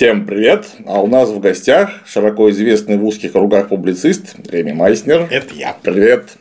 Всем 0.00 0.24
привет! 0.24 0.64
А 0.86 1.02
у 1.02 1.06
нас 1.06 1.28
в 1.28 1.40
гостях 1.40 1.90
широко 2.06 2.48
известный 2.48 2.96
в 2.96 3.04
узких 3.04 3.32
кругах 3.32 3.68
публицист 3.68 4.34
Реми 4.50 4.72
Майснер. 4.72 5.28
Это 5.30 5.54
я. 5.54 5.76
Привет! 5.82 6.38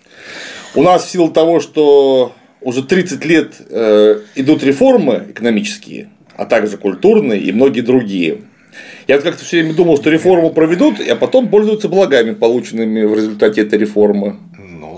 У 0.76 0.82
нас 0.82 1.04
в 1.04 1.10
силу 1.10 1.30
того, 1.30 1.60
что 1.60 2.32
уже 2.62 2.84
30 2.84 3.26
лет 3.26 3.56
э, 3.70 4.22
идут 4.36 4.64
реформы 4.64 5.26
экономические, 5.32 6.08
а 6.38 6.46
также 6.46 6.78
культурные 6.78 7.42
и 7.42 7.52
многие 7.52 7.82
другие. 7.82 8.44
Я 9.10 9.16
вот 9.16 9.26
как-то 9.26 9.44
все 9.44 9.58
время 9.58 9.74
думал, 9.74 9.98
что 9.98 10.10
реформу 10.10 10.52
проведут, 10.52 11.02
а 11.02 11.18
потом 11.18 11.50
пользуются 11.50 11.90
благами, 11.90 12.34
полученными 12.34 13.04
в 13.04 13.14
результате 13.14 13.64
этой 13.64 13.78
реформы. 13.78 14.38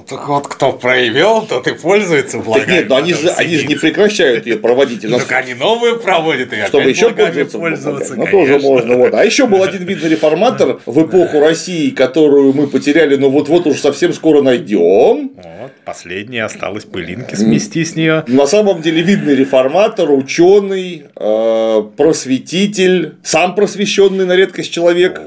Ну, 0.01 0.17
так 0.17 0.27
вот, 0.27 0.47
кто 0.47 0.71
проявил, 0.71 1.41
тот 1.43 1.67
и 1.67 1.73
пользуется 1.73 2.39
благами. 2.39 2.65
Так 2.65 2.73
нет, 2.73 2.89
но 2.89 2.95
они 2.97 3.13
же, 3.13 3.29
они 3.29 3.55
же 3.57 3.67
не 3.67 3.75
прекращают 3.75 4.47
ее 4.47 4.57
проводить. 4.57 5.03
Ну, 5.03 5.11
нас- 5.11 5.25
так 5.25 5.43
они 5.43 5.53
новые 5.53 5.97
проводят, 5.99 6.51
и 6.53 6.63
чтобы 6.65 6.89
еще 6.89 7.11
пользоваться, 7.11 7.59
пользоваться, 7.59 8.15
ну, 8.15 8.25
тоже 8.27 8.59
можно. 8.59 8.95
Вот. 8.97 9.13
А 9.13 9.23
еще 9.23 9.45
был 9.45 9.61
один 9.63 9.83
видный 9.85 10.09
реформатор 10.09 10.79
в 10.85 11.05
эпоху 11.05 11.39
России, 11.39 11.91
которую 11.91 12.53
мы 12.53 12.67
потеряли, 12.67 13.15
но 13.15 13.29
вот-вот 13.29 13.67
уж 13.67 13.79
совсем 13.79 14.13
скоро 14.13 14.41
найдем. 14.41 15.31
Вот, 15.35 15.71
последняя 15.85 16.45
осталась 16.45 16.85
пылинки 16.85 17.35
смести 17.35 17.85
с 17.85 17.95
нее. 17.95 18.23
На 18.27 18.47
самом 18.47 18.81
деле 18.81 19.01
видный 19.03 19.35
реформатор, 19.35 20.09
ученый, 20.11 21.05
э, 21.15 21.83
просветитель, 21.95 23.15
сам 23.23 23.53
просвещенный 23.55 24.25
на 24.25 24.35
редкость 24.35 24.71
человек. 24.71 25.21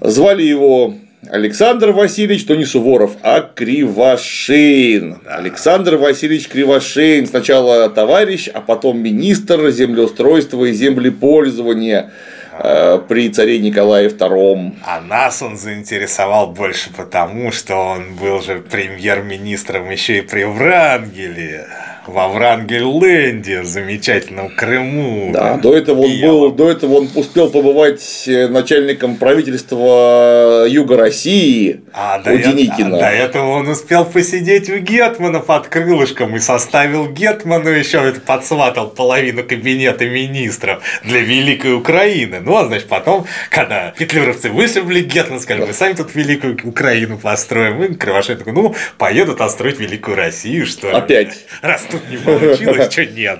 Звали 0.00 0.42
его 0.42 0.94
Александр 1.30 1.90
Васильевич, 1.90 2.46
то 2.46 2.54
не 2.54 2.64
Суворов, 2.64 3.12
а 3.22 3.40
Кривошеин. 3.40 5.18
Александр 5.26 5.96
Васильевич 5.96 6.48
Кривошеин. 6.48 7.26
Сначала 7.26 7.88
товарищ, 7.88 8.48
а 8.52 8.60
потом 8.60 8.98
министр 8.98 9.70
землеустройства 9.70 10.64
и 10.64 10.72
землепользования 10.72 12.10
э, 12.58 13.00
при 13.08 13.28
царе 13.30 13.58
Николае 13.58 14.08
II. 14.08 14.76
А 14.84 15.00
нас 15.00 15.42
он 15.42 15.56
заинтересовал 15.56 16.48
больше 16.48 16.90
потому, 16.96 17.52
что 17.52 17.76
он 17.76 18.14
был 18.16 18.42
же 18.42 18.58
премьер-министром 18.58 19.90
еще 19.90 20.18
и 20.18 20.22
при 20.22 20.44
Врангеле. 20.44 21.66
Во 22.06 22.28
Врангель-Ленде, 22.28 23.62
в 23.62 23.66
замечательном 23.66 24.48
Крыму. 24.54 25.30
Да, 25.32 25.56
до 25.56 25.76
этого 25.76 26.02
он 26.02 26.20
был, 26.20 26.52
до 26.52 26.70
этого 26.70 26.94
он 26.98 27.08
успел 27.14 27.50
побывать 27.50 28.24
э, 28.26 28.48
начальником 28.48 29.16
правительства 29.16 30.64
Юга 30.68 30.96
России 30.96 31.80
А 31.92 32.18
у 32.20 32.22
до, 32.24 32.30
э- 32.32 32.38
Деникина. 32.38 32.96
а 32.96 33.00
до 33.00 33.06
этого 33.08 33.50
он 33.52 33.68
успел 33.68 34.04
посидеть 34.04 34.68
у 34.70 34.78
Гетмана 34.78 35.40
под 35.40 35.68
крылышком 35.68 36.36
и 36.36 36.38
составил 36.38 37.08
Гетману 37.08 37.70
еще 37.70 37.98
это 37.98 38.20
подсватал 38.20 38.88
половину 38.90 39.42
кабинета 39.44 40.06
министров 40.06 40.82
для 41.04 41.20
Великой 41.20 41.74
Украины. 41.74 42.40
Ну, 42.40 42.56
а 42.56 42.66
значит, 42.66 42.86
потом, 42.88 43.26
когда 43.50 43.92
петлюровцы 43.96 44.50
вышибли 44.50 45.00
Гетман, 45.00 45.40
сказали, 45.40 45.66
мы 45.66 45.72
сами 45.72 45.94
тут 45.94 46.14
Великую 46.14 46.58
Украину 46.64 47.18
построим. 47.18 47.82
И 47.82 47.94
Кривошеин 47.94 48.38
такой, 48.38 48.52
ну, 48.52 48.74
поедут 48.98 49.40
отстроить 49.40 49.78
Великую 49.80 50.16
Россию, 50.16 50.66
что. 50.66 50.96
Опять. 50.96 51.44
Раз 51.62 51.82
тут 51.98 52.10
не 52.10 52.16
получилось, 52.18 52.92
что 52.92 53.06
нет. 53.06 53.38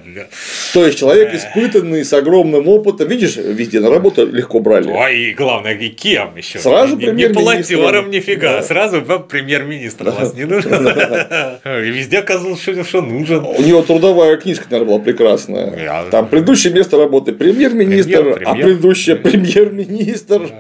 То 0.73 0.87
есть 0.87 0.99
человек 0.99 1.35
испытанный 1.35 2.05
с 2.05 2.13
огромным 2.13 2.69
опытом. 2.69 3.09
Видишь, 3.09 3.37
везде 3.37 3.81
на 3.81 3.91
работу 3.91 4.27
легко 4.27 4.61
брали. 4.61 4.91
Ой, 4.91 5.19
и 5.31 5.35
главное, 5.35 5.75
и 5.75 5.89
кем 5.89 6.37
еще? 6.37 6.59
Сразу 6.59 6.97
не, 6.97 7.07
не 7.07 7.29
полотером, 7.29 8.11
нифига. 8.11 8.63
Сразу 8.63 9.03
премьер-министр 9.03 10.11
вас 10.11 10.35
не 10.35 10.45
нужен. 10.45 10.87
И 11.67 11.91
везде 11.91 12.19
оказалось, 12.19 12.61
что, 12.61 13.01
нужен. 13.03 13.45
У 13.45 13.63
него 13.63 13.83
трудовая 13.83 14.37
книжка, 14.37 14.67
наверное, 14.71 14.95
была 14.95 15.05
прекрасная. 15.05 16.07
Там 16.11 16.29
предыдущее 16.29 16.73
место 16.73 16.97
работы 16.97 17.33
премьер-министр, 17.33 18.23
Премьер, 18.23 18.43
а 18.45 18.53
премьер. 18.53 18.67
предыдущее 18.67 19.17
премьер-министр. 19.17 20.51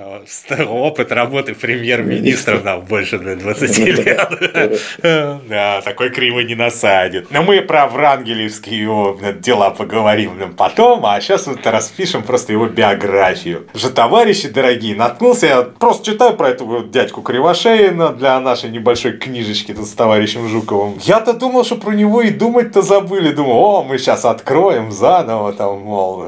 Опыт 0.68 1.12
работы 1.12 1.54
премьер-министра 1.54 2.60
нам 2.60 2.80
больше 2.82 3.18
для 3.18 3.36
20 3.36 3.78
лет. 3.78 5.42
Да, 5.48 5.80
такой 5.82 6.10
криво 6.10 6.40
не 6.40 6.54
насадит. 6.54 7.30
Но 7.30 7.42
мы 7.42 7.60
про 7.62 7.86
Врангелевские 7.86 8.80
его 8.80 9.18
дела 9.40 9.70
поговорим 9.70 10.54
потом, 10.56 11.04
а 11.06 11.20
сейчас 11.20 11.46
вот 11.46 11.66
распишем 11.66 12.22
просто 12.22 12.52
его 12.52 12.66
биографию. 12.66 13.66
Же, 13.74 13.90
товарищи 13.90 14.48
дорогие, 14.48 14.96
наткнулся, 14.96 15.46
я 15.46 15.62
просто 15.62 16.12
читаю 16.12 16.34
про 16.34 16.50
этого 16.50 16.84
дядьку 16.84 17.22
Кривошеина 17.22 18.10
для 18.10 18.38
нашей 18.40 18.70
небольшой 18.70 19.12
книжечки 19.12 19.74
тут 19.74 19.86
с 19.86 19.92
товарищем 19.92 20.48
Жуковым. 20.48 20.98
Я-то 21.02 21.32
думал, 21.32 21.64
что 21.64 21.76
про 21.76 21.92
него 21.92 22.22
и 22.22 22.30
думать-то 22.30 22.82
забыли. 22.82 23.32
Думал, 23.32 23.56
о, 23.56 23.84
мы 23.84 23.98
сейчас 23.98 24.24
откроем 24.24 24.90
заново, 24.92 25.52
там, 25.52 25.80
мол, 25.80 26.24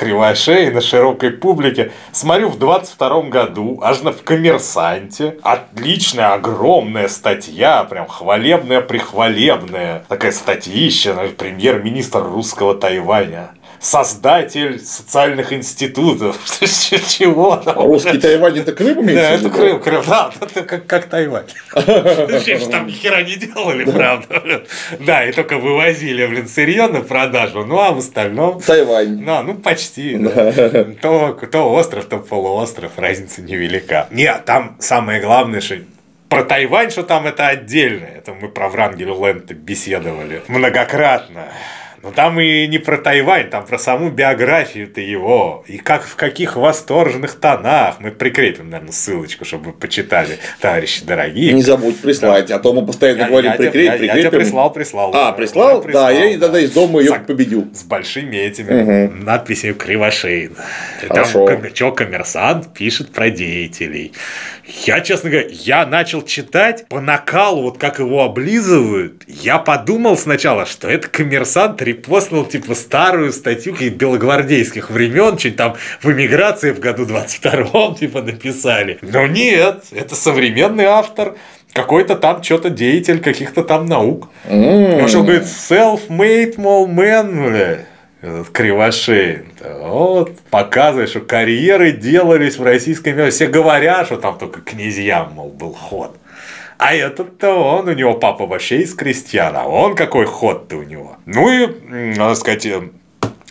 Кривошеи 0.00 0.70
на 0.70 0.80
широкой 0.80 1.30
публике. 1.30 1.92
Смотрю, 2.10 2.48
в 2.48 2.58
22 2.58 3.22
году, 3.24 3.80
аж 3.82 4.00
на 4.00 4.12
в 4.12 4.22
«Коммерсанте», 4.22 5.36
отличная, 5.42 6.32
огромная 6.32 7.06
статья, 7.06 7.84
прям 7.84 8.06
хвалебная-прихвалебная. 8.08 10.04
Такая 10.08 10.32
статьища, 10.32 11.14
премьер-министр 11.36 12.22
русского 12.22 12.74
Тайваня. 12.74 13.50
Создатель 13.80 14.78
социальных 14.78 15.54
институтов. 15.54 16.36
Чего 16.60 17.56
там? 17.56 17.78
Русский 17.78 18.18
Тайвань 18.18 18.58
это 18.58 18.72
Крым 18.72 18.96
Да, 18.96 19.00
имеется 19.02 19.38
в 19.38 19.46
это? 19.46 19.50
Крым, 19.50 19.80
Крым, 19.80 20.02
да, 20.06 20.30
это 20.40 20.62
как, 20.62 20.86
как 20.86 21.06
Тайвань. 21.06 21.46
Там 21.72 22.86
ни 22.86 22.92
хера 22.92 23.22
не 23.22 23.36
делали, 23.36 23.90
правда. 23.90 24.64
Да, 24.98 25.24
и 25.24 25.32
только 25.32 25.56
вывозили, 25.56 26.26
блин, 26.26 26.46
сырье 26.46 26.88
на 26.88 27.00
продажу, 27.00 27.64
ну 27.64 27.80
а 27.80 27.92
в 27.92 27.98
остальном 27.98 28.60
Тайвань. 28.60 29.24
да, 29.24 29.42
ну 29.42 29.54
почти. 29.54 30.16
да. 30.16 30.52
То, 31.00 31.32
то 31.50 31.72
остров, 31.72 32.04
то 32.04 32.18
полуостров, 32.18 32.92
разница 32.98 33.40
невелика. 33.40 34.08
Нет, 34.10 34.44
там 34.44 34.76
самое 34.78 35.20
главное, 35.20 35.62
что 35.62 35.76
про 36.28 36.44
Тайвань, 36.44 36.90
что 36.90 37.02
там 37.02 37.26
это 37.26 37.48
отдельно. 37.48 38.04
Это 38.04 38.34
мы 38.34 38.48
про 38.48 38.68
Врангель 38.68 39.08
Ленд 39.08 39.50
беседовали 39.52 40.42
многократно. 40.48 41.48
Но 42.02 42.10
там 42.12 42.40
и 42.40 42.66
не 42.66 42.78
про 42.78 42.96
Тайвань, 42.96 43.50
там 43.50 43.66
про 43.66 43.78
саму 43.78 44.08
биографию-то 44.10 45.02
его. 45.02 45.64
И 45.66 45.76
как 45.76 46.02
в 46.04 46.16
каких 46.16 46.56
восторженных 46.56 47.34
тонах. 47.34 47.96
Мы 48.00 48.10
прикрепим, 48.10 48.70
наверное, 48.70 48.92
ссылочку, 48.92 49.44
чтобы 49.44 49.66
вы 49.66 49.72
почитали, 49.74 50.38
товарищи 50.60 51.04
дорогие. 51.04 51.52
Не 51.52 51.62
забудь 51.62 52.00
прислать, 52.00 52.50
а 52.50 52.58
то 52.58 52.72
мы 52.72 52.86
постоянно 52.86 53.18
Я- 53.22 53.28
говорим 53.28 53.50
я 53.50 53.56
прикрепь, 53.58 53.84
я- 53.84 53.92
Я 53.92 53.98
тебе 53.98 54.12
прикрепим. 54.14 54.38
прислал, 54.40 54.72
прислал. 54.72 55.10
А, 55.14 55.32
прислал? 55.32 55.80
Уже 55.80 55.92
Да, 55.92 56.10
я 56.10 56.20
прислал, 56.22 56.40
тогда 56.40 56.60
из 56.60 56.70
дома 56.72 57.00
ее 57.00 57.10
Зак- 57.12 57.26
победю. 57.26 57.68
с 57.74 57.82
большими 57.82 58.36
этими 58.36 59.06
надписями 59.22 59.72
Кривошеин. 59.72 60.56
Хорошо. 61.06 61.46
Там 61.46 61.70
чё 61.74 61.92
коммерсант 61.92 62.72
пишет 62.72 63.10
про 63.12 63.28
деятелей. 63.28 64.12
Я, 64.86 65.00
честно 65.00 65.30
говоря, 65.30 65.48
я 65.50 65.84
начал 65.84 66.22
читать 66.22 66.86
по 66.88 67.00
накалу, 67.00 67.62
вот 67.62 67.78
как 67.78 67.98
его 67.98 68.22
облизывают. 68.24 69.22
Я 69.26 69.58
подумал 69.58 70.16
сначала, 70.16 70.64
что 70.64 70.88
это 70.88 71.08
коммерсант 71.08 71.82
репостнул 71.90 72.44
типа 72.44 72.74
старую 72.74 73.32
статью 73.32 73.72
каких 73.74 73.94
белогвардейских 73.94 74.90
времен, 74.90 75.38
что-нибудь 75.38 75.56
там 75.56 75.76
в 76.00 76.10
эмиграции 76.10 76.72
в 76.72 76.80
году 76.80 77.04
22-м 77.04 77.94
типа 77.94 78.22
написали. 78.22 78.98
Но 79.02 79.26
нет, 79.26 79.84
это 79.92 80.14
современный 80.14 80.86
автор. 80.86 81.34
Какой-то 81.72 82.16
там 82.16 82.42
что-то 82.42 82.70
деятель 82.70 83.20
каких-то 83.20 83.62
там 83.62 83.86
наук. 83.86 84.28
Потому 84.42 85.08
что 85.08 85.20
он 85.20 85.26
говорит, 85.26 85.44
self-made, 85.44 86.54
мол, 86.56 86.88
man. 86.88 87.84
Этот 88.22 88.50
Кривошеин. 88.50 89.46
Вот, 89.80 90.38
показывает, 90.50 91.08
что 91.08 91.20
карьеры 91.20 91.92
делались 91.92 92.58
в 92.58 92.62
российской 92.62 93.10
империи. 93.10 93.30
Все 93.30 93.46
говорят, 93.46 94.06
что 94.06 94.16
там 94.16 94.36
только 94.36 94.60
князьям, 94.60 95.32
мол, 95.32 95.48
был 95.48 95.72
ход. 95.72 96.18
А 96.82 96.94
этот-то 96.94 97.52
он, 97.52 97.88
у 97.88 97.92
него 97.92 98.14
папа 98.14 98.46
вообще 98.46 98.80
из 98.80 98.94
крестьян, 98.94 99.54
а 99.54 99.66
он 99.68 99.94
какой 99.94 100.24
ход-то 100.24 100.76
у 100.76 100.82
него. 100.82 101.18
Ну 101.26 101.50
и, 101.52 101.66
надо 102.16 102.34
сказать, 102.36 102.64
э, 102.64 102.80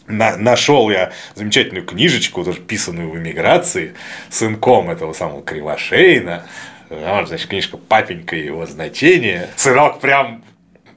на- 0.08 0.36
нашел 0.38 0.90
я 0.90 1.12
замечательную 1.36 1.86
книжечку, 1.86 2.44
тоже 2.44 2.60
писанную 2.60 3.12
в 3.12 3.18
эмиграции, 3.18 3.94
сынком 4.32 4.90
этого 4.90 5.14
самого 5.14 5.44
Кривошеина. 5.44 6.48
Вот, 6.90 7.28
значит, 7.28 7.48
книжка 7.48 7.78
«Папенька 7.78 8.36
и 8.36 8.46
его 8.46 8.66
значение». 8.66 9.48
Сынок 9.56 10.00
прям 10.00 10.44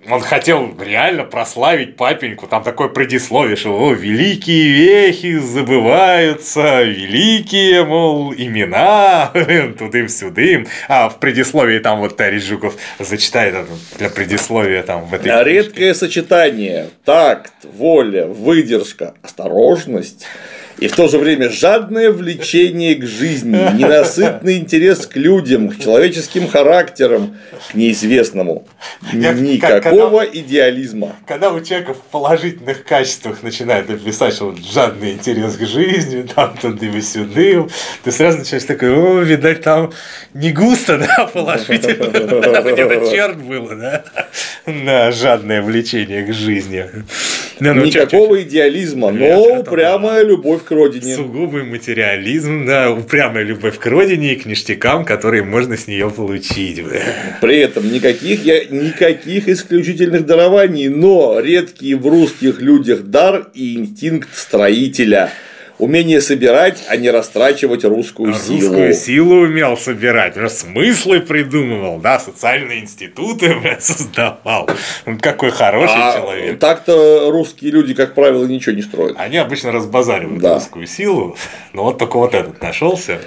он 0.08 0.20
хотел 0.20 0.74
реально 0.80 1.24
прославить 1.24 1.96
папеньку. 1.96 2.46
Там 2.46 2.64
такое 2.64 2.88
предисловие, 2.88 3.56
что 3.56 3.78
о, 3.78 3.92
великие 3.92 4.68
вехи 4.68 5.38
забываются, 5.38 6.82
великие, 6.82 7.84
мол, 7.84 8.34
имена, 8.34 9.30
тудым-сюдым. 9.78 10.66
А 10.88 11.08
в 11.08 11.18
предисловии 11.18 11.78
там 11.78 12.00
вот 12.00 12.16
Тарис 12.16 12.44
Жуков 12.44 12.76
зачитает 12.98 13.54
это 13.54 13.68
для 13.98 14.10
предисловия 14.10 14.82
там 14.82 15.04
в 15.04 15.14
этой 15.14 15.30
А. 15.30 15.44
Редкое 15.44 15.94
сочетание. 15.94 16.90
Такт, 17.04 17.52
воля, 17.62 18.26
выдержка, 18.26 19.14
осторожность 19.22 20.26
И 20.78 20.88
в 20.88 20.96
то 20.96 21.06
же 21.08 21.18
время 21.18 21.48
жадное 21.50 22.10
влечение 22.10 22.94
к 22.96 23.06
жизни, 23.06 23.56
ненасытный 23.76 24.56
интерес 24.58 25.06
к 25.06 25.16
людям, 25.16 25.68
к 25.68 25.78
человеческим 25.78 26.48
характерам, 26.48 27.36
к 27.70 27.74
неизвестному. 27.74 28.66
Я- 29.12 29.32
Никакого 29.32 30.20
когда- 30.20 30.38
идеализма. 30.40 31.14
Когда 31.26 31.52
у 31.52 31.60
человека 31.60 31.94
в 31.94 32.00
положительных 32.10 32.84
качествах 32.84 33.42
начинает 33.42 33.88
написать, 33.88 34.34
что 34.34 34.46
вот 34.46 34.58
жадный 34.64 35.12
интерес 35.12 35.56
к 35.56 35.66
жизни, 35.66 36.22
там 36.34 36.56
тудым 36.60 36.96
и 36.96 37.00
сюдым, 37.02 37.70
ты 38.02 38.10
сразу 38.10 38.38
начинаешь 38.38 38.64
такой, 38.64 38.90
о, 38.92 39.20
видать, 39.20 39.62
там 39.62 39.92
не 40.34 40.50
густо, 40.52 40.98
да, 41.16 41.26
положительно. 41.26 42.06
Где-то 42.72 43.10
черт 43.10 43.36
было, 43.42 43.76
да? 43.76 44.04
На 44.66 45.12
жадное 45.12 45.62
влечение 45.62 46.24
к 46.24 46.32
жизни. 46.32 46.86
Ну, 47.62 47.84
чё- 47.86 47.90
чё- 47.90 48.00
Никакого 48.02 48.42
идеализма, 48.42 49.10
Нет, 49.10 49.20
но 49.20 49.60
упрямая 49.60 50.24
любовь 50.24 50.64
к 50.64 50.70
родине. 50.70 51.14
Сугубый 51.14 51.62
материализм, 51.64 52.66
да, 52.66 52.90
упрямая 52.90 53.44
любовь 53.44 53.78
к 53.78 53.86
родине 53.86 54.32
и 54.32 54.36
к 54.36 54.46
ништякам, 54.46 55.04
которые 55.04 55.42
можно 55.44 55.76
с 55.76 55.86
нее 55.86 56.10
получить. 56.10 56.82
При 57.40 57.58
этом 57.58 57.92
никаких, 57.92 58.44
я, 58.44 58.64
никаких 58.64 59.48
исключительных 59.48 60.26
дарований, 60.26 60.88
но 60.88 61.38
редкий 61.40 61.94
в 61.94 62.06
русских 62.06 62.60
людях 62.60 63.02
дар 63.02 63.46
и 63.54 63.76
инстинкт 63.76 64.28
строителя. 64.34 65.30
Умение 65.82 66.20
собирать, 66.20 66.84
а 66.86 66.96
не 66.96 67.10
растрачивать 67.10 67.82
русскую, 67.84 68.32
силу. 68.34 68.60
Русскую 68.60 68.94
силу 68.94 69.34
умел 69.40 69.76
собирать, 69.76 70.36
уже 70.36 70.48
смыслы 70.48 71.18
придумывал, 71.18 71.98
да, 71.98 72.20
социальные 72.20 72.82
институты 72.82 73.56
создавал. 73.80 74.70
Он 75.06 75.18
какой 75.18 75.50
хороший 75.50 75.96
А 75.98 76.16
человек. 76.16 76.60
так-то 76.60 77.28
русские 77.32 77.72
люди, 77.72 77.94
как 77.94 78.14
правило, 78.14 78.44
ничего 78.44 78.76
не 78.76 78.82
строят. 78.82 79.16
Они 79.18 79.38
обычно 79.38 79.72
разбазаривают 79.72 80.40
Да. 80.40 80.54
русскую 80.54 80.86
силу, 80.86 81.36
но 81.72 81.82
вот 81.82 81.98
только 81.98 82.16
вот 82.16 82.32
этот 82.34 82.62
нашелся. 82.62 83.18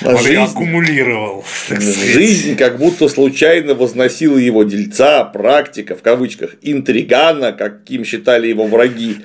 А 0.00 0.10
Он 0.10 0.14
ее 0.16 0.22
жизнь- 0.22 0.42
аккумулировал. 0.52 1.44
Жизнь 1.70 2.54
как 2.56 2.78
будто 2.78 3.08
случайно 3.08 3.74
возносила 3.74 4.36
его 4.36 4.62
дельца, 4.62 5.24
практика, 5.24 5.96
в 5.96 6.02
кавычках, 6.02 6.50
интригана, 6.62 7.50
каким 7.52 8.04
считали 8.04 8.46
его 8.46 8.66
враги, 8.68 9.16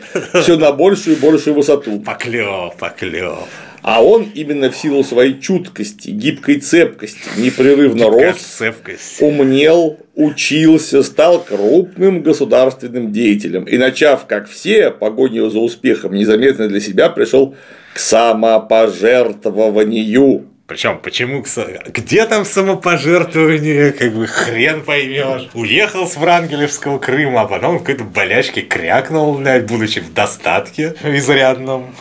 все 0.41 0.57
на 0.57 0.71
большую 0.71 1.17
и 1.17 1.19
большую 1.19 1.55
высоту. 1.55 1.99
Поклев, 1.99 2.52
поклев. 2.77 3.47
А 3.81 4.01
он 4.01 4.31
именно 4.33 4.71
в 4.71 4.77
силу 4.77 5.03
своей 5.03 5.41
чуткости, 5.41 6.09
гибкой 6.09 6.61
цепкости, 6.61 7.19
непрерывно 7.37 8.09
рос, 8.09 8.37
Цепкость. 8.37 9.21
умнел, 9.21 9.97
учился, 10.15 11.03
стал 11.03 11.43
крупным 11.43 12.21
государственным 12.21 13.11
деятелем. 13.11 13.65
И 13.65 13.77
начав, 13.77 14.25
как 14.25 14.47
все, 14.49 14.89
погоню 14.89 15.49
за 15.49 15.59
успехом, 15.59 16.13
незаметно 16.13 16.69
для 16.69 16.79
себя 16.79 17.09
пришел 17.09 17.55
к 17.93 17.99
самопожертвованию. 17.99 20.45
Причем, 20.65 20.99
почему, 21.03 21.43
где 21.93 22.25
там 22.25 22.45
самопожертвование, 22.45 23.91
как 23.91 24.13
бы 24.13 24.27
хрен 24.27 24.81
поймешь. 24.81 25.49
Уехал 25.53 26.07
с 26.07 26.15
Врангелевского 26.15 26.99
Крыма, 26.99 27.41
а 27.41 27.45
потом 27.45 27.79
в 27.79 27.81
какой-то 27.83 28.05
болячке 28.05 28.61
крякнул, 28.61 29.37
блядь, 29.37 29.65
будучи 29.65 29.99
в 29.99 30.13
достатке 30.13 30.95
изрядном. 31.03 31.93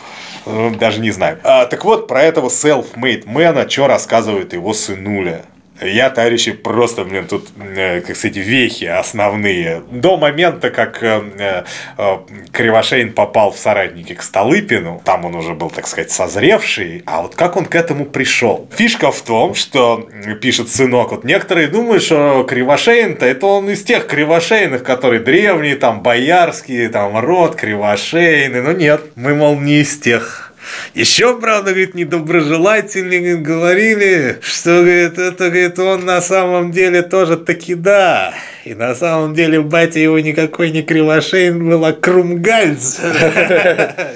Э, 0.45 0.71
Даже 0.79 0.99
не 0.99 1.11
знаю. 1.11 1.39
А, 1.43 1.65
так 1.65 1.85
вот, 1.85 2.07
про 2.07 2.21
этого 2.23 2.49
self-made 2.49 3.23
мэна, 3.25 3.69
что 3.69 3.87
рассказывает 3.87 4.53
его 4.53 4.73
сынуля. 4.73 5.45
Я, 5.85 6.09
товарищи, 6.09 6.51
просто, 6.51 7.03
блин, 7.03 7.27
тут, 7.27 7.47
э, 7.57 8.01
как 8.01 8.15
сказать, 8.15 8.37
вехи 8.37 8.85
основные. 8.85 9.81
До 9.91 10.17
момента, 10.17 10.69
как 10.69 11.01
э, 11.03 11.63
э, 11.97 12.17
Кривошеин 12.51 13.13
попал 13.13 13.51
в 13.51 13.57
соратники 13.57 14.13
к 14.13 14.21
Столыпину, 14.21 15.01
там 15.03 15.25
он 15.25 15.35
уже 15.35 15.53
был, 15.53 15.69
так 15.69 15.87
сказать, 15.87 16.11
созревший, 16.11 17.03
а 17.05 17.21
вот 17.21 17.35
как 17.35 17.57
он 17.57 17.65
к 17.65 17.75
этому 17.75 18.05
пришел? 18.05 18.67
Фишка 18.75 19.11
в 19.11 19.21
том, 19.21 19.55
что, 19.55 20.07
пишет 20.41 20.69
сынок, 20.69 21.11
вот 21.11 21.23
некоторые 21.23 21.67
думают, 21.67 22.03
что 22.03 22.43
Кривошеин-то 22.43 23.25
это 23.25 23.45
он 23.45 23.69
из 23.69 23.83
тех 23.83 24.07
Кривошеиных, 24.07 24.83
которые 24.83 25.21
древние, 25.21 25.75
там, 25.75 26.01
боярские, 26.01 26.89
там, 26.89 27.17
род 27.19 27.55
Кривошеины, 27.55 28.61
но 28.61 28.71
нет, 28.71 29.01
мы, 29.15 29.35
мол, 29.35 29.59
не 29.59 29.81
из 29.81 29.97
тех. 29.99 30.52
Еще, 30.93 31.39
правда, 31.39 31.71
говорит, 31.71 31.93
недоброжелатели 31.95 33.17
говорит, 33.17 33.41
говорили, 33.41 34.37
что, 34.41 34.81
говорит, 34.81 35.17
это, 35.17 35.45
говорит, 35.49 35.79
он 35.79 36.05
на 36.05 36.21
самом 36.21 36.71
деле 36.71 37.01
тоже 37.01 37.37
таки 37.37 37.75
да. 37.75 38.33
И 38.65 38.73
на 38.75 38.95
самом 38.95 39.33
деле 39.33 39.59
батя 39.61 39.99
его 39.99 40.19
никакой 40.19 40.71
не 40.71 40.83
Кривошеин 40.83 41.67
был, 41.69 41.83
а 41.85 41.91
Крумгальц. 41.93 42.99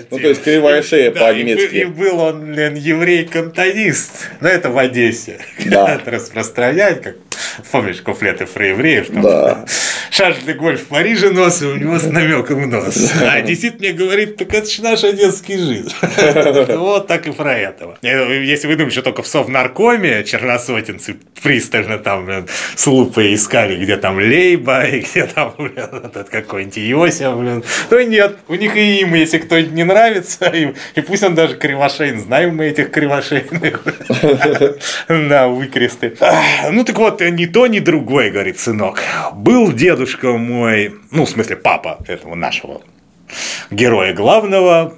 Ну, 0.09 0.19
то 0.19 0.27
есть 0.29 0.41
кривая 0.43 0.81
шея 0.83 1.11
по-немецки. 1.11 1.65
был- 1.65 1.81
и 1.81 1.85
был 1.85 2.19
он, 2.19 2.53
блин, 2.53 2.75
еврей-кантонист. 2.75 4.29
Но 4.39 4.47
это 4.47 4.69
в 4.69 4.77
Одессе. 4.77 5.39
Да. 5.65 5.99
Распространять, 6.05 7.01
как 7.03 7.15
помнишь 7.71 8.01
куплеты 8.01 8.45
фреевреев? 8.45 9.07
там, 9.07 9.21
Да. 9.21 9.65
Шарль 10.17 10.41
де 10.47 10.53
Голь 10.53 10.77
в 10.77 10.87
Париже 10.87 11.29
нос, 11.29 11.61
и 11.61 11.65
у 11.65 11.75
него 11.75 11.99
с 11.99 12.05
намеком 12.05 12.67
нос. 12.71 13.13
А 13.21 13.33
Одессит 13.33 13.79
мне 13.79 13.91
говорит, 13.91 14.37
так 14.37 14.51
это 14.51 14.67
же 14.67 14.81
наш 14.81 15.03
одесский 15.03 15.57
жид. 15.57 15.95
Вот 16.77 17.05
так 17.05 17.27
и 17.27 17.31
про 17.31 17.55
этого. 17.55 17.99
Э, 18.01 18.43
Если 18.43 18.65
вы 18.65 18.77
думаете, 18.77 18.93
что 18.93 19.03
только 19.03 19.21
в 19.21 19.27
Совнаркоме 19.27 20.23
черносотенцы 20.23 21.17
пристально 21.43 21.99
там 21.99 22.25
блин, 22.25 22.47
с 22.75 22.87
лупой 22.87 23.35
искали, 23.35 23.75
где 23.75 23.95
там 23.97 24.17
Лейба, 24.17 24.85
и 24.87 25.01
где 25.01 25.27
там, 25.27 25.53
блин, 25.55 25.73
этот 25.77 26.29
какой-нибудь 26.29 26.79
Иосиф, 26.79 27.35
блин. 27.37 27.63
Ну 27.91 28.01
нет, 28.01 28.37
у 28.47 28.55
них 28.55 28.75
и 28.75 29.01
им, 29.01 29.13
если 29.13 29.37
кто-нибудь 29.37 29.73
не 29.73 29.83
нравится, 29.83 30.45
и, 30.47 30.73
и 30.95 31.01
пусть 31.01 31.21
он 31.21 31.35
даже 31.35 31.57
кривошейн, 31.57 32.21
знаем 32.21 32.55
мы 32.55 32.65
этих 32.65 32.89
кривошейных. 32.89 33.83
Да, 35.07 35.47
выкресты. 35.47 36.17
Ну 36.71 36.83
так 36.83 36.97
вот, 36.97 37.21
ни 37.21 37.45
то, 37.45 37.67
ни 37.67 37.79
другое, 37.79 38.31
говорит 38.31 38.59
сынок. 38.59 38.99
Был 39.33 39.71
дедушка 40.07 40.37
мой, 40.37 40.95
ну, 41.11 41.25
в 41.25 41.29
смысле, 41.29 41.57
папа 41.57 41.99
этого 42.07 42.35
нашего 42.35 42.81
героя 43.69 44.13
главного, 44.13 44.93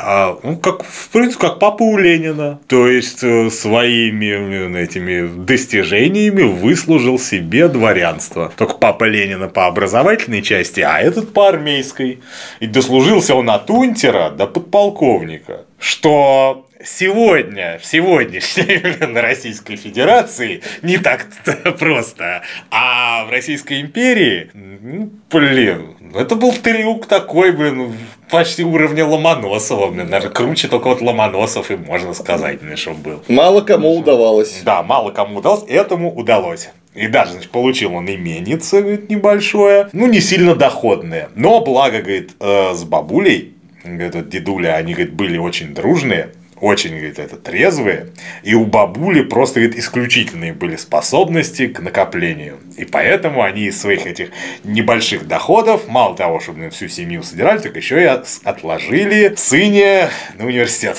а, 0.00 0.38
ну, 0.42 0.56
как, 0.58 0.84
в 0.84 1.08
принципе, 1.08 1.48
как 1.48 1.58
папа 1.58 1.82
у 1.82 1.96
Ленина. 1.96 2.60
То 2.68 2.86
есть, 2.86 3.24
э, 3.24 3.50
своими 3.50 4.76
э, 4.76 4.84
этими 4.84 5.26
достижениями 5.44 6.42
выслужил 6.42 7.18
себе 7.18 7.68
дворянство. 7.68 8.52
Только 8.56 8.74
папа 8.74 9.04
Ленина 9.04 9.48
по 9.48 9.66
образовательной 9.66 10.42
части, 10.42 10.80
а 10.80 11.00
этот 11.00 11.32
по 11.32 11.48
армейской. 11.48 12.20
И 12.60 12.66
дослужился 12.66 13.34
он 13.34 13.50
от 13.50 13.70
унтера 13.70 14.30
до 14.30 14.46
подполковника. 14.46 15.64
Что 15.78 16.66
сегодня, 16.84 17.78
в 17.78 17.86
сегодняшней 17.86 18.78
блин, 18.78 19.16
Российской 19.16 19.76
Федерации 19.76 20.62
не 20.82 20.98
так 20.98 21.26
просто. 21.78 22.42
А 22.70 23.24
в 23.24 23.30
Российской 23.30 23.80
империи, 23.80 24.50
ну, 24.54 25.10
блин, 25.30 25.96
это 26.14 26.36
был 26.36 26.52
трюк 26.52 27.06
такой, 27.06 27.52
блин, 27.52 27.94
почти 28.30 28.64
уровня 28.64 29.04
Ломоносова, 29.04 29.90
блин, 29.90 30.08
даже 30.08 30.28
круче 30.30 30.68
только 30.68 30.88
вот 30.88 31.00
Ломоносов 31.00 31.70
и 31.70 31.76
можно 31.76 32.14
сказать, 32.14 32.60
блин, 32.60 32.76
что 32.76 32.92
был. 32.92 33.22
Мало 33.28 33.62
кому 33.62 33.96
удавалось. 33.96 34.60
Да, 34.64 34.82
мало 34.82 35.10
кому 35.10 35.38
удалось, 35.38 35.64
этому 35.68 36.14
удалось. 36.14 36.70
И 36.94 37.08
даже, 37.08 37.32
значит, 37.32 37.50
получил 37.50 37.94
он 37.94 38.08
именице, 38.08 38.80
говорит, 38.80 39.10
небольшое, 39.10 39.88
ну, 39.92 40.06
не 40.06 40.20
сильно 40.20 40.54
доходное. 40.54 41.28
Но, 41.34 41.60
благо, 41.60 41.98
говорит, 41.98 42.36
э, 42.38 42.72
с 42.72 42.84
бабулей, 42.84 43.54
говорит, 43.82 44.14
вот 44.14 44.28
дедуля, 44.28 44.76
они, 44.76 44.94
говорит, 44.94 45.12
были 45.12 45.36
очень 45.36 45.74
дружные, 45.74 46.30
очень, 46.64 46.90
говорит, 46.92 47.18
это 47.18 47.36
трезвые, 47.36 48.06
и 48.42 48.54
у 48.54 48.64
бабули 48.64 49.22
просто, 49.22 49.60
говорит, 49.60 49.78
исключительные 49.78 50.54
были 50.54 50.76
способности 50.76 51.66
к 51.66 51.78
накоплению. 51.80 52.58
И 52.78 52.86
поэтому 52.86 53.42
они 53.42 53.64
из 53.66 53.78
своих 53.78 54.06
этих 54.06 54.30
небольших 54.64 55.28
доходов, 55.28 55.88
мало 55.88 56.16
того, 56.16 56.40
чтобы 56.40 56.60
блин, 56.60 56.70
всю 56.70 56.88
семью 56.88 57.22
содержали, 57.22 57.58
так 57.58 57.76
еще 57.76 58.00
и 58.00 58.04
от- 58.06 58.26
отложили 58.44 59.34
сыне 59.36 60.08
на 60.38 60.46
университет. 60.46 60.96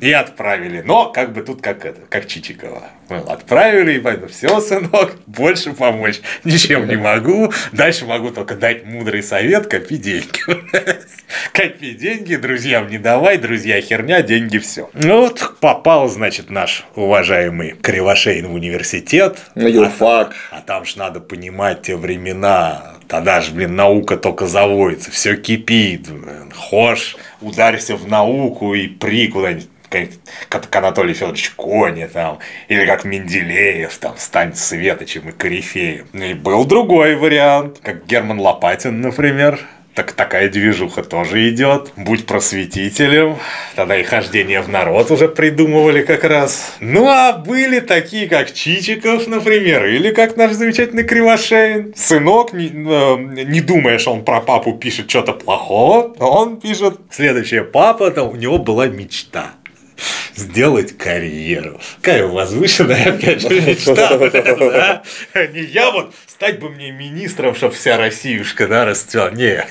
И 0.00 0.12
отправили. 0.12 0.82
Но 0.84 1.10
как 1.10 1.32
бы 1.32 1.42
тут 1.42 1.62
как 1.62 1.84
это, 1.84 2.00
как 2.08 2.26
Чичикова. 2.26 2.82
Ну, 3.08 3.16
Отправили, 3.26 3.94
и 3.94 4.00
поэтому 4.00 4.28
все, 4.28 4.60
сынок, 4.60 5.16
больше 5.26 5.72
помочь 5.72 6.20
ничем 6.44 6.86
не 6.86 6.96
могу. 6.96 7.52
Дальше 7.72 8.04
могу 8.04 8.30
только 8.30 8.54
дать 8.54 8.84
мудрый 8.84 9.22
совет, 9.22 9.66
копи 9.66 9.96
деньги. 9.96 10.28
Копи 11.52 11.92
деньги, 11.92 12.36
друзьям 12.36 12.88
не 12.88 12.98
давай, 12.98 13.38
друзья 13.38 13.80
херня, 13.80 14.22
деньги 14.22 14.58
все. 14.58 14.90
Ну 14.92 15.22
вот 15.22 15.56
попал, 15.60 16.08
значит, 16.08 16.50
наш 16.50 16.84
уважаемый 16.94 17.70
Кривошейн 17.70 18.46
в 18.46 18.54
университет. 18.54 19.38
На 19.54 19.66
юрфак. 19.66 20.34
А 20.50 20.60
там 20.60 20.84
ж 20.84 20.96
надо 20.96 21.20
понимать 21.20 21.82
те 21.82 21.96
времена. 21.96 22.94
Тогда 23.08 23.40
ж, 23.40 23.50
блин, 23.50 23.74
наука 23.74 24.18
только 24.18 24.46
заводится, 24.46 25.10
все 25.10 25.36
кипит. 25.36 26.10
блин. 26.10 26.52
Хошь, 26.54 27.16
ударься 27.40 27.96
в 27.96 28.06
науку 28.06 28.74
и 28.74 28.86
при 28.86 29.28
куда-нибудь 29.28 29.68
как 29.90 30.08
как 30.48 30.76
Анатолий 30.76 31.14
Федорович 31.14 31.50
Кони 31.56 32.06
там, 32.06 32.38
или 32.68 32.86
как 32.86 33.04
Менделеев 33.04 33.96
там, 33.98 34.14
стань 34.16 34.54
светочем 34.54 35.28
и 35.28 35.32
корифеем. 35.32 36.06
И 36.12 36.34
был 36.34 36.64
другой 36.64 37.16
вариант, 37.16 37.78
как 37.82 38.06
Герман 38.06 38.40
Лопатин, 38.40 39.00
например. 39.00 39.60
так 39.98 40.12
такая 40.12 40.48
движуха 40.48 41.02
тоже 41.02 41.48
идет. 41.48 41.90
Будь 41.96 42.24
просветителем. 42.24 43.36
Тогда 43.74 43.96
и 43.98 44.04
хождение 44.04 44.60
в 44.60 44.68
народ 44.68 45.10
уже 45.10 45.26
придумывали 45.26 46.02
как 46.02 46.22
раз. 46.22 46.76
Ну, 46.78 47.08
а 47.08 47.32
были 47.32 47.80
такие, 47.80 48.28
как 48.28 48.52
Чичиков, 48.52 49.26
например, 49.26 49.86
или 49.86 50.12
как 50.12 50.36
наш 50.36 50.52
замечательный 50.52 51.02
Кривошеин. 51.02 51.94
Сынок, 51.96 52.52
не, 52.52 52.66
э, 52.68 53.44
не 53.44 53.60
думая, 53.60 53.98
что 53.98 54.12
он 54.12 54.24
про 54.24 54.40
папу 54.40 54.74
пишет 54.74 55.10
что-то 55.10 55.32
плохого, 55.32 56.14
он 56.20 56.60
пишет 56.60 57.00
следующее. 57.10 57.64
Папа, 57.64 58.12
там, 58.12 58.28
у 58.28 58.36
него 58.36 58.58
была 58.58 58.86
мечта 58.86 59.54
сделать 60.34 60.96
карьеру. 60.96 61.80
Какая 62.00 62.26
возвышенная, 62.26 63.14
опять 63.14 63.42
же, 63.42 63.48
мечта. 63.60 64.16
да? 64.18 65.02
Не 65.52 65.60
я 65.60 65.90
вот, 65.90 66.14
стать 66.26 66.60
бы 66.60 66.70
мне 66.70 66.90
министром, 66.92 67.54
чтобы 67.54 67.74
вся 67.74 67.96
Россиюшка, 67.96 68.68
да, 68.68 68.84
расцвела. 68.84 69.30
Не, 69.30 69.66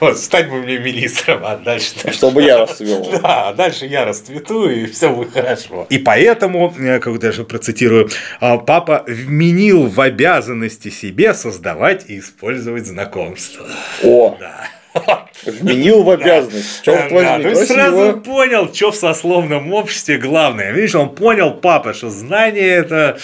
вот, 0.00 0.18
стать 0.18 0.48
бы 0.48 0.62
мне 0.62 0.78
министром, 0.78 1.44
а 1.44 1.56
дальше... 1.56 1.94
Чтобы 2.12 2.42
я 2.42 2.58
расцвел. 2.58 3.10
Да, 3.10 3.48
а 3.48 3.52
дальше 3.52 3.86
я 3.86 4.04
расцвету, 4.04 4.68
и 4.68 4.86
все 4.86 5.10
будет 5.10 5.32
хорошо. 5.32 5.86
И 5.90 5.98
поэтому, 5.98 6.74
как 7.00 7.18
даже 7.18 7.44
процитирую, 7.44 8.08
«А, 8.40 8.58
папа 8.58 9.04
вменил 9.06 9.86
в 9.86 10.00
обязанности 10.00 10.88
себе 10.88 11.34
создавать 11.34 12.08
и 12.08 12.18
использовать 12.18 12.86
знакомства. 12.86 13.66
О, 14.02 14.36
да. 14.40 14.68
Вменил 15.44 16.02
в 16.02 16.10
обязанность. 16.10 16.82
Черт 16.82 17.10
возьми, 17.10 17.42
да, 17.44 17.50
ну 17.50 17.54
сразу 17.56 18.20
понял, 18.20 18.72
что 18.72 18.92
в 18.92 18.96
сословном 18.96 19.72
обществе 19.72 20.16
главное. 20.16 20.72
Видишь, 20.72 20.94
он 20.94 21.14
понял, 21.14 21.52
папа, 21.52 21.92
что 21.92 22.10
знание 22.10 22.68
это 22.68 23.18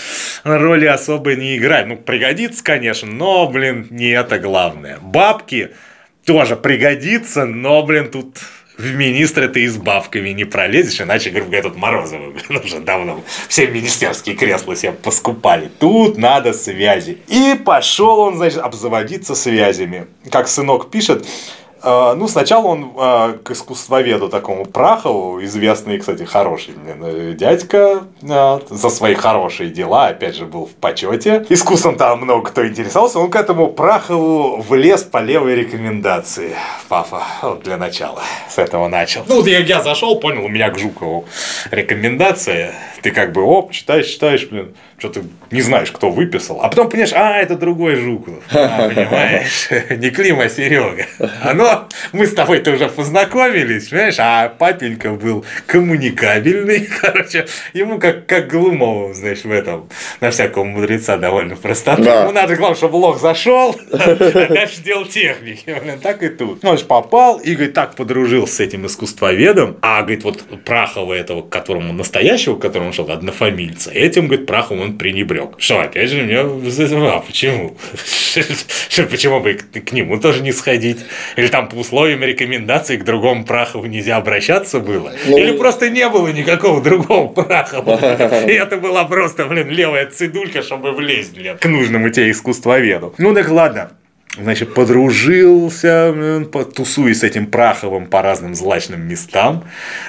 роли 0.45 0.87
особо 0.87 1.35
не 1.35 1.57
играет. 1.57 1.87
Ну, 1.87 1.97
пригодится, 1.97 2.63
конечно, 2.63 3.09
но, 3.09 3.47
блин, 3.49 3.87
не 3.91 4.11
это 4.11 4.39
главное. 4.39 4.99
Бабки 5.01 5.71
тоже 6.25 6.57
пригодится, 6.57 7.47
но, 7.47 7.83
блин, 7.83 8.11
тут 8.11 8.39
в 8.81 8.95
министры 8.95 9.49
ты 9.49 9.65
и 9.65 9.69
с 9.69 9.77
бабками 9.77 10.31
не 10.31 10.45
пролезешь, 10.45 11.01
иначе, 11.01 11.31
грубо 11.31 11.51
говоря, 11.51 11.63
тут 11.65 11.77
Морозовы 11.77 12.35
уже 12.65 12.81
давно 12.81 13.23
все 13.49 13.67
министерские 13.67 14.37
кресла 14.37 14.75
себе 14.75 14.93
поскупали. 14.93 15.71
Тут 15.79 16.17
надо 16.17 16.53
связи. 16.53 17.19
И 17.29 17.55
пошел 17.63 18.21
он, 18.21 18.37
значит, 18.37 18.59
обзаводиться 18.59 19.35
связями. 19.35 20.07
Как 20.31 20.49
сынок 20.49 20.91
пишет, 20.91 21.27
ну, 21.83 22.29
сначала 22.29 22.67
он 22.67 22.93
а, 22.97 23.39
к 23.43 23.51
искусствоведу 23.53 24.29
такому 24.29 24.65
Прахову, 24.67 25.43
известный, 25.45 25.99
кстати, 25.99 26.25
хороший 26.25 26.75
э, 26.87 27.35
дядька, 27.37 28.05
а, 28.29 28.61
за 28.69 28.91
свои 28.91 29.15
хорошие 29.15 29.71
дела, 29.71 30.09
опять 30.09 30.37
же, 30.37 30.45
был 30.45 30.67
в 30.67 30.73
почете. 30.73 31.47
Искусством 31.49 31.97
там 31.97 32.21
много 32.21 32.51
кто 32.51 32.67
интересовался, 32.67 33.19
он 33.19 33.31
к 33.31 33.37
этому 33.37 33.69
Прахову 33.69 34.61
влез 34.61 35.03
по 35.03 35.19
левой 35.19 35.55
рекомендации. 35.55 36.55
Папа, 36.89 37.23
вот 37.43 37.63
для 37.63 37.77
начала, 37.77 38.23
с 38.49 38.59
этого 38.59 38.89
начал. 38.89 39.23
Ну, 39.27 39.45
я, 39.47 39.61
я 39.61 39.83
зашел, 39.83 40.19
понял, 40.21 40.45
у 40.45 40.49
меня 40.49 40.71
к 40.71 40.79
Жукову 40.79 41.25
рекомендация, 41.71 42.75
ты 43.03 43.11
как 43.11 43.33
бы, 43.33 43.43
оп, 43.43 43.73
читаешь, 43.73 44.07
читаешь, 44.07 44.47
блин, 44.47 44.75
что 44.99 45.09
ты 45.09 45.23
не 45.51 45.63
знаешь, 45.63 45.91
кто 45.91 46.11
выписал. 46.11 46.61
А 46.63 46.69
потом 46.69 46.89
понимаешь, 46.89 47.13
а, 47.15 47.39
это 47.39 47.57
другой 47.57 47.97
Жуков. 47.97 48.43
А, 48.53 48.89
понимаешь, 48.89 49.69
не 49.91 50.11
Клим, 50.11 50.41
а 50.41 50.49
Серега. 50.49 51.07
Оно, 51.43 51.70
мы 52.13 52.27
с 52.27 52.35
тобой-то 52.35 52.73
уже 52.73 52.89
познакомились, 52.89 53.89
понимаешь, 53.89 54.17
а 54.19 54.49
папенька 54.49 55.11
был 55.11 55.45
коммуникабельный, 55.67 56.89
короче, 57.01 57.47
ему 57.73 57.99
как, 57.99 58.27
как 58.27 58.49
Глумову, 58.49 59.13
знаешь, 59.15 59.45
в 59.45 59.51
этом, 59.51 59.89
на 60.21 60.31
всякого 60.31 60.65
мудреца 60.65 61.17
довольно 61.17 61.57
простоту. 61.57 62.03
Да. 62.03 62.23
Ему 62.23 62.33
надо, 62.33 62.57
главное, 62.57 62.77
чтобы 62.77 62.97
лох 62.97 63.21
зашел, 63.21 63.77
а 63.93 64.15
дальше 64.49 64.83
делал 64.83 65.05
техники. 65.05 65.75
Так 66.03 66.23
и 66.23 66.29
тут. 66.29 66.63
Ну, 66.63 66.71
он 66.71 66.79
же 66.79 66.85
попал 66.85 67.39
и, 67.39 67.55
говорит, 67.55 67.75
так 67.75 67.95
подружился 67.95 68.57
с 68.57 68.61
этим 68.61 68.87
искусствоведом, 68.87 69.77
а, 69.83 70.03
говорит, 70.03 70.25
вот 70.25 70.45
Прахова 70.65 71.15
этого, 71.15 71.43
к 71.43 71.49
которому 71.49 71.93
настоящего, 71.93 72.57
к 72.57 72.61
которому 72.61 72.93
шел, 72.93 73.11
однофамильца, 73.11 73.91
этим, 73.91 74.27
говорит, 74.27 74.47
Праховым 74.47 74.81
он 74.81 74.99
пренебрег. 74.99 75.55
Что, 75.59 75.81
опять 75.81 76.11
же, 76.11 76.23
меня 76.23 76.41
а 76.43 77.21
почему? 77.21 77.77
Почему 79.11 79.41
бы 79.41 79.55
к 79.55 79.93
нему 79.93 80.19
тоже 80.21 80.43
не 80.43 80.53
сходить? 80.53 80.99
Или 81.37 81.49
там 81.49 81.60
по 81.69 81.77
условиям 81.77 82.23
рекомендаций 82.23 82.97
к 82.97 83.05
другому 83.05 83.45
Прахову 83.45 83.87
нельзя 83.87 84.17
обращаться 84.17 84.81
было? 84.81 85.13
Ну... 85.27 85.39
Или 85.39 85.57
просто 85.57 85.91
не 85.91 86.09
было 86.09 86.29
никакого 86.29 86.81
другого 86.81 87.29
Прахова? 87.29 88.45
И 88.47 88.53
это 88.53 88.77
была 88.77 89.05
просто, 89.05 89.47
блин, 89.47 89.69
левая 89.69 90.07
цидулька, 90.07 90.63
чтобы 90.63 90.93
влезть, 90.93 91.35
блин, 91.35 91.59
к 91.59 91.67
нужному 91.67 92.11
тебе 92.11 92.31
искусствоведу. 92.31 93.15
Ну 93.19 93.35
так 93.35 93.49
ладно, 93.49 93.91
Значит, 94.39 94.75
подружился, 94.75 96.47
тусуясь 96.77 97.19
с 97.19 97.25
этим 97.25 97.47
Праховым 97.47 98.07
по 98.07 98.23
разным 98.23 98.55
злачным 98.55 99.01
местам. 99.01 99.65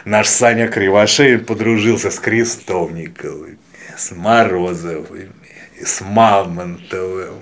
Наш 0.05 0.27
Саня 0.27 0.67
Кривошеин 0.67 1.43
подружился 1.43 2.12
с 2.12 2.20
Крестовниковым 2.20 3.58
с 4.01 4.12
Морозовыми, 4.12 5.31
с 5.79 6.01
Мамонтовым. 6.01 7.41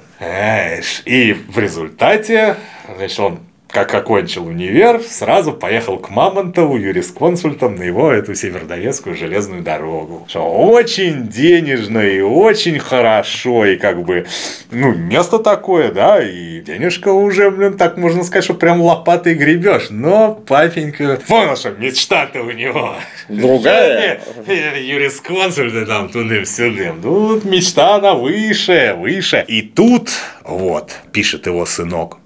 И 1.06 1.34
в 1.48 1.58
результате, 1.58 2.58
значит, 2.96 3.20
он 3.20 3.40
как 3.72 3.94
окончил 3.94 4.48
универ, 4.48 5.00
сразу 5.02 5.54
поехал 5.54 6.00
к 6.00 6.10
Мамонтову 6.10 6.78
юрисконсультом 6.78 7.76
на 7.76 7.84
его 7.84 8.12
эту 8.12 8.34
северодонецкую 8.34 9.16
железную 9.16 9.62
дорогу. 9.62 10.26
Что 10.28 10.42
очень 10.42 11.28
денежно 11.28 12.00
и 12.00 12.20
очень 12.22 12.80
хорошо, 12.80 13.66
и 13.66 13.78
как 13.78 14.04
бы, 14.04 14.26
ну, 14.72 14.94
место 14.96 15.38
такое, 15.38 15.92
да, 15.92 16.20
и 16.22 16.62
денежка 16.62 17.10
уже, 17.10 17.52
блин, 17.52 17.78
так 17.78 17.98
можно 17.98 18.24
сказать, 18.24 18.44
что 18.44 18.56
прям 18.56 18.82
лопатой 18.82 19.36
гребешь. 19.36 19.88
Но 19.92 20.34
папенька, 20.34 21.20
понял, 21.28 21.56
что 21.56 21.70
мечта-то 21.72 22.42
у 22.42 22.52
него. 22.52 22.96
Другая? 23.28 24.20
Юрисконсульты 24.48 25.86
там 25.86 26.10
тудым-сюдым. 26.10 27.02
Тут 27.04 27.46
мечта, 27.46 27.96
она 27.96 28.16
выше, 28.16 28.96
выше. 28.98 29.46
И 29.48 29.62
тут, 29.62 30.10
вот, 30.44 30.96
пишет 31.12 31.46
его 31.46 31.66
сынок, 31.68 32.18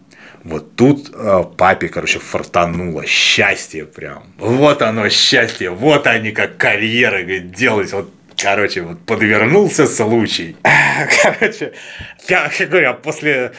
вот 0.43 0.75
тут 0.75 1.09
э, 1.13 1.43
папе, 1.57 1.87
короче, 1.87 2.19
фартануло. 2.19 3.05
Счастье 3.05 3.85
прям. 3.85 4.23
Вот 4.37 4.81
оно 4.81 5.09
счастье. 5.09 5.69
Вот 5.69 6.05
они 6.07 6.31
как 6.31 6.57
карьеры 6.57 7.23
говорит, 7.23 7.51
делать. 7.51 7.93
Вот 7.93 8.09
Короче, 8.35 8.81
вот 8.81 8.99
подвернулся 9.05 9.85
случай. 9.85 10.57
Короче, 11.23 11.73
я 12.27 12.49
говорю, 12.67 12.89
а 12.89 12.93
после 12.93 13.53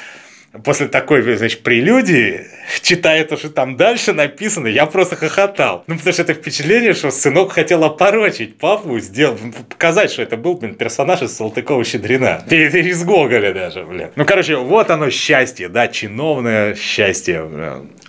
после 0.62 0.88
такой, 0.88 1.22
значит, 1.36 1.62
прелюдии, 1.62 2.46
читая 2.82 3.24
то, 3.24 3.36
что 3.36 3.50
там 3.50 3.76
дальше 3.76 4.12
написано, 4.12 4.68
я 4.68 4.86
просто 4.86 5.16
хохотал. 5.16 5.84
Ну, 5.86 5.96
потому 5.96 6.12
что 6.12 6.22
это 6.22 6.34
впечатление, 6.34 6.94
что 6.94 7.10
сынок 7.10 7.52
хотел 7.52 7.82
опорочить 7.84 8.58
папу, 8.58 8.98
сделать, 9.00 9.40
показать, 9.68 10.12
что 10.12 10.22
это 10.22 10.36
был, 10.36 10.54
блин, 10.54 10.74
персонаж 10.74 11.22
из 11.22 11.38
Салтыкова-Щедрина. 11.40 12.44
Из 12.50 13.04
Гоголя 13.04 13.52
даже, 13.52 13.84
блин. 13.84 14.10
Ну, 14.14 14.24
короче, 14.24 14.56
вот 14.56 14.90
оно 14.90 15.10
счастье, 15.10 15.68
да, 15.68 15.88
чиновное 15.88 16.74
счастье. 16.74 17.44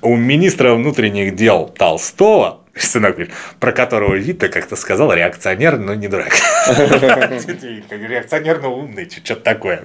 У 0.02 0.16
министра 0.16 0.74
внутренних 0.74 1.36
дел 1.36 1.68
Толстого 1.68 2.65
сынок 2.80 3.16
про 3.60 3.72
которого 3.72 4.16
Вита 4.16 4.50
как-то 4.50 4.76
сказал, 4.76 5.14
реакционер, 5.14 5.78
но 5.78 5.94
не 5.96 6.08
дурак. 6.08 6.34
Реакционер, 7.90 8.62
но 8.62 8.76
умный, 8.76 9.10
что-то 9.10 9.42
такое. 9.42 9.82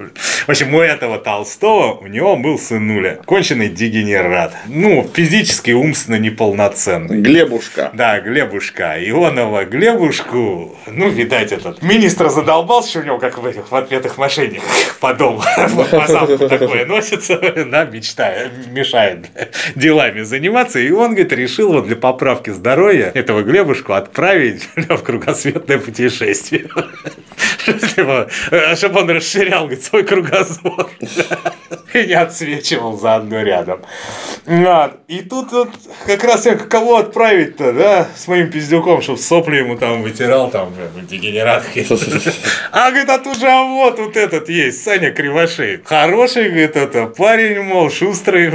В 0.47 0.49
общем, 0.49 0.75
у 0.75 0.81
этого 0.81 1.19
Толстого, 1.19 1.99
у 2.01 2.07
него 2.07 2.37
был 2.37 2.59
сынуля, 2.59 3.21
конченый 3.25 3.69
дегенерат. 3.69 4.55
Ну, 4.67 5.09
физически, 5.13 5.71
умственно 5.71 6.17
неполноценный. 6.17 7.21
Глебушка. 7.21 7.91
Да, 7.93 8.19
Глебушка. 8.21 8.97
Ионова 8.99 9.65
Глебушку, 9.65 10.77
ну, 10.87 11.09
видать, 11.09 11.53
этот 11.53 11.83
министр 11.83 12.29
задолбался, 12.29 12.91
что 12.91 13.01
у 13.01 13.03
него, 13.05 13.19
как 13.19 13.39
в 13.39 13.47
этих 13.47 13.71
в 13.71 13.75
ответах 13.75 14.19
мошенниках 14.19 14.65
по 15.01 15.15
дому 15.15 15.43
по 15.91 16.07
замку 16.07 16.49
такое 16.49 16.87
носится, 16.87 17.39
да, 17.67 17.85
мечтает, 17.85 18.51
мешает 18.69 19.27
делами 19.77 20.23
заниматься. 20.23 20.81
И 20.81 20.91
он, 20.91 21.11
говорит, 21.11 21.33
решил 21.33 21.73
вот 21.73 21.87
для 21.87 21.97
поправки 21.97 22.51
здоровья 22.51 22.80
здоровья 22.81 23.13
этого 23.15 23.43
Глебушку 23.43 23.93
отправить 23.93 24.69
в 24.75 25.03
кругосветное 25.03 25.79
путешествие. 25.79 26.69
Чтобы 28.77 29.01
он 29.01 29.11
расширял 29.11 29.71
свой 29.83 30.03
кругозор. 30.05 30.89
И 31.93 32.07
не 32.07 32.15
отсвечивал 32.15 32.99
заодно 32.99 33.43
рядом. 33.43 33.81
И 35.09 35.21
тут 35.29 35.53
вот 35.53 35.69
как 36.07 36.25
раз 36.25 36.47
я 36.47 36.57
кого 36.57 36.97
отправить-то, 36.97 37.73
да, 37.73 38.09
с 38.17 38.29
моим 38.29 38.51
пиздюком, 38.51 39.03
чтобы 39.03 39.19
сопли 39.19 39.57
ему 39.57 39.77
там 39.77 40.03
вытирал, 40.03 40.51
там, 40.51 40.73
дегенерат. 41.03 41.65
А, 42.73 42.91
говорит, 42.91 43.11
а 43.11 43.19
тут 43.19 43.39
же, 43.39 43.47
а 43.47 43.65
вот, 43.65 43.99
вот 43.99 44.17
этот 44.17 44.49
есть, 44.49 44.83
Саня 44.83 45.11
Кривошей. 45.11 45.81
Хороший, 45.85 46.49
говорит, 46.49 46.77
это 46.77 47.07
парень, 47.07 47.61
мол, 47.63 47.91
шустрый, 47.91 48.53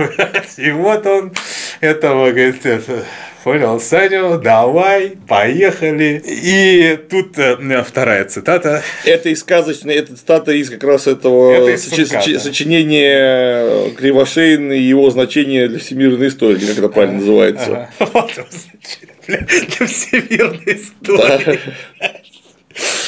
и 0.58 0.72
вот 0.72 1.06
он 1.06 1.34
этого, 1.82 2.32
говорит, 2.32 2.66
это, 2.66 3.06
понял, 3.46 3.80
Саню, 3.80 4.40
давай, 4.40 5.14
поехали. 5.28 6.20
И 6.26 6.98
тут 7.12 7.38
э, 7.38 7.84
вторая 7.84 8.26
цитата. 8.26 8.82
Это 9.06 9.30
из 9.30 9.42
сказочной, 9.42 9.94
это 9.94 10.18
цитата 10.18 10.52
из 10.52 10.72
как 10.72 10.84
раз 10.84 11.06
этого 11.06 11.54
Это 11.54 11.76
из 11.76 11.88
сочи- 11.88 12.34
да. 12.34 12.40
сочинения 12.40 13.92
Кривошеина 13.92 14.74
и 14.74 14.82
его 14.82 15.12
значение 15.12 15.68
для 15.68 15.78
всемирной 15.78 16.30
истории, 16.30 16.66
как 16.66 16.80
это 16.80 16.90
правильно 16.90 17.20
называется. 17.20 17.90
Вот 18.00 18.32
для 19.28 19.86
всемирной 19.86 20.64
истории. 20.66 21.60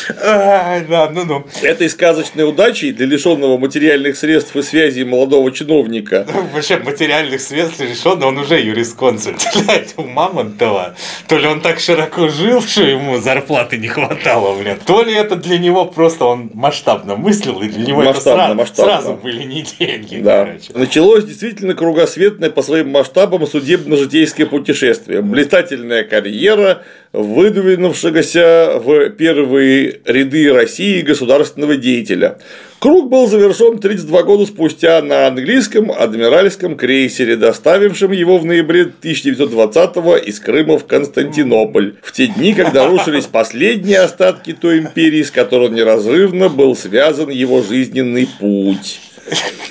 Да, 0.10 1.10
ну 1.14 1.24
ну. 1.26 1.46
Этой 1.62 1.90
сказочной 1.90 2.48
удачей 2.48 2.92
для 2.92 3.06
лишенного 3.06 3.58
материальных 3.58 4.18
средств 4.18 4.56
и 4.56 4.62
связей 4.62 5.04
молодого 5.04 5.52
чиновника 5.52 6.26
Вообще 6.54 6.78
материальных 6.78 7.42
средств 7.42 7.80
лишен, 7.80 8.22
он 8.24 8.38
уже 8.38 8.60
юрисконсульт. 8.60 9.42
Блядь, 9.66 9.94
у 9.98 10.04
Мамонтова. 10.04 10.96
То 11.28 11.38
ли 11.38 11.48
он 11.48 11.62
так 11.62 11.80
широко 11.80 12.28
жил, 12.30 12.62
что 12.62 12.84
ему 12.84 13.18
зарплаты 13.18 13.78
не 13.78 13.88
хватало, 13.88 14.58
блин. 14.58 14.78
То 14.86 15.04
ли 15.04 15.14
это 15.14 15.36
для 15.36 15.58
него 15.58 15.86
просто 15.86 16.26
он 16.26 16.52
масштабно 16.54 17.16
мыслил, 17.16 17.62
и 17.62 17.68
для 17.70 17.86
него 17.86 18.02
это 18.04 18.14
Масштабно, 18.14 18.44
сразу, 18.44 18.56
масштабно. 18.56 18.92
сразу 18.94 19.14
были 19.16 19.44
не 19.44 19.62
деньги, 19.64 20.18
Да. 20.18 20.46
короче. 20.46 20.72
Началось 20.74 21.26
действительно 21.26 21.74
кругосветное 21.74 22.50
по 22.50 22.62
своим 22.62 22.90
масштабам 22.92 23.46
судебно-житейское 23.46 24.46
путешествие. 24.46 25.22
Блистательная 25.22 26.04
карьера, 26.04 26.84
выдвинувшегося 27.14 28.80
в 28.84 29.10
первые 29.12 30.02
ряды 30.06 30.52
России 30.52 31.02
государственного 31.02 31.78
деятеля. 31.78 32.38
Круг 32.80 33.10
был 33.10 33.28
завершен 33.28 33.80
32 33.80 34.24
года 34.24 34.46
спустя 34.46 35.02
на 35.02 35.26
английском 35.26 35.92
адмиральском 35.92 36.78
крейсере, 36.78 37.36
доставившем 37.36 38.12
его 38.12 38.38
в 38.38 38.46
ноябре 38.46 38.92
1920-го 39.02 40.16
из 40.18 40.40
Крыма 40.40 40.78
в 40.78 40.86
Константинополь, 40.86 41.96
в 42.04 42.12
те 42.12 42.28
дни, 42.28 42.54
когда 42.54 42.88
рушились 42.88 43.26
последние 43.26 44.02
остатки 44.02 44.54
той 44.54 44.80
империи, 44.80 45.24
с 45.24 45.32
которой 45.32 45.70
неразрывно 45.70 46.50
был 46.50 46.76
связан 46.76 47.30
его 47.30 47.64
жизненный 47.64 48.30
путь. 48.40 49.00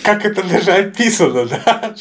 Как 0.03 0.25
это 0.25 0.43
даже 0.43 0.73
описано, 0.73 1.47
да? 1.47 1.95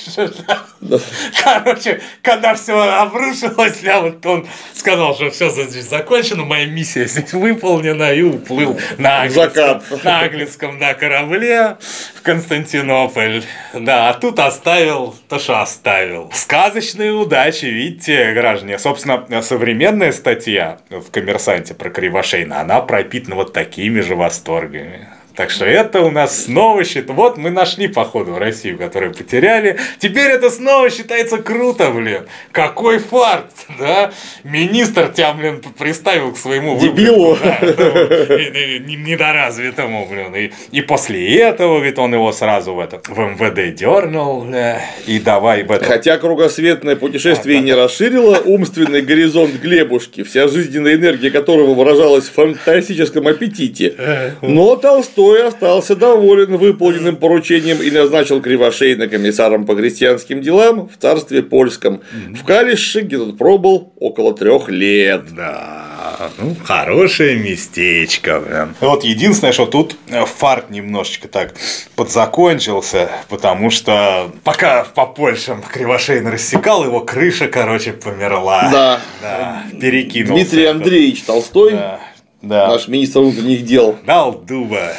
Да. 0.82 1.00
Короче, 1.44 2.02
когда 2.22 2.54
все 2.54 2.78
обрушилось, 2.78 3.80
бля, 3.82 4.02
вот 4.02 4.24
он 4.26 4.48
сказал, 4.74 5.16
что 5.16 5.32
все 5.32 5.50
здесь 5.50 5.90
закончено, 5.90 6.44
моя 6.44 6.66
миссия 6.66 7.06
здесь 7.06 7.34
выполнена, 7.34 8.14
и 8.14 8.22
уплыл 8.22 8.80
на 8.98 9.24
английском, 9.24 9.82
на 10.04 10.22
английском 10.22 10.80
да, 10.80 10.94
корабле 10.94 11.78
в 12.16 12.22
Константинополь. 12.22 13.44
Да, 13.74 14.10
а 14.10 14.14
тут 14.14 14.40
оставил 14.40 15.16
то, 15.28 15.40
что 15.40 15.62
оставил. 15.62 16.32
Сказочные 16.34 17.14
удачи, 17.14 17.66
видите, 17.66 18.34
граждане. 18.34 18.78
Собственно, 18.78 19.42
современная 19.42 20.12
статья 20.12 20.78
в 20.90 21.10
«Коммерсанте» 21.10 21.74
про 21.74 21.90
Кривошейна, 21.90 22.62
она 22.62 22.82
пропитана 22.82 23.36
вот 23.36 23.54
такими 23.54 24.02
же 24.02 24.16
восторгами. 24.16 25.08
Так 25.36 25.52
что 25.52 25.66
это 25.66 26.02
у 26.02 26.12
нас 26.12 26.46
снова 26.46 26.84
считается... 26.84 27.14
Вот 27.14 27.38
мы 27.38 27.50
нашли, 27.50 27.88
походу, 27.88 28.38
Россию, 28.38 28.78
которую 28.78 29.14
потеряли. 29.14 29.78
Теперь 30.00 30.32
это 30.32 30.50
снова 30.50 30.90
считается 30.90 31.38
круто, 31.38 31.92
блин. 31.92 32.26
Какой 32.52 33.00
фарт, 33.00 33.52
да? 33.80 34.12
Министр 34.44 35.10
тебя, 35.10 35.34
блин, 35.34 35.62
приставил 35.78 36.32
к 36.34 36.38
своему 36.38 36.80
Дебилу. 36.80 37.38
ну, 37.42 38.96
недоразвитому, 38.96 40.08
блин. 40.08 40.36
И, 40.36 40.52
и 40.72 40.82
после 40.82 41.38
этого, 41.38 41.76
говорит, 41.76 42.00
он 42.00 42.14
его 42.14 42.32
сразу 42.32 42.74
в, 42.74 42.80
это, 42.80 43.02
в 43.08 43.20
МВД 43.20 43.76
дернул, 43.76 44.46
бля, 44.66 44.82
и 45.06 45.20
давай 45.20 45.64
в 45.64 45.72
это... 45.72 45.86
Хотя 45.86 46.18
кругосветное 46.18 46.96
путешествие 46.96 47.60
и 47.60 47.62
не 47.62 47.74
расширило 47.74 48.40
умственный 48.46 49.02
горизонт 49.02 49.56
Глебушки, 49.56 50.24
вся 50.24 50.48
жизненная 50.48 50.96
энергия 50.96 51.30
которого 51.30 51.74
выражалась 51.74 52.26
в 52.26 52.34
фантастическом 52.34 53.28
аппетите, 53.28 54.36
но 54.42 54.76
Толстой 54.76 55.25
остался 55.34 55.96
доволен 55.96 56.58
выполненным 56.58 57.16
поручением 57.16 57.82
и 57.82 57.92
назначил 57.92 58.42
Кривошейна 58.42 59.08
комиссаром 59.08 59.66
по 59.66 59.76
крестьянским 59.76 60.42
делам 60.42 60.88
в 60.88 60.98
царстве 60.98 61.42
польском, 61.42 62.02
в 62.34 62.44
Калише, 62.46 63.02
где 63.02 63.18
тот 63.18 63.38
пробыл 63.38 63.94
около 64.00 64.34
трех 64.34 64.70
лет. 64.70 65.34
Да, 65.36 66.30
ну, 66.38 66.56
хорошее 66.64 67.38
местечко, 67.38 68.40
блин. 68.40 68.76
Вот 68.80 69.04
единственное, 69.04 69.54
что 69.54 69.66
тут 69.66 69.96
э, 70.10 70.26
фарт 70.26 70.70
немножечко 70.70 71.28
так 71.28 71.54
подзакончился, 71.96 73.10
потому 73.30 73.70
что 73.70 74.32
пока 74.44 74.84
по 74.84 75.06
Польшам 75.06 75.62
Кривошейн 75.62 76.28
рассекал, 76.28 76.84
его 76.86 77.02
крыша, 77.02 77.48
короче, 77.48 77.94
померла. 77.94 78.70
Да. 78.72 79.02
Да, 79.22 79.64
перекинулся. 79.80 80.34
Дмитрий. 80.34 80.66
Андреевич 80.66 81.24
Толстой, 81.24 81.72
Да, 81.72 82.00
да. 82.48 82.68
наш 82.68 82.88
министр 82.88 83.20
внутренних 83.20 83.66
дел, 83.66 83.96
дал 84.06 84.32
дуба. 84.34 84.92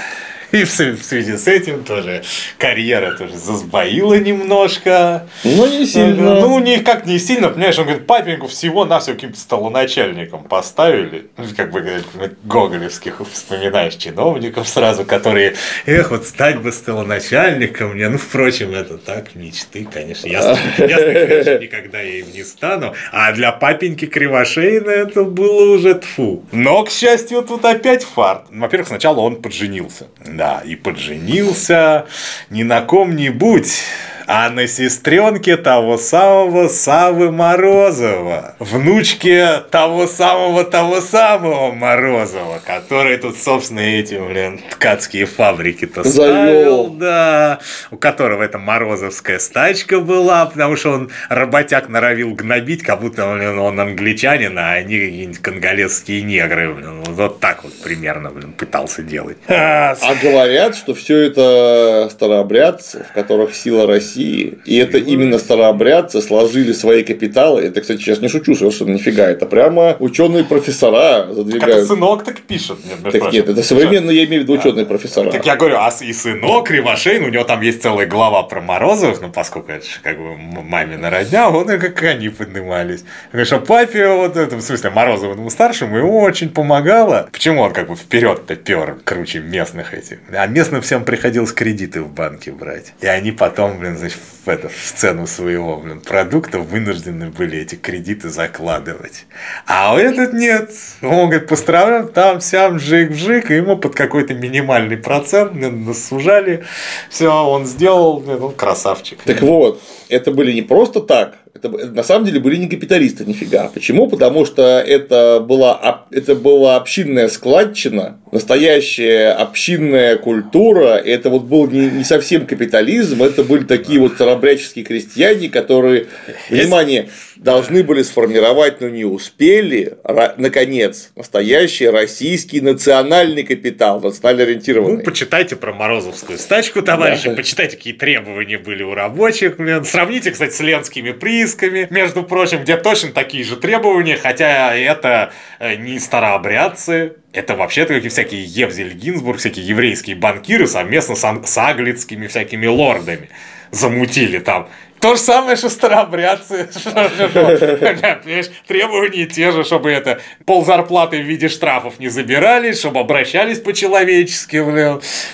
И 0.56 0.64
в 0.64 0.68
свя- 0.68 0.96
в 0.96 1.02
связи 1.04 1.36
с 1.36 1.46
этим 1.46 1.84
тоже 1.84 2.22
карьера 2.58 3.16
тоже 3.16 3.36
засбоила 3.36 4.14
немножко. 4.18 5.26
но 5.44 5.66
не 5.66 5.84
сильно. 5.86 6.40
Ну, 6.40 6.58
не 6.60 6.78
как 6.78 7.04
не 7.06 7.18
сильно, 7.18 7.48
понимаешь, 7.48 7.78
он 7.78 7.84
говорит, 7.84 8.06
папеньку 8.06 8.46
всего 8.48 8.84
на 8.84 9.00
все 9.00 9.12
каким-то 9.14 9.38
столоначальником 9.38 10.44
поставили. 10.44 11.26
Ну, 11.36 11.44
Как 11.56 11.70
бы 11.70 11.80
говорит, 11.80 12.04
гоголевских 12.44 13.20
вспоминаешь 13.32 13.94
чиновников 13.96 14.68
сразу, 14.68 15.04
которые, 15.04 15.54
эх, 15.86 16.10
вот 16.10 16.26
стать 16.26 16.60
бы 16.60 16.72
столоначальником 16.72 17.94
мне. 17.94 18.08
Ну, 18.08 18.18
впрочем, 18.18 18.72
это 18.74 18.98
так, 18.98 19.34
мечты, 19.34 19.86
конечно. 19.92 20.26
Я, 20.28 20.40
конечно, 20.76 21.58
никогда 21.60 22.00
я 22.00 22.20
им 22.20 22.26
не 22.32 22.44
стану. 22.44 22.94
А 23.12 23.32
для 23.32 23.52
папеньки 23.52 24.06
Кривошейна 24.06 24.90
это 24.90 25.24
было 25.24 25.74
уже 25.74 25.94
тфу. 25.94 26.44
Но, 26.52 26.84
к 26.84 26.90
счастью, 26.90 27.42
тут 27.42 27.64
опять 27.64 28.04
фарт. 28.04 28.44
Во-первых, 28.50 28.88
сначала 28.88 29.20
он 29.20 29.42
подженился. 29.42 30.06
Да, 30.24 30.45
и 30.64 30.76
подженился. 30.76 32.06
Не 32.50 32.64
на 32.64 32.80
ком-нибудь, 32.82 33.82
а 34.26 34.50
на 34.50 34.66
сестренке 34.66 35.56
того 35.56 35.98
самого 35.98 36.68
Савы 36.68 37.30
Морозова, 37.30 38.56
внучке 38.58 39.62
того 39.70 40.06
самого 40.06 40.64
того 40.64 41.00
самого 41.00 41.72
Морозова, 41.72 42.60
который 42.64 43.18
тут, 43.18 43.36
собственно, 43.36 43.80
эти, 43.80 44.14
блин, 44.14 44.60
ткацкие 44.70 45.26
фабрики-то 45.26 46.02
ставил, 46.04 46.88
да, 46.88 47.60
у 47.90 47.96
которого 47.96 48.42
эта 48.42 48.58
морозовская 48.58 49.38
стачка 49.38 50.00
была, 50.00 50.46
потому 50.46 50.76
что 50.76 50.90
он 50.90 51.10
работяг 51.28 51.88
норовил 51.88 52.34
гнобить, 52.34 52.82
как 52.82 53.00
будто 53.00 53.32
блин, 53.32 53.58
он 53.58 53.78
англичанин, 53.78 54.58
а 54.58 54.72
они 54.72 54.98
какие-нибудь 54.98 55.38
конголезские 55.38 56.22
негры, 56.22 56.74
блин, 56.74 57.04
вот 57.04 57.40
так 57.40 57.62
вот 57.62 57.72
примерно, 57.82 58.30
блин, 58.30 58.52
пытался 58.52 59.02
делать. 59.02 59.36
А 59.48 59.94
говорят, 60.20 60.74
что 60.74 60.94
все 60.94 61.18
это 61.22 62.08
старообрядцы, 62.10 63.06
в 63.10 63.12
которых 63.12 63.54
сила 63.54 63.86
России, 63.86 64.15
и 64.22 64.78
это 64.78 64.98
именно 64.98 65.38
старообрядцы 65.38 66.20
сложили 66.22 66.72
свои 66.72 67.02
капиталы. 67.04 67.62
Это, 67.62 67.80
кстати, 67.80 68.00
сейчас 68.00 68.20
не 68.20 68.28
шучу 68.28 68.54
совершенно 68.54 68.90
нифига. 68.90 69.28
Это 69.28 69.46
прямо 69.46 69.96
ученые 69.98 70.44
профессора 70.44 71.20
Так 71.20 71.24
это 71.30 71.34
задвигают. 71.34 71.88
сынок 71.88 72.24
так 72.24 72.40
пишет. 72.40 72.78
между 72.88 73.10
Так 73.10 73.20
прочим. 73.20 73.36
нет, 73.38 73.48
это 73.48 73.62
современно, 73.62 74.10
я 74.10 74.24
имею 74.24 74.42
в 74.42 74.44
виду 74.44 74.54
ученые 74.54 74.86
профессора. 74.86 75.30
Так 75.30 75.46
я 75.46 75.56
говорю, 75.56 75.76
а 75.76 75.92
и 76.00 76.12
сынок 76.12 76.66
Кривошейн, 76.66 77.24
у 77.24 77.28
него 77.28 77.44
там 77.44 77.60
есть 77.60 77.82
целая 77.82 78.06
глава 78.06 78.42
про 78.42 78.60
Морозовых, 78.60 79.20
ну, 79.20 79.30
поскольку 79.30 79.72
это 79.72 79.84
же 79.84 79.96
как 80.02 80.18
бы 80.18 80.36
мамина 80.36 81.10
родня, 81.10 81.48
вот 81.50 81.70
и 81.70 81.78
как 81.78 82.02
они 82.02 82.28
поднимались. 82.28 83.04
А 83.32 83.58
папе, 83.58 84.08
вот 84.08 84.36
это, 84.36 84.56
в 84.56 84.62
смысле, 84.62 84.90
Морозовому 84.90 85.50
старшему, 85.50 85.98
ему 85.98 86.20
очень 86.20 86.50
помогало. 86.50 87.28
Почему 87.32 87.62
он 87.62 87.72
как 87.72 87.88
бы 87.88 87.96
вперед-то 87.96 88.56
пер 88.56 88.96
круче 89.04 89.40
местных 89.40 89.94
этих? 89.94 90.18
А 90.32 90.46
местным 90.46 90.82
всем 90.82 91.04
приходилось 91.04 91.52
кредиты 91.52 92.02
в 92.02 92.08
банке 92.08 92.52
брать. 92.52 92.92
И 93.00 93.06
они 93.06 93.32
потом, 93.32 93.78
блин, 93.78 93.96
значит, 94.06 94.20
в, 94.44 94.48
это, 94.48 94.68
в 94.68 94.92
цену 94.94 95.26
своего, 95.26 95.78
блин, 95.78 96.00
продукта 96.00 96.58
вынуждены 96.58 97.30
были 97.30 97.58
эти 97.58 97.74
кредиты 97.74 98.28
закладывать. 98.28 99.26
А 99.66 99.98
этот 99.98 100.32
нет. 100.32 100.70
Он 101.02 101.28
говорит, 101.28 101.48
построил 101.48 102.08
там, 102.08 102.40
сям, 102.40 102.78
жик-вжик, 102.78 103.50
и 103.50 103.56
ему 103.56 103.76
под 103.76 103.94
какой-то 103.94 104.34
минимальный 104.34 104.96
процент 104.96 105.54
насужали. 105.54 106.64
Все, 107.10 107.30
он 107.30 107.66
сделал, 107.66 108.22
он 108.28 108.54
красавчик. 108.54 109.22
Так 109.24 109.42
вот, 109.42 109.82
это 110.08 110.30
были 110.30 110.52
не 110.52 110.62
просто 110.62 111.00
так, 111.00 111.36
это 111.56 111.68
на 111.68 112.02
самом 112.02 112.24
деле 112.26 112.40
были 112.40 112.56
не 112.56 112.68
капиталисты 112.68 113.24
нифига. 113.24 113.70
Почему? 113.72 114.08
Потому 114.08 114.44
что 114.46 114.62
это 114.80 115.40
была, 115.40 116.06
это 116.10 116.34
была 116.34 116.76
общинная 116.76 117.28
складчина, 117.28 118.18
настоящая 118.32 119.30
общинная 119.32 120.16
культура. 120.16 120.94
Это 120.96 121.30
вот 121.30 121.44
был 121.44 121.66
не, 121.68 121.86
не 121.90 122.04
совсем 122.04 122.46
капитализм, 122.46 123.22
это 123.22 123.42
были 123.42 123.64
такие 123.64 124.00
вот 124.00 124.12
старобряческие 124.14 124.84
крестьяне, 124.84 125.48
которые, 125.48 126.06
внимание, 126.50 127.08
должны 127.36 127.82
были 127.82 128.02
сформировать, 128.02 128.80
но 128.80 128.88
не 128.88 129.04
успели, 129.04 129.96
наконец, 130.38 131.10
настоящий 131.16 131.88
российский 131.88 132.60
национальный 132.60 133.42
капитал, 133.42 134.00
национально 134.00 134.42
Ну, 134.42 134.48
ориентированный. 134.48 135.04
почитайте 135.04 135.56
про 135.56 135.72
Морозовскую 135.72 136.38
стачку, 136.38 136.82
товарищи, 136.82 137.28
Да. 137.28 137.34
почитайте, 137.36 137.76
какие 137.76 137.92
требования 137.94 138.58
были 138.58 138.82
у 138.82 138.94
рабочих. 138.94 139.56
Сравните, 139.84 140.30
кстати, 140.30 140.52
с 140.52 140.60
ленскими 140.60 141.12
призами, 141.12 141.45
списками, 141.46 141.86
между 141.90 142.22
прочим, 142.22 142.62
где 142.62 142.76
точно 142.76 143.12
такие 143.12 143.44
же 143.44 143.56
требования, 143.56 144.16
хотя 144.16 144.74
это 144.74 145.32
э, 145.58 145.76
не 145.76 145.98
старообрядцы, 145.98 147.14
это 147.32 147.54
вообще-то 147.54 148.00
всякие 148.08 148.44
Евзель 148.44 148.92
Гинзбург, 148.94 149.38
всякие 149.38 149.66
еврейские 149.66 150.16
банкиры 150.16 150.66
совместно 150.66 151.14
с, 151.14 151.42
с 151.44 151.58
аглицкими 151.58 152.26
всякими 152.26 152.66
лордами 152.66 153.28
замутили 153.70 154.38
там 154.38 154.68
то 155.06 155.14
же 155.14 155.20
самое, 155.20 155.56
что 155.56 155.68
старообрядцы. 155.68 156.68
Требования 158.66 159.26
те 159.26 159.52
же, 159.52 159.62
чтобы 159.62 159.92
это 159.92 160.18
пол 160.44 160.64
зарплаты 160.64 161.22
в 161.22 161.24
виде 161.24 161.48
штрафов 161.48 162.00
не 162.00 162.08
забирали, 162.08 162.72
чтобы 162.72 162.98
обращались 162.98 163.60
по-человечески, 163.60 164.64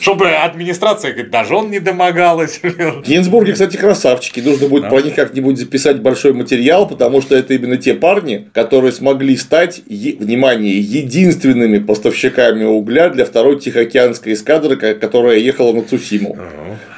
чтобы 0.01 0.33
администрация 0.33 1.13
говорит, 1.13 1.31
даже 1.31 1.57
он 1.57 1.71
не 1.71 1.81
домогалась. 1.81 2.61
Гинзбурги, 2.63 3.53
кстати, 3.53 3.79
красавчики. 3.79 4.41
Нужно 4.41 4.69
будет 4.69 4.91
про 4.91 5.01
них 5.01 5.15
как-нибудь 5.15 5.57
записать 5.57 6.01
большой 6.01 6.35
материал, 6.35 6.87
потому 6.87 7.23
что 7.23 7.35
это 7.35 7.55
именно 7.55 7.79
те 7.79 7.95
парни, 7.95 8.49
которые 8.53 8.93
смогли 8.93 9.39
стать, 9.39 9.81
внимание, 9.87 10.79
единственными 10.79 11.79
поставщиками 11.79 12.65
угля 12.65 13.09
для 13.09 13.25
второй 13.25 13.59
Тихоокеанской 13.59 14.35
эскадры, 14.35 14.77
которая 14.77 15.39
ехала 15.39 15.73
на 15.73 15.83
Цусиму. 15.83 16.37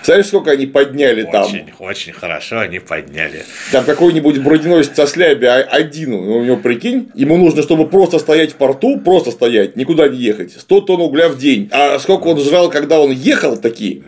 Знаешь, 0.03 0.27
сколько 0.27 0.51
они 0.51 0.67
подняли 0.67 1.23
там? 1.23 1.45
Очень, 1.45 1.73
очень 1.79 2.13
хорошо 2.13 2.64
они 2.65 2.79
подняли. 2.79 3.45
Там 3.73 3.85
какой-нибудь 3.85 4.39
броненосец 4.39 4.95
со 4.95 5.07
сляби 5.07 5.47
один, 5.47 6.15
у 6.15 6.43
него, 6.43 6.57
прикинь, 6.57 7.11
ему 7.15 7.37
нужно, 7.37 7.63
чтобы 7.63 7.89
просто 7.89 8.19
стоять 8.19 8.53
в 8.53 8.57
порту, 8.57 8.99
просто 8.99 9.31
стоять, 9.31 9.77
никуда 9.77 10.09
не 10.09 10.19
ехать, 10.19 10.53
100 10.53 10.81
тонн 10.83 11.01
угля 11.01 11.29
в 11.29 11.39
день. 11.39 11.69
А 11.73 11.99
сколько 11.99 12.29
он 12.29 12.41
жрал, 12.41 12.71
когда 12.71 13.01
он 13.01 13.11
ехал, 13.11 13.57
такие? 13.57 14.03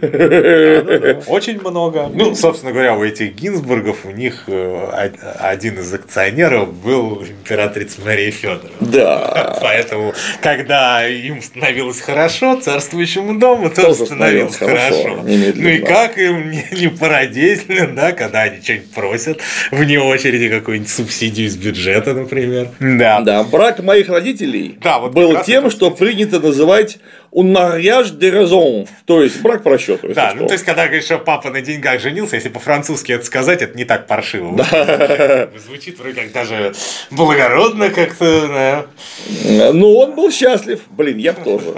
Очень 1.27 1.61
много. 1.61 2.11
Ну, 2.13 2.35
собственно 2.35 2.73
говоря, 2.73 2.97
у 2.97 3.05
этих 3.05 3.35
Гинзбургов, 3.35 4.05
у 4.05 4.11
них 4.11 4.45
э, 4.47 5.11
один 5.39 5.79
из 5.79 5.93
акционеров 5.93 6.73
был 6.73 7.23
императрица 7.23 8.01
Мария 8.05 8.31
Федоровна. 8.31 8.71
Да. 8.81 9.59
Поэтому, 9.61 10.15
когда 10.41 11.07
им 11.07 11.43
становилось 11.43 12.01
хорошо, 12.01 12.61
царствующему 12.61 13.39
дому 13.39 13.71
тоже, 13.71 14.07
становилось 14.07 14.57
хорошо. 14.57 15.21
Ну 15.23 15.69
и 15.69 15.79
как 15.79 16.19
им 16.19 16.51
не, 16.51 16.67
не 16.73 16.89
породительно, 16.89 17.95
да, 17.95 18.13
когда 18.13 18.36
они 18.43 18.63
что-нибудь 18.63 18.91
просят, 18.93 19.41
вне 19.71 19.99
очереди 19.99 20.49
какую-нибудь 20.49 20.91
субсидию 20.91 21.47
из 21.47 21.57
бюджета, 21.57 22.15
например. 22.15 22.69
Да. 22.81 23.21
Да, 23.21 23.43
брак 23.45 23.83
моих 23.83 24.09
родителей 24.09 24.79
да, 24.83 24.99
вот 24.99 25.13
был 25.13 25.43
тем, 25.43 25.71
что 25.71 25.91
принято 25.91 26.41
называть 26.41 26.99
un 27.37 27.53
mariage 27.53 28.13
de 28.13 28.31
raison, 28.31 28.89
то 29.05 29.23
есть 29.23 29.43
брак 29.43 29.63
по 29.63 29.71
расчету. 29.71 30.09
Да, 30.15 30.33
ну 30.35 30.47
то 30.47 30.55
есть, 30.55 30.65
когда 30.65 30.87
говоришь, 30.87 31.05
что 31.05 31.19
папа 31.19 31.51
на 31.51 31.61
деньгах 31.61 32.01
женился, 32.01 32.37
если 32.37 32.49
по-французски 32.49 33.13
это 33.13 33.27
сказать, 33.27 33.61
это 33.61 33.77
не 33.77 33.85
так 33.85 34.07
паршиво. 34.07 34.57
Да. 34.57 35.51
Звучит 35.67 35.99
вроде 35.99 36.23
как 36.23 36.33
даже 36.33 36.73
благородно 37.11 37.91
как-то. 37.91 38.49
Да. 38.49 39.73
Ну, 39.75 39.95
он 39.97 40.15
был 40.15 40.33
счастлив. 40.33 40.81
Блин, 40.89 41.19
я 41.19 41.35
тоже. 41.35 41.75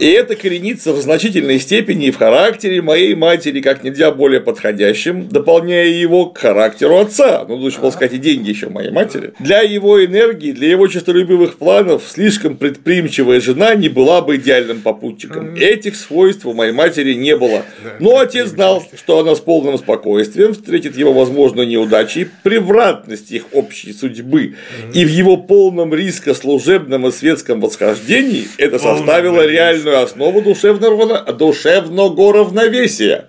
И 0.00 0.06
это 0.06 0.34
коренится 0.34 0.92
в 0.92 1.00
значительной 1.00 1.60
степени 1.60 2.10
в 2.10 2.16
характере 2.16 2.82
моей 2.82 3.14
матери, 3.14 3.60
как 3.60 3.84
нельзя 3.84 4.10
более 4.10 4.40
подходящим, 4.40 5.28
дополняя 5.28 5.86
его 5.86 6.26
к 6.26 6.38
характеру 6.38 6.98
отца. 6.98 7.44
Ну, 7.46 7.54
лучше 7.54 7.80
было 7.80 7.90
сказать, 7.90 8.14
и 8.14 8.18
деньги 8.18 8.50
еще 8.50 8.68
моей 8.68 8.90
матери. 8.90 9.34
Для 9.38 9.60
его 9.60 10.04
энергии, 10.04 10.50
для 10.50 10.70
его 10.70 10.88
честолюбивых 10.88 11.56
планов 11.56 12.02
слишком 12.08 12.56
предприимчивая 12.56 13.40
жена 13.40 13.74
не 13.74 13.88
была 13.88 14.23
бы 14.24 14.36
идеальным 14.36 14.80
попутчиком. 14.80 15.54
Этих 15.54 15.96
свойств 15.96 16.44
у 16.46 16.52
моей 16.52 16.72
матери 16.72 17.14
не 17.14 17.36
было. 17.36 17.62
Но 18.00 18.18
отец 18.18 18.48
знал, 18.48 18.84
что 18.96 19.20
она 19.20 19.34
с 19.34 19.40
полным 19.40 19.78
спокойствием 19.78 20.54
встретит 20.54 20.96
его 20.96 21.12
возможную 21.12 21.68
неудачу 21.68 22.20
и 22.20 22.26
превратность 22.42 23.30
их 23.30 23.46
общей 23.52 23.92
судьбы. 23.92 24.56
И 24.92 25.04
в 25.04 25.08
его 25.08 25.36
полном 25.36 25.94
риска 25.94 26.34
служебном 26.34 27.06
и 27.06 27.12
светском 27.12 27.60
восхождении 27.60 28.48
это 28.58 28.78
составило 28.78 29.46
реальную 29.46 30.02
основу 30.02 30.42
душевного, 30.42 31.32
душевного 31.32 32.32
равновесия. 32.32 33.28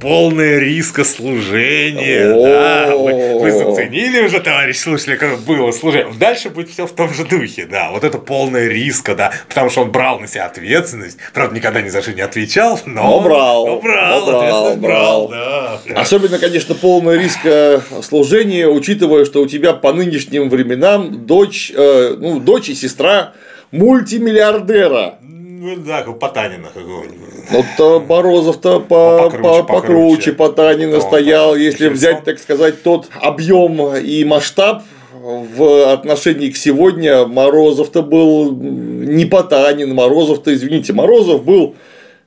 Полное 0.00 0.58
риска 0.58 1.04
служения. 1.04 2.32
Да. 2.34 2.96
Вы, 2.96 3.38
вы 3.38 3.50
заценили 3.50 4.20
уже, 4.20 4.40
товарищ 4.40 4.76
слушатели, 4.76 5.16
как 5.16 5.40
было 5.40 5.70
служение. 5.72 6.12
Дальше 6.18 6.50
будет 6.50 6.70
все 6.70 6.86
в 6.86 6.92
том 6.92 7.12
же 7.12 7.24
духе, 7.24 7.66
да. 7.66 7.90
Вот 7.90 8.04
это 8.04 8.18
полное 8.18 8.68
риска, 8.68 9.14
да. 9.14 9.32
Потому 9.48 9.70
что 9.70 9.75
он 9.80 9.92
брал 9.92 10.18
на 10.18 10.26
себя 10.26 10.46
ответственность. 10.46 11.18
Правда, 11.32 11.54
никогда 11.54 11.80
ни 11.80 11.88
за 11.88 12.02
что 12.02 12.12
не 12.12 12.20
отвечал, 12.20 12.80
но, 12.84 13.02
но 13.02 13.20
брал. 13.20 13.66
Но 13.66 13.80
брал, 13.80 14.26
но 14.26 14.32
брал, 14.40 14.76
брал. 14.76 15.28
Да. 15.28 15.80
Особенно, 15.94 16.38
конечно, 16.38 16.74
полное 16.74 17.16
риска 17.16 17.82
служения, 18.02 18.68
учитывая, 18.68 19.24
что 19.24 19.42
у 19.42 19.46
тебя 19.46 19.72
по 19.72 19.92
нынешним 19.92 20.48
временам 20.48 21.26
дочь, 21.26 21.72
э, 21.74 22.16
ну, 22.18 22.40
дочь 22.40 22.68
и 22.68 22.74
сестра 22.74 23.32
мультимиллиардера. 23.70 25.14
Ну 25.20 25.76
да, 25.76 26.02
как 26.02 26.18
Потанина 26.18 26.68
какого-нибудь. 26.72 27.26
Вот 27.50 28.08
Морозов-то 28.08 28.80
по, 28.80 29.30
покруче, 29.30 29.42
по, 29.42 29.62
покруче, 29.62 29.72
покруче 29.72 30.32
Потанина 30.32 31.00
стоял, 31.00 31.56
если 31.56 31.88
взять, 31.88 32.24
так 32.24 32.38
сказать, 32.38 32.82
тот 32.82 33.08
объем 33.20 33.96
и 33.96 34.24
масштаб 34.24 34.82
в 35.26 35.92
отношении 35.92 36.50
к 36.50 36.56
сегодня 36.56 37.26
Морозов-то 37.26 38.02
был 38.02 38.52
не 38.52 39.24
Потанин, 39.24 39.92
Морозов-то, 39.92 40.54
извините, 40.54 40.92
Морозов 40.92 41.44
был 41.44 41.74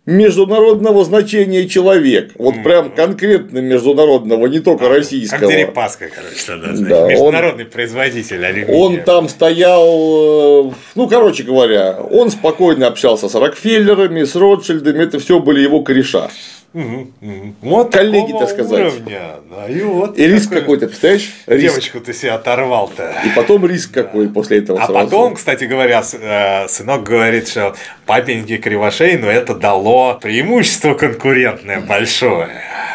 международного 0.05 1.05
значения 1.05 1.67
человек. 1.67 2.31
Вот 2.35 2.55
mm. 2.55 2.63
прям 2.63 2.91
конкретно 2.91 3.59
международного, 3.59 4.47
не 4.47 4.59
только 4.59 4.87
а, 4.87 4.89
российского. 4.89 5.39
Как 5.39 5.49
Дерипаска, 5.49 6.09
короче, 6.13 6.45
тогда, 6.45 6.67
да, 6.89 7.07
Международный 7.07 7.65
он, 7.65 7.69
производитель 7.69 8.45
алюминия. 8.45 8.75
Он 8.75 8.97
там 9.03 9.29
стоял, 9.29 10.67
э, 10.67 10.71
ну, 10.95 11.07
короче 11.07 11.43
говоря, 11.43 11.99
он 12.01 12.31
спокойно 12.31 12.87
общался 12.87 13.29
с 13.29 13.35
Рокфеллерами, 13.35 14.23
с 14.23 14.35
Ротшильдами, 14.35 15.03
это 15.03 15.19
все 15.19 15.39
были 15.39 15.61
его 15.61 15.83
кореша. 15.83 16.29
Вот 16.73 17.91
коллеги, 17.91 18.31
так 18.33 18.49
сказать. 18.49 18.93
Уровня. 18.93 19.35
Да, 19.49 19.67
и, 19.67 19.81
вот 19.81 20.17
и 20.17 20.27
риск 20.27 20.51
какой-то, 20.51 20.87
представляешь? 20.87 21.31
Риск. 21.47 21.61
Девочку 21.61 21.99
ты 21.99 22.13
себе 22.13 22.31
оторвал-то. 22.31 23.21
И 23.25 23.29
потом 23.35 23.65
риск 23.65 23.91
какой 23.91 24.29
после 24.29 24.59
этого. 24.59 24.79
А 24.79 24.85
сразу. 24.85 24.93
потом, 24.93 25.35
кстати 25.35 25.63
говоря, 25.63 26.03
э, 26.13 26.67
сынок 26.67 27.03
говорит, 27.03 27.47
что 27.47 27.75
папеньки 28.05 28.57
кривошей, 28.57 29.17
но 29.17 29.29
это 29.29 29.55
дало 29.55 30.19
преимущество 30.21 30.93
конкурентное 30.93 31.81
большое. 31.81 32.49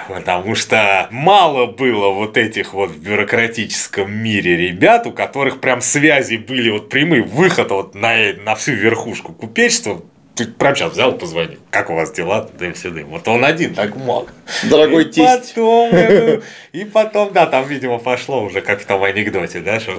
Потому 0.08 0.54
что 0.54 1.08
мало 1.10 1.66
было 1.66 2.10
вот 2.10 2.36
этих 2.36 2.74
вот 2.74 2.90
в 2.90 2.98
бюрократическом 3.00 4.12
мире 4.12 4.56
ребят, 4.56 5.06
у 5.06 5.12
которых 5.12 5.60
прям 5.60 5.80
связи 5.80 6.36
были 6.36 6.70
вот 6.70 6.90
прямые, 6.90 7.22
выход 7.22 7.70
вот 7.70 7.94
на, 7.94 8.14
на 8.44 8.54
всю 8.54 8.72
верхушку 8.72 9.32
купечества 9.32 10.02
ты 10.34 10.46
прям 10.46 10.74
сейчас 10.74 10.92
взял 10.92 11.12
позвонил. 11.12 11.60
Как 11.74 11.90
у 11.90 11.94
вас 11.94 12.12
дела? 12.12 12.48
Дым 12.56 12.72
сюда. 12.76 13.00
Вот 13.04 13.26
он 13.26 13.44
один 13.44 13.74
так 13.74 13.96
мог. 13.96 14.28
Дорогой 14.70 15.06
и 15.06 15.10
тесть. 15.10 15.54
Потом, 15.54 15.90
и 16.72 16.84
потом, 16.84 17.32
да, 17.32 17.46
там, 17.46 17.66
видимо, 17.66 17.98
пошло 17.98 18.44
уже 18.44 18.60
как 18.60 18.80
в 18.80 18.86
том 18.86 19.02
анекдоте, 19.02 19.58
да, 19.58 19.80
что 19.80 19.98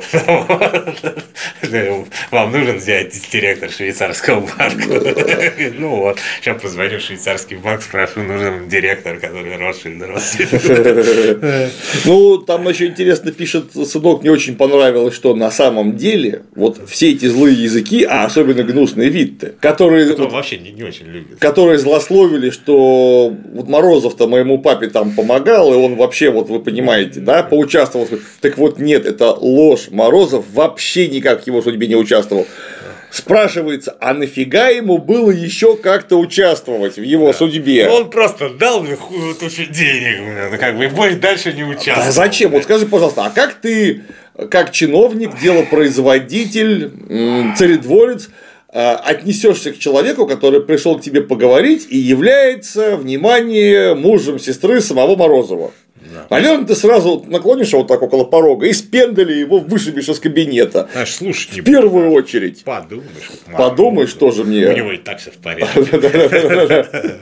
вам 2.32 2.52
нужен 2.54 2.78
взять 2.78 3.14
директор 3.30 3.70
швейцарского 3.70 4.48
банка. 4.58 5.02
Ну 5.78 5.98
вот, 5.98 6.20
сейчас 6.40 6.62
позвоню 6.62 7.00
в 7.00 7.02
швейцарский 7.02 7.58
банк, 7.58 7.82
спрошу, 7.82 8.22
нужен 8.24 8.70
директор, 8.70 9.18
который 9.18 9.58
Ротшильд 9.58 10.02
Ну, 12.06 12.38
там 12.38 12.70
еще 12.70 12.86
интересно 12.88 13.34
пишет, 13.34 13.74
сынок, 13.74 14.22
мне 14.22 14.32
очень 14.32 14.56
понравилось, 14.56 15.14
что 15.14 15.36
на 15.36 15.52
самом 15.52 15.98
деле 15.98 16.44
вот 16.56 16.80
все 16.88 17.12
эти 17.12 17.26
злые 17.26 17.62
языки, 17.62 18.06
а 18.06 18.24
особенно 18.24 18.64
гнусные 18.64 19.10
Витте, 19.10 19.56
которые 19.60 20.16
вообще 20.16 20.58
не, 20.58 20.84
очень 20.84 21.08
любит. 21.08 21.40
Которые 21.66 21.80
злословили, 21.80 22.52
что 22.52 23.36
вот 23.54 23.68
Морозов-то 23.68 24.28
моему 24.28 24.60
папе 24.60 24.86
там 24.86 25.16
помогал, 25.16 25.74
и 25.74 25.76
он 25.76 25.96
вообще, 25.96 26.30
вот 26.30 26.48
вы 26.48 26.60
понимаете, 26.60 27.22
да, 27.22 27.42
поучаствовал. 27.42 28.08
Так 28.40 28.60
вот, 28.60 28.78
нет, 28.78 29.08
это 29.08 29.32
ложь. 29.34 29.88
Морозов 29.90 30.46
вообще 30.54 31.08
никак 31.08 31.42
в 31.42 31.48
его 31.48 31.64
судьбе 31.64 31.88
не 31.88 31.96
участвовал. 31.96 32.46
Спрашивается, 33.10 33.98
а 34.00 34.14
нафига 34.14 34.68
ему 34.68 35.00
было 35.00 35.32
еще 35.32 35.76
как-то 35.76 36.18
участвовать 36.18 36.98
в 36.98 37.02
его 37.02 37.32
да. 37.32 37.34
судьбе? 37.34 37.90
Он 37.90 38.12
просто 38.12 38.50
дал 38.50 38.84
мне 38.84 38.96
тучу 39.40 39.66
денег, 39.66 40.52
ну, 40.52 40.58
как 40.60 40.78
бы, 40.78 40.86
и 40.86 40.88
больше 40.90 41.16
дальше 41.16 41.52
не 41.52 41.64
участвовал. 41.64 42.10
А 42.10 42.12
зачем? 42.12 42.52
Вот 42.52 42.62
скажи, 42.62 42.86
пожалуйста, 42.86 43.26
а 43.26 43.32
как 43.32 43.56
ты, 43.56 44.04
как 44.52 44.72
чиновник, 44.72 45.32
делопроизводитель, 45.42 46.92
царедворец, 47.58 48.30
отнесешься 48.76 49.72
к 49.72 49.80
человеку, 49.80 50.28
который 50.28 50.62
пришел 50.62 50.98
к 51.00 51.02
тебе 51.02 51.22
поговорить 51.22 51.88
и 51.90 51.98
является, 51.98 52.98
внимание, 52.98 53.96
мужем 53.96 54.38
сестры 54.38 54.82
самого 54.82 55.16
Морозова. 55.16 55.72
Да. 56.14 56.28
Наверное, 56.30 56.68
ты 56.68 56.76
сразу 56.76 57.24
наклонишься 57.28 57.78
вот 57.78 57.88
так 57.88 58.02
около 58.02 58.26
порога 58.26 58.68
и 58.68 58.74
с 58.74 58.82
пендали 58.82 59.34
его 59.34 59.60
вышибешь 59.60 60.10
из 60.10 60.20
кабинета. 60.20 60.90
Аж 60.94 61.10
слушай, 61.12 61.62
в 61.62 61.64
первую 61.64 62.12
очередь. 62.12 62.64
Подумаешь. 62.64 63.32
Подумаешь 63.58 64.14
тоже 64.14 64.44
мне. 64.44 64.68
У 64.68 64.74
него 64.74 64.92
и 64.92 64.98
так 64.98 65.20
все 65.20 65.32
в 65.32 65.38
порядке. 65.38 65.80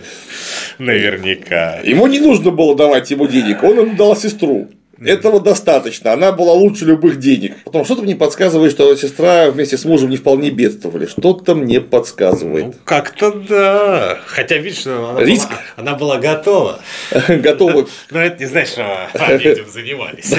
Наверняка. 0.80 1.80
Ему 1.84 2.08
не 2.08 2.20
нужно 2.20 2.52
было 2.52 2.76
давать 2.76 3.12
ему 3.12 3.28
денег, 3.28 3.64
он 3.64 3.80
ему 3.80 3.96
дал 3.96 4.16
сестру. 4.16 4.70
Этого 5.06 5.40
достаточно. 5.40 6.14
Она 6.14 6.32
была 6.32 6.54
лучше 6.54 6.86
любых 6.86 7.20
денег. 7.20 7.56
Потом 7.66 7.86
что-то 7.86 8.04
мне 8.04 8.16
подсказывает, 8.16 8.72
что 8.72 8.96
сестра 8.96 9.50
вместе 9.50 9.78
с 9.78 9.86
мужем 9.86 10.10
не 10.10 10.18
вполне 10.18 10.50
бедствовали. 10.50 11.06
Что-то 11.06 11.56
мне 11.56 11.82
подсказывает. 11.82 12.66
Ну, 12.66 12.74
как-то 12.84 13.32
да. 13.32 14.20
Хотя 14.26 14.58
видишь, 14.58 14.86
она, 14.86 15.24
Риск. 15.24 15.50
Была, 15.50 15.60
она 15.78 15.96
была 15.96 16.18
готова. 16.18 16.80
Готова. 17.28 17.88
Но 18.12 18.22
это 18.22 18.40
не 18.40 18.46
значит, 18.46 18.74
что 18.74 19.10
этим 19.30 19.70
занимались. 19.70 20.30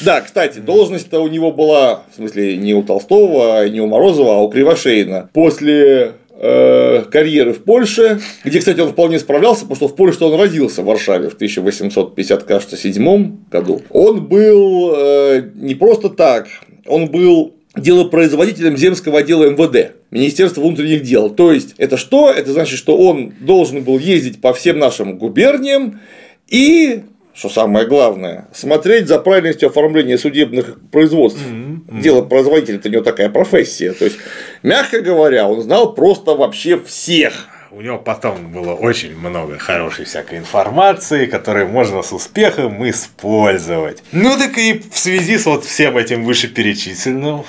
Да, 0.00 0.20
кстати, 0.20 0.58
должность-то 0.58 1.20
у 1.20 1.28
него 1.28 1.52
была, 1.52 2.02
в 2.12 2.16
смысле, 2.16 2.56
не 2.56 2.74
у 2.74 2.82
Толстого, 2.82 3.66
не 3.68 3.80
у 3.80 3.86
Морозова, 3.86 4.36
а 4.36 4.38
у 4.38 4.48
Кривошеина. 4.48 5.30
После 5.32 6.14
карьеры 6.40 7.52
в 7.52 7.62
Польше, 7.62 8.20
где, 8.44 8.58
кстати, 8.58 8.80
он 8.80 8.90
вполне 8.90 9.18
справлялся, 9.18 9.62
потому 9.62 9.76
что 9.76 9.88
в 9.88 9.96
Польше 9.96 10.24
он 10.24 10.38
родился 10.38 10.82
в 10.82 10.86
Варшаве 10.86 11.30
в 11.30 11.34
1857 11.34 13.36
году. 13.50 13.82
Он 13.90 14.26
был 14.26 14.94
э, 14.96 15.50
не 15.54 15.74
просто 15.74 16.10
так, 16.10 16.48
он 16.86 17.06
был 17.06 17.54
делопроизводителем 17.76 18.76
земского 18.76 19.20
отдела 19.20 19.50
МВД, 19.50 19.92
Министерства 20.10 20.60
внутренних 20.60 21.02
дел. 21.02 21.30
То 21.30 21.52
есть, 21.52 21.74
это 21.78 21.96
что? 21.96 22.30
Это 22.30 22.52
значит, 22.52 22.78
что 22.78 22.96
он 22.96 23.32
должен 23.40 23.82
был 23.82 23.98
ездить 23.98 24.40
по 24.40 24.52
всем 24.52 24.78
нашим 24.78 25.18
губерниям 25.18 26.00
и 26.48 27.02
что 27.34 27.48
самое 27.48 27.86
главное, 27.86 28.46
смотреть 28.52 29.08
за 29.08 29.18
правильностью 29.18 29.68
оформления 29.68 30.16
судебных 30.16 30.78
производств. 30.90 31.40
Mm-hmm. 31.42 32.00
Дело 32.00 32.22
производителя 32.22 32.76
это 32.76 32.88
у 32.88 32.92
него 32.92 33.02
такая 33.02 33.28
профессия. 33.28 33.92
То 33.92 34.04
есть, 34.04 34.18
мягко 34.62 35.00
говоря, 35.00 35.48
он 35.48 35.60
знал 35.60 35.94
просто 35.94 36.34
вообще 36.34 36.78
всех. 36.78 37.48
У 37.72 37.80
него 37.80 37.98
потом 37.98 38.52
было 38.52 38.74
очень 38.74 39.16
много 39.18 39.58
хорошей 39.58 40.04
всякой 40.04 40.38
информации, 40.38 41.26
которую 41.26 41.66
можно 41.68 42.02
с 42.02 42.12
успехом 42.12 42.88
использовать. 42.88 44.00
Ну 44.12 44.38
так 44.38 44.56
и 44.56 44.78
в 44.78 44.96
связи 44.96 45.36
с 45.36 45.46
вот 45.46 45.64
всем 45.64 45.96
этим 45.96 46.24
вышеперечисленным, 46.24 47.44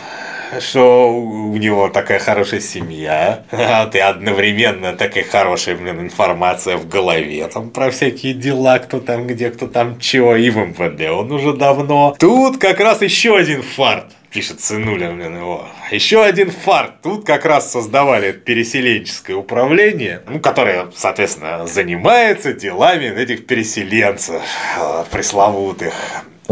что 0.60 1.14
у 1.14 1.56
него 1.58 1.90
такая 1.90 2.20
хорошая 2.20 2.60
семья, 2.60 3.44
а 3.52 3.86
ты 3.88 4.00
одновременно 4.00 4.94
такая 4.94 5.24
хорошая, 5.24 5.76
блин, 5.76 6.02
информация 6.02 6.78
в 6.78 6.88
голове 6.88 7.48
там 7.48 7.70
про 7.70 7.92
всякие 7.92 8.34
дела, 8.34 8.80
кто 8.80 9.00
там 9.00 9.28
где, 9.28 9.50
кто 9.50 9.68
там 9.68 10.00
чего, 10.00 10.36
и 10.36 10.50
в 10.50 10.58
МВД 10.58 11.10
он 11.10 11.32
уже 11.32 11.54
давно. 11.54 12.16
Тут 12.20 12.58
как 12.58 12.80
раз 12.80 13.02
еще 13.02 13.38
один 13.38 13.62
фарт 13.62 14.06
пишет 14.36 14.60
сынуля, 14.60 15.12
блин, 15.12 15.38
его. 15.38 15.66
Еще 15.92 16.22
один 16.22 16.52
фарт. 16.52 17.02
Тут 17.02 17.26
как 17.26 17.46
раз 17.46 17.72
создавали 17.72 18.34
переселенческое 18.34 19.38
управление, 19.38 20.24
ну, 20.28 20.42
которое, 20.42 20.88
соответственно, 20.94 21.66
занимается 21.68 22.52
делами 22.52 23.06
этих 23.06 23.48
переселенцев 23.48 24.42
э, 24.78 25.06
пресловутых. 25.10 25.94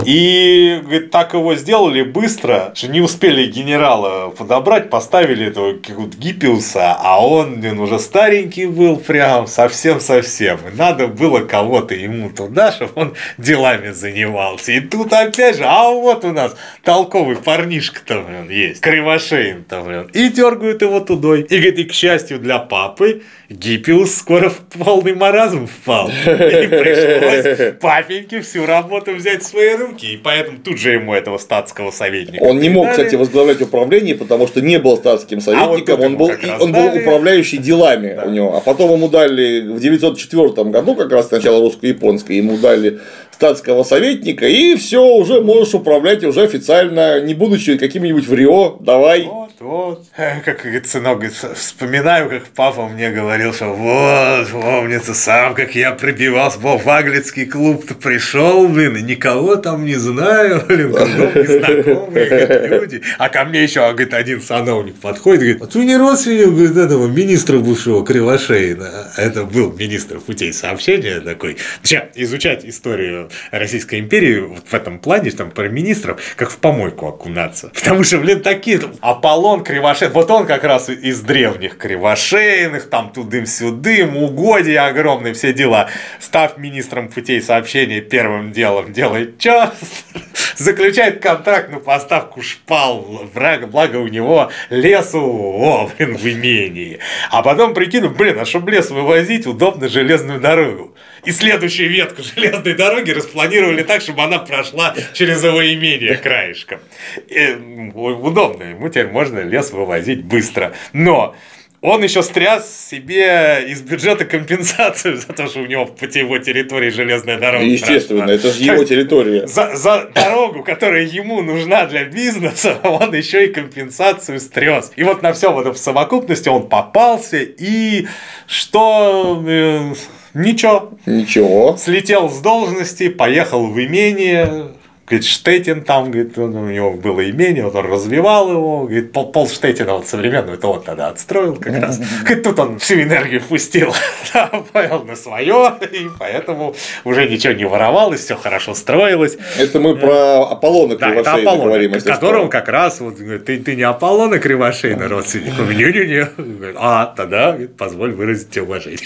И 0.06 0.80
говорит, 0.82 1.12
так 1.12 1.34
его 1.34 1.56
сделали 1.56 2.02
быстро, 2.02 2.72
что 2.76 2.88
не 2.88 3.02
успели 3.02 3.46
генерала 3.46 4.30
подобрать, 4.30 4.90
поставили 4.90 5.48
этого 5.48 5.74
Гиппиуса, 5.74 6.96
а 6.98 7.26
он 7.26 7.62
блин, 7.62 7.80
уже 7.80 8.00
старенький 8.00 8.66
был 8.66 8.98
прям 8.98 9.48
совсем-совсем. 9.48 10.60
И 10.72 10.76
надо 10.76 11.08
было 11.08 11.40
кого-то 11.40 11.96
ему 11.96 12.30
туда, 12.30 12.72
чтобы 12.72 12.92
он 12.96 13.14
делами 13.38 13.92
занимался. 13.92 14.72
И 14.72 14.80
тут 14.80 15.14
опять 15.14 15.58
же, 15.58 15.64
а 15.66 15.90
вот 15.92 16.26
у 16.26 16.32
нас 16.32 16.56
толковый 16.84 17.38
парнишка 17.38 18.02
там 18.06 18.50
есть, 18.50 18.82
Кривошеин 18.82 19.64
там, 19.64 19.86
блин, 19.86 20.10
и 20.14 20.30
дергают 20.30 20.82
его 20.82 21.00
тудой. 21.00 21.42
И 21.42 21.56
говорит, 21.56 21.80
и 21.80 21.84
к 21.86 21.94
счастью 21.94 22.40
для 22.40 22.60
папы, 22.60 23.22
Гиппиус 23.50 24.16
скоро 24.16 24.50
в 24.50 24.58
полный 24.78 25.14
маразм 25.14 25.68
впал. 25.68 26.10
И 26.10 26.68
пришлось 26.68 27.74
папеньке 27.80 28.42
всю 28.42 28.66
работу 28.66 29.14
взять 29.14 29.44
в 29.44 29.48
свои 29.48 29.76
руки. 29.88 30.14
И 30.14 30.18
поэтому 30.18 30.60
тут 30.60 30.78
же 30.78 30.92
ему 30.92 31.14
этого 31.14 31.38
статского 31.38 31.92
советника. 31.92 32.44
Он 32.44 32.60
не 32.60 32.70
мог, 32.70 32.90
кстати, 32.90 33.16
возглавлять 33.16 33.62
управление, 33.62 34.16
потому 34.16 34.48
что 34.48 34.62
не 34.62 34.80
был 34.80 34.98
статским 34.98 35.42
советником, 35.42 35.96
а 35.96 35.98
вот 35.98 36.06
он, 36.06 36.18
был, 36.18 36.32
он 36.60 36.72
был 36.72 37.02
управляющий 37.02 37.58
делами 37.58 38.14
да. 38.16 38.24
у 38.24 38.30
него. 38.30 38.56
А 38.56 38.62
потом 38.62 38.92
ему 38.92 39.10
дали 39.10 39.62
в 39.62 39.80
904 39.80 40.70
году, 40.70 40.96
как 40.96 41.12
раз 41.12 41.28
сначала 41.28 41.60
русско-японской, 41.60 42.38
ему 42.38 42.58
дали 42.58 43.00
статского 43.34 43.84
советника, 43.84 44.48
и 44.48 44.76
все, 44.76 45.04
уже 45.04 45.42
можешь 45.42 45.74
управлять 45.74 46.24
уже 46.24 46.44
официально, 46.44 47.20
не 47.22 47.34
будучи 47.34 47.78
каким-нибудь 47.78 48.28
в 48.28 48.34
Рио, 48.34 48.78
давай. 48.80 49.24
Вот, 49.24 49.52
вот. 49.60 50.06
Как 50.16 50.62
говорит, 50.62 50.88
сынок, 50.88 51.24
вспоминаю, 51.56 52.30
как 52.30 52.44
папа 52.56 52.88
мне 52.88 53.10
говорил, 53.10 53.54
что 53.54 53.74
вот, 53.74 54.50
помнится 54.50 55.14
сам, 55.14 55.56
как 55.56 55.76
я 55.76 55.92
пробивался, 55.92 56.60
в 56.60 56.90
Аглицкий 56.90 57.46
клуб-то 57.46 57.96
пришел, 57.96 58.68
блин, 58.68 59.06
никого 59.06 59.56
там 59.56 59.86
не 59.86 59.96
знаю, 59.96 60.62
блин, 60.68 60.92
незнакомые 60.92 62.68
люди. 62.68 63.02
А 63.18 63.30
ко 63.30 63.46
мне 63.46 63.64
еще, 63.64 63.82
говорит, 63.92 64.14
один 64.14 64.42
сановник 64.42 64.96
подходит, 64.96 65.40
говорит, 65.42 65.60
вот 65.60 65.76
вы 65.76 65.86
не 65.86 65.98
родственник, 65.98 66.50
говорит, 66.50 66.78
этого 66.78 67.08
министра 67.08 67.58
бывшего 67.58 68.06
Кривошеина. 68.06 69.12
Это 69.18 69.44
был 69.44 69.72
министр 69.72 70.20
путей 70.20 70.54
сообщения 70.54 71.20
такой. 71.20 71.58
Сейчас 71.82 72.06
изучать 72.16 72.66
историю 72.66 73.23
Российской 73.52 74.00
империи 74.00 74.40
вот 74.40 74.66
в 74.68 74.74
этом 74.74 75.00
плане, 75.00 75.32
там, 75.32 75.52
про 75.52 75.70
министров, 75.70 76.22
как 76.36 76.50
в 76.50 76.58
помойку 76.58 77.08
окунаться. 77.08 77.70
Потому 77.74 78.04
что, 78.04 78.20
блин, 78.20 78.42
такие, 78.42 78.80
Аполлон 79.02 79.64
Кривошеин, 79.64 80.12
вот 80.12 80.30
он 80.32 80.46
как 80.46 80.64
раз 80.64 80.90
из 80.90 81.22
древних 81.22 81.78
Кривошейных, 81.78 82.90
там 82.90 83.12
тудым-сюдым, 83.12 84.18
угодья 84.18 84.88
огромные, 84.88 85.34
все 85.34 85.54
дела. 85.54 85.90
Став 86.20 86.58
министром 86.58 87.10
путей 87.10 87.42
сообщения, 87.42 88.02
первым 88.02 88.52
делом 88.52 88.94
делает 88.94 89.38
чё? 89.40 89.72
Заключает 90.56 91.22
контракт 91.22 91.72
на 91.72 91.80
поставку 91.80 92.42
шпал, 92.42 93.30
благо, 93.34 93.68
благо 93.68 93.98
у 93.98 94.08
него 94.08 94.52
лесу, 94.70 95.20
о, 95.20 95.90
блин, 95.98 96.18
в 96.18 96.26
имении. 96.26 97.00
А 97.32 97.42
потом 97.42 97.74
прикину, 97.74 98.10
блин, 98.10 98.40
а 98.40 98.46
чтобы 98.46 98.72
лес 98.72 98.90
вывозить, 98.90 99.48
удобно 99.48 99.90
железную 99.90 100.40
дорогу. 100.40 100.96
И 101.26 101.32
следующую 101.32 101.90
ветку 101.90 102.22
железной 102.22 102.74
дороги 102.74 103.12
распланировали 103.12 103.84
так, 103.84 104.02
чтобы 104.02 104.24
она 104.24 104.40
прошла 104.40 104.96
через 105.14 105.44
его 105.44 105.64
имение 105.66 106.16
краешком. 106.18 106.80
И, 107.28 107.56
удобно, 107.94 108.64
ему 108.64 108.90
теперь 108.90 109.08
можно 109.08 109.40
лес 109.40 109.72
вывозить 109.72 110.24
быстро. 110.24 110.74
Но 110.92 111.36
он 111.84 112.02
еще 112.02 112.24
стряс 112.24 112.88
себе 112.90 113.66
из 113.68 113.82
бюджета 113.82 114.24
компенсацию 114.24 115.18
за 115.28 115.28
то, 115.28 115.48
что 115.48 115.60
у 115.60 115.66
него 115.66 115.86
по 115.86 116.06
его 116.06 116.38
территории 116.38 116.90
железная 116.90 117.38
дорога. 117.38 117.66
Естественно, 117.66 118.26
прошла. 118.26 118.36
это 118.36 118.52
же 118.54 118.64
его 118.64 118.84
территория. 118.86 119.48
За, 119.48 119.76
за 119.76 120.10
дорогу, 120.16 120.64
которая 120.64 121.04
ему 121.04 121.42
нужна 121.42 121.86
для 121.86 122.06
бизнеса, 122.06 122.80
он 122.84 123.14
еще 123.14 123.48
и 123.48 123.54
компенсацию 123.54 124.40
стряс. 124.40 124.94
И 124.96 125.04
вот 125.04 125.22
на 125.22 125.34
все 125.34 125.52
вот 125.52 125.76
в 125.76 125.78
совокупности 125.78 126.48
он 126.48 126.70
попался, 126.70 127.40
и 127.42 128.08
что 128.48 129.44
э, 129.46 129.94
Ничего. 130.34 130.92
Ничего. 131.06 131.76
Слетел 131.78 132.30
с 132.30 132.40
должности, 132.40 133.10
поехал 133.10 133.68
в 133.68 133.80
имение, 133.80 134.68
Говорит, 135.14 135.30
Штетин 135.30 135.84
там, 135.84 136.10
говорит, 136.10 136.36
у 136.40 136.48
него 136.48 136.94
было 136.94 137.30
имение, 137.30 137.64
вот 137.66 137.76
он 137.76 137.86
развивал 137.86 138.50
его. 138.50 138.84
Говорит, 138.86 139.12
пол, 139.12 139.32
пол 139.32 139.48
Штетина 139.48 139.94
вот 139.94 140.08
современного, 140.08 140.56
это 140.56 140.68
он 140.68 140.82
тогда 140.82 141.10
отстроил 141.10 141.56
как 141.56 141.80
раз. 141.80 142.00
Говорит, 142.24 142.44
тут 142.44 142.58
он 142.58 142.80
всю 142.80 142.96
энергию 142.96 143.40
впустил, 143.40 143.94
понял 144.74 145.04
на 145.04 145.16
свое, 145.16 145.76
и 145.92 146.10
поэтому 146.18 146.74
уже 147.04 147.30
ничего 147.30 147.54
не 147.54 147.66
воровалось, 147.66 148.22
все 148.22 148.36
хорошо 148.36 148.74
строилось. 148.74 149.38
Это 149.60 149.80
мы 149.80 149.96
про 149.96 150.50
Аполлона 150.50 150.96
да, 150.96 151.14
это 151.14 151.34
Аполлона, 151.34 151.66
говорим. 151.66 152.02
Которому 152.02 152.50
как 152.50 152.68
раз, 152.68 153.00
вот, 153.00 153.18
ты, 153.18 153.60
ты 153.60 153.76
не 153.76 153.84
Аполлона 153.84 154.40
Кривошейна 154.40 155.08
родственник, 155.10 155.54
не-не-не. 155.60 156.74
А, 156.76 157.14
тогда 157.16 157.52
говорит, 157.52 157.78
позволь 157.78 158.14
выразить 158.14 158.50
тебе 158.50 158.64
уважение. 158.64 158.98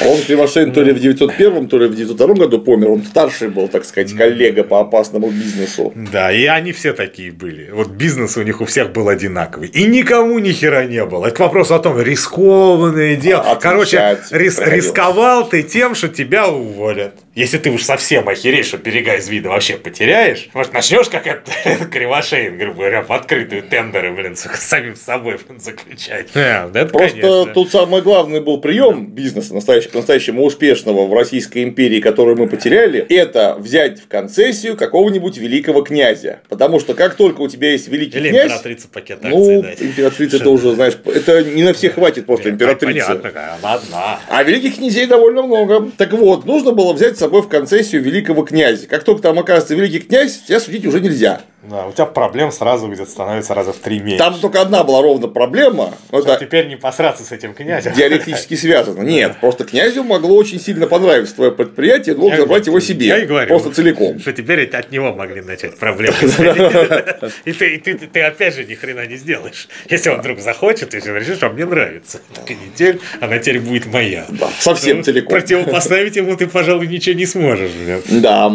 Аполлон 0.00 0.20
Кривошейн 0.22 0.72
то 0.72 0.82
ли 0.82 0.92
в 0.92 0.98
901, 0.98 1.68
то 1.68 1.78
ли 1.78 1.86
в 1.86 1.94
902 1.94 2.34
году 2.34 2.58
помер, 2.58 2.90
он 2.90 3.04
старший 3.04 3.50
был, 3.50 3.68
так 3.68 3.84
сказать, 3.84 4.12
коллега 4.12 4.64
по 4.64 4.80
опасному 4.80 5.11
опасному 5.12 5.30
бизнесу. 5.30 5.92
Да, 5.94 6.32
и 6.32 6.46
они 6.46 6.72
все 6.72 6.92
такие 6.92 7.32
были. 7.32 7.70
Вот 7.70 7.88
бизнес 7.88 8.36
у 8.36 8.42
них 8.42 8.60
у 8.60 8.64
всех 8.64 8.92
был 8.92 9.08
одинаковый. 9.08 9.68
И 9.68 9.84
никому 9.84 10.38
ни 10.38 10.52
хера 10.52 10.84
не 10.84 11.04
было. 11.04 11.26
Это 11.26 11.42
вопрос 11.42 11.70
о 11.70 11.78
том, 11.78 12.00
рискованное 12.00 13.16
дело. 13.16 13.42
А, 13.42 13.56
Короче, 13.56 14.18
рис, 14.30 14.58
рисковал 14.58 15.48
ты 15.48 15.62
тем, 15.62 15.94
что 15.94 16.08
тебя 16.08 16.48
уволят. 16.48 17.14
Если 17.34 17.56
ты 17.56 17.70
уж 17.70 17.82
совсем 17.82 18.28
охереешь, 18.28 18.66
что 18.66 18.76
берега 18.76 19.14
из 19.14 19.26
вида 19.26 19.48
вообще 19.48 19.78
потеряешь, 19.78 20.50
может, 20.52 20.74
начнешь 20.74 21.08
как 21.08 21.26
это 21.26 21.50
Кривошеин, 21.90 22.58
грубо 22.58 22.80
говоря, 22.80 23.02
в 23.02 23.10
открытую 23.10 23.62
тендеры, 23.62 24.12
блин, 24.12 24.36
с 24.36 24.42
самим 24.60 24.96
собой 24.96 25.38
блин, 25.48 25.58
заключать. 25.58 26.28
Yeah, 26.34 26.70
это, 26.74 26.92
Просто 26.92 27.20
конечно. 27.20 27.54
тут 27.54 27.70
самый 27.70 28.02
главный 28.02 28.42
был 28.42 28.60
прием 28.60 29.06
бизнеса 29.06 29.54
настоящего, 29.54 29.96
настоящему 29.96 30.44
успешного 30.44 31.06
в 31.06 31.14
Российской 31.14 31.62
империи, 31.62 32.00
который 32.00 32.36
мы 32.36 32.48
потеряли, 32.48 33.00
это 33.08 33.56
взять 33.58 34.00
в 34.00 34.08
концессию 34.08 34.76
какого-нибудь 34.76 35.38
великого 35.38 35.80
князя. 35.80 36.40
Потому 36.50 36.80
что 36.80 36.92
как 36.92 37.14
только 37.14 37.40
у 37.40 37.48
тебя 37.48 37.72
есть 37.72 37.88
великий 37.88 38.18
Или 38.18 38.28
князь... 38.28 38.44
императрица 38.44 38.88
пакет 38.88 39.20
Ну, 39.22 39.62
дать. 39.62 39.80
императрица 39.80 40.36
это 40.36 40.50
уже, 40.50 40.74
знаешь, 40.74 40.98
это 41.06 41.42
не 41.42 41.62
на 41.62 41.72
всех 41.72 41.94
хватит 41.94 42.26
просто 42.26 42.50
императрица. 42.50 43.14
Понятно, 43.14 43.54
она 43.54 43.74
одна. 43.74 44.20
А 44.28 44.42
великих 44.42 44.76
князей 44.76 45.06
довольно 45.06 45.42
много. 45.42 45.90
Так 45.96 46.12
вот, 46.12 46.44
нужно 46.44 46.72
было 46.72 46.92
взять 46.92 47.21
собой 47.22 47.42
в 47.42 47.48
концессию 47.48 48.02
великого 48.02 48.42
князя. 48.42 48.88
Как 48.88 49.04
только 49.04 49.22
там 49.22 49.38
оказывается 49.38 49.76
великий 49.76 50.00
князь, 50.00 50.40
тебя 50.40 50.58
судить 50.58 50.84
уже 50.86 51.00
нельзя. 51.00 51.42
Да, 51.62 51.86
у 51.86 51.92
тебя 51.92 52.06
проблем 52.06 52.50
сразу 52.50 52.88
где-то 52.88 53.08
становится 53.08 53.54
раза 53.54 53.72
в 53.72 53.76
три 53.76 54.00
меньше. 54.00 54.18
Там 54.18 54.38
только 54.40 54.60
одна 54.60 54.82
была 54.82 55.00
ровно 55.00 55.28
проблема. 55.28 55.94
Это 56.10 56.36
теперь 56.40 56.66
не 56.66 56.76
посраться 56.76 57.22
с 57.24 57.30
этим 57.30 57.54
князем. 57.54 57.92
Диалектически 57.92 58.54
связано. 58.54 59.02
Нет, 59.02 59.36
просто 59.40 59.64
князю 59.64 60.02
могло 60.02 60.34
очень 60.36 60.60
сильно 60.60 60.88
понравиться 60.88 61.36
твое 61.36 61.52
предприятие, 61.52 62.16
мог 62.16 62.34
забрать 62.34 62.66
его 62.66 62.80
себе. 62.80 63.06
Я 63.06 63.18
и 63.18 63.26
говорю. 63.26 63.48
Просто 63.48 63.70
целиком. 63.70 64.18
Что 64.18 64.32
теперь 64.32 64.68
от 64.68 64.90
него 64.90 65.12
могли 65.12 65.40
начать 65.40 65.78
проблемы. 65.78 66.16
И 67.44 67.52
ты 67.52 68.22
опять 68.22 68.56
же 68.56 68.64
ни 68.64 68.74
хрена 68.74 69.06
не 69.06 69.16
сделаешь. 69.16 69.68
Если 69.88 70.10
он 70.10 70.18
вдруг 70.18 70.40
захочет, 70.40 70.94
если 70.94 71.12
решит, 71.12 71.36
что 71.36 71.48
мне 71.50 71.64
нравится. 71.64 72.20
Канитель, 72.44 73.00
она 73.20 73.38
теперь 73.38 73.60
будет 73.60 73.86
моя. 73.86 74.26
Совсем 74.58 74.98
ну, 74.98 75.02
целиком. 75.04 75.30
Противопоставить 75.30 76.16
ему 76.16 76.36
ты, 76.36 76.48
пожалуй, 76.48 76.88
ничего 76.88 77.16
не 77.16 77.26
сможешь. 77.26 77.70
Да. 78.22 78.52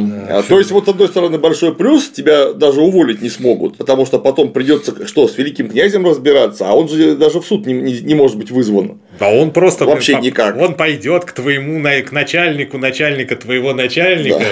То 0.47 0.59
есть, 0.59 0.71
вот 0.71 0.85
с 0.85 0.87
одной 0.89 1.07
стороны, 1.09 1.37
большой 1.37 1.75
плюс, 1.75 2.09
тебя 2.09 2.53
даже 2.53 2.79
уволят 2.81 2.96
уволить 2.97 3.21
не 3.21 3.29
смогут, 3.29 3.77
потому 3.77 4.05
что 4.05 4.19
потом 4.19 4.51
придется 4.51 5.05
что, 5.05 5.27
с 5.27 5.37
великим 5.37 5.69
князем 5.69 6.05
разбираться, 6.05 6.67
а 6.67 6.73
он 6.73 6.89
же 6.89 7.15
даже 7.15 7.39
в 7.39 7.45
суд 7.45 7.65
не, 7.65 7.73
не, 7.73 7.99
не 8.01 8.15
может 8.15 8.37
быть 8.37 8.51
вызван. 8.51 8.99
Да 9.19 9.29
он 9.29 9.51
просто 9.51 9.85
вообще 9.85 10.13
блин, 10.13 10.25
никак. 10.25 10.57
Он 10.57 10.75
пойдет 10.75 11.25
к 11.25 11.31
твоему 11.31 11.77
к 12.03 12.11
начальнику 12.11 12.77
начальника 12.77 13.35
твоего 13.35 13.73
начальника 13.73 14.43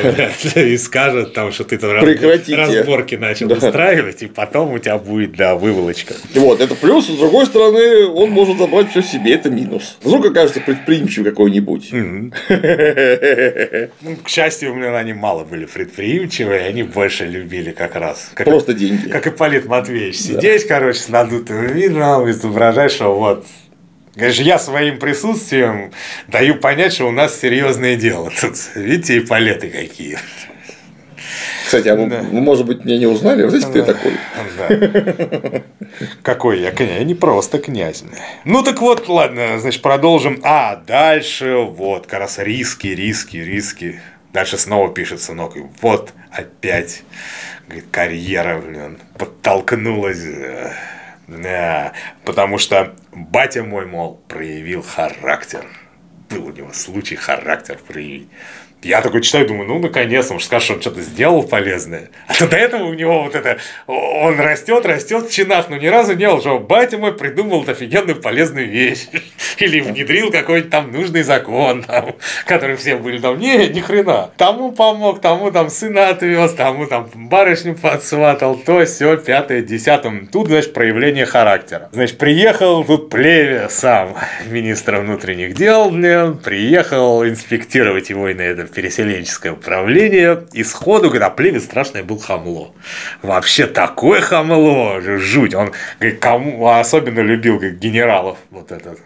да. 0.54 0.62
и 0.62 0.78
скажет 0.78 1.34
там, 1.34 1.52
что 1.52 1.64
ты 1.64 1.78
там 1.78 1.92
разборки 1.92 3.16
начал 3.16 3.48
да. 3.48 3.56
устраивать, 3.56 4.24
и 4.24 4.28
потом 4.28 4.74
у 4.74 4.80
тебя 4.80 4.98
будет 4.98 5.36
да 5.36 5.56
выволочка. 5.56 6.16
Вот 6.34 6.62
это 6.62 6.76
плюс, 6.76 7.08
с 7.08 7.18
другой 7.18 7.46
стороны, 7.46 8.06
он 8.08 8.30
может 8.32 8.58
забрать 8.58 8.90
все 8.92 9.02
себе, 9.02 9.34
это 9.34 9.50
минус. 9.50 9.98
Вдруг 10.02 10.28
окажется 10.28 10.62
предприимчивый 10.62 11.32
какой-нибудь. 11.32 11.90
Ну, 11.92 12.32
к 14.24 14.30
счастью, 14.30 14.72
у 14.72 14.76
меня 14.76 14.96
они 14.96 15.14
мало 15.14 15.44
были 15.44 15.66
предприимчивые, 15.66 16.62
они 16.62 16.84
больше 16.84 17.26
любили 17.26 17.72
как 17.72 17.96
раз 17.96 18.32
как, 18.34 18.46
Просто 18.48 18.74
деньги. 18.74 19.10
Как 19.10 19.28
и 19.28 19.32
Полит 19.32 19.66
Матвеевич. 19.66 20.18
Сидеть, 20.18 20.68
короче, 20.68 21.00
с 21.00 21.10
надутым 21.10 21.68
видом, 21.68 22.30
изображать, 22.30 22.92
что 22.92 23.16
вот 23.18 23.46
Говоришь, 24.16 24.40
я 24.40 24.60
своим 24.60 24.98
присутствием 24.98 25.92
даю 26.28 26.56
понять, 26.56 26.94
что 26.94 27.06
у 27.06 27.12
нас 27.12 27.40
серьезное 27.40 27.98
дело. 27.98 28.32
Тут, 28.40 28.56
видите, 28.76 29.18
и 29.18 29.20
палеты 29.20 29.70
какие. 29.70 30.18
Кстати, 31.66 31.88
а 31.90 31.96
вы, 31.96 32.06
да. 32.06 32.22
вы, 32.22 32.40
может 32.42 32.66
быть, 32.66 32.86
меня 32.86 32.98
не 33.00 33.08
узнали? 33.08 33.44
Вы 33.44 33.60
знаете, 33.60 33.68
кто 33.68 33.82
да. 33.82 33.88
я 33.88 33.94
такой? 33.94 35.52
Да. 35.52 35.62
Какой 36.22 36.62
я 36.62 36.72
князь? 36.72 37.00
Я 37.00 37.04
не 37.04 37.16
просто 37.16 37.60
князь. 37.60 38.04
Ну 38.46 38.64
так 38.64 38.80
вот, 38.82 39.10
ладно, 39.10 39.60
значит, 39.60 39.82
продолжим. 39.82 40.40
А, 40.44 40.76
дальше 40.76 41.56
вот, 41.58 42.08
как 42.08 42.20
раз 42.20 42.38
риски, 42.38 42.88
риски, 42.88 43.38
риски. 43.38 44.00
Дальше 44.32 44.58
снова 44.58 44.94
пишет 44.94 45.22
сынок. 45.22 45.58
И 45.58 45.64
вот 45.82 46.14
опять 46.32 47.04
говорит, 47.68 47.86
карьера, 47.92 48.62
блин, 48.62 48.98
подтолкнулась. 49.18 50.24
Да, 51.28 51.94
потому 52.24 52.58
что 52.58 52.96
батя 53.12 53.64
мой, 53.64 53.86
мол, 53.86 54.22
проявил 54.28 54.84
характер. 54.84 55.66
Был 56.30 56.48
у 56.48 56.52
него 56.52 56.72
случай 56.74 57.16
характер 57.16 57.80
проявить. 57.88 58.30
Я 58.86 59.02
такой 59.02 59.22
читаю, 59.22 59.48
думаю, 59.48 59.68
ну, 59.68 59.80
наконец, 59.80 60.30
он 60.30 60.40
скажет, 60.40 60.66
что 60.66 60.74
он 60.76 60.82
что-то 60.82 61.02
сделал 61.02 61.42
полезное. 61.42 62.12
А 62.28 62.36
то 62.36 62.48
до 62.48 62.56
этого 62.56 62.84
у 62.84 62.94
него 62.94 63.24
вот 63.24 63.34
это, 63.34 63.58
он 63.88 64.40
растет, 64.40 64.86
растет 64.86 65.26
в 65.26 65.34
чинах, 65.34 65.70
но 65.70 65.78
ни 65.78 65.88
разу 65.88 66.14
не 66.14 66.30
был, 66.30 66.40
что 66.40 66.60
батя 66.60 67.00
мой 67.00 67.14
придумал 67.14 67.66
офигенную 67.68 68.22
полезную 68.22 68.70
вещь. 68.70 69.08
Или 69.58 69.80
внедрил 69.80 70.32
какой-нибудь 70.32 70.70
там 70.70 70.92
нужный 70.92 71.24
закон, 71.24 71.82
там, 71.82 72.14
который 72.46 72.76
все 72.76 72.96
были 72.98 73.18
там, 73.18 73.40
не, 73.40 73.70
ни 73.70 73.80
хрена. 73.80 74.30
Тому 74.38 74.72
помог, 74.72 75.20
тому 75.20 75.50
там 75.50 75.72
сына 75.72 76.10
отвез, 76.10 76.54
тому 76.54 76.86
там 76.86 77.10
барышню 77.16 77.74
подсватал, 77.74 78.56
то 78.56 78.86
все, 78.86 79.18
пятое, 79.18 79.64
десятое. 79.64 80.28
Тут, 80.32 80.50
значит, 80.50 80.74
проявление 80.74 81.26
характера. 81.26 81.90
Значит, 81.92 82.20
приехал 82.20 82.84
тут 82.84 83.10
плеве 83.10 83.68
сам, 83.72 84.16
министр 84.48 84.98
внутренних 84.98 85.56
дел, 85.56 85.90
блин, 85.90 86.38
приехал 86.38 87.26
инспектировать 87.26 88.12
его 88.12 88.30
и 88.30 88.36
на 88.36 88.44
это 88.44 88.75
переселенческое 88.76 89.54
управление, 89.54 90.46
и 90.54 90.64
сходу, 90.64 91.10
когда 91.10 91.30
племя 91.30 91.60
страшное 91.60 92.04
был 92.04 92.20
хамло. 92.20 92.74
Вообще 93.22 93.66
такое 93.66 94.22
хамло, 94.22 95.02
жуть. 95.02 95.56
Он 95.56 95.72
говорит, 96.00 96.20
кому 96.20 96.68
особенно 96.68 97.22
любил 97.22 97.60
как 97.60 97.80
генералов 97.80 98.38
вот 98.52 98.72
этот 98.72 99.00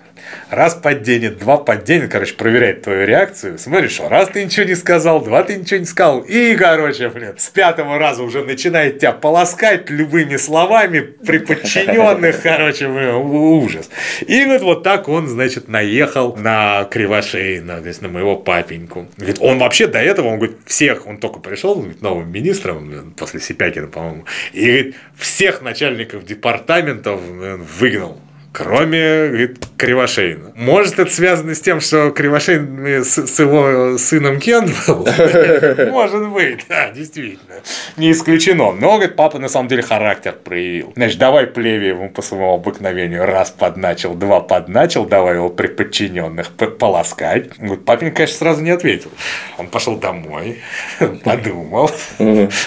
Раз 0.50 0.76
подденет, 0.76 1.38
два 1.38 1.58
подденет, 1.58 2.12
короче, 2.12 2.34
проверяет 2.34 2.84
твою 2.84 3.06
реакцию. 3.06 3.60
Смотришь, 3.60 3.92
что 3.92 4.10
раз 4.10 4.30
ты 4.30 4.44
ничего 4.44 4.66
не 4.66 4.76
сказал, 4.76 5.22
два 5.22 5.44
ты 5.44 5.56
ничего 5.56 5.80
не 5.80 5.86
сказал. 5.86 6.22
И, 6.22 6.56
короче, 6.56 7.10
блин, 7.10 7.34
с 7.38 7.50
пятого 7.50 7.98
раза 8.00 8.24
уже 8.24 8.44
начинает 8.44 9.00
тебя 9.00 9.12
полоскать 9.12 9.90
любыми 9.90 10.38
словами 10.38 11.02
при 11.02 11.40
подчиненных, 11.40 12.42
короче, 12.44 12.88
блин, 12.88 13.16
ужас. 13.16 13.90
И 14.26 14.46
вот, 14.46 14.62
вот 14.62 14.84
так 14.84 15.08
он, 15.08 15.28
значит, 15.28 15.68
наехал 15.68 16.36
на 16.36 16.86
Кривошеина, 16.86 17.82
то 17.82 17.88
есть 17.88 18.02
на 18.02 18.10
моего 18.10 18.36
папеньку. 18.36 19.08
Говорит, 19.18 19.38
он 19.42 19.60
вообще 19.60 19.88
до 19.88 20.00
этого, 20.00 20.28
он 20.28 20.38
говорит, 20.38 20.58
всех, 20.66 21.08
он 21.08 21.18
только 21.18 21.40
пришел 21.40 21.76
говорит, 21.76 22.02
новым 22.02 22.32
министром 22.32 23.14
после 23.18 23.40
Сипякина, 23.40 23.88
по-моему, 23.88 24.26
и 24.54 24.66
говорит, 24.66 24.96
всех 25.18 25.62
начальников 25.62 26.26
департаментов 26.26 27.22
выгнал 27.22 28.20
кроме 28.52 29.28
говорит, 29.28 29.66
Кривошеина. 29.78 30.52
Может, 30.56 31.00
это 31.00 31.12
связано 31.12 31.54
с 31.56 31.62
тем, 31.62 31.80
что 31.82 32.12
Кривошеин 32.12 33.04
с, 33.04 33.28
с 33.28 33.40
его 33.40 33.98
сыном 33.98 34.40
Кен 34.40 34.72
был? 34.88 35.08
Может 35.92 36.30
быть, 36.30 36.66
да, 36.68 36.92
действительно. 36.92 37.56
Не 37.98 38.12
исключено. 38.12 38.72
Но, 38.72 38.96
говорит, 38.96 39.16
папа 39.16 39.40
на 39.40 39.50
самом 39.50 39.68
деле 39.70 39.82
характер 39.82 40.36
проявил. 40.44 40.94
Значит, 40.96 41.20
давай 41.20 41.48
плеве 41.48 41.90
ему 41.90 42.10
по 42.10 42.22
своему 42.22 42.56
обыкновению 42.56 43.26
раз 43.26 43.52
подначил, 43.52 44.16
два 44.16 44.42
подначил, 44.42 45.06
давай 45.06 45.36
его 45.36 45.50
при 45.50 45.68
подчиненных 45.68 46.52
полоскать. 46.52 47.58
Говорит, 47.58 47.86
папин, 47.86 48.12
конечно, 48.12 48.38
сразу 48.38 48.62
не 48.62 48.72
ответил. 48.72 49.12
Он 49.58 49.68
пошел 49.68 49.98
домой, 49.98 50.60
подумал, 51.24 51.92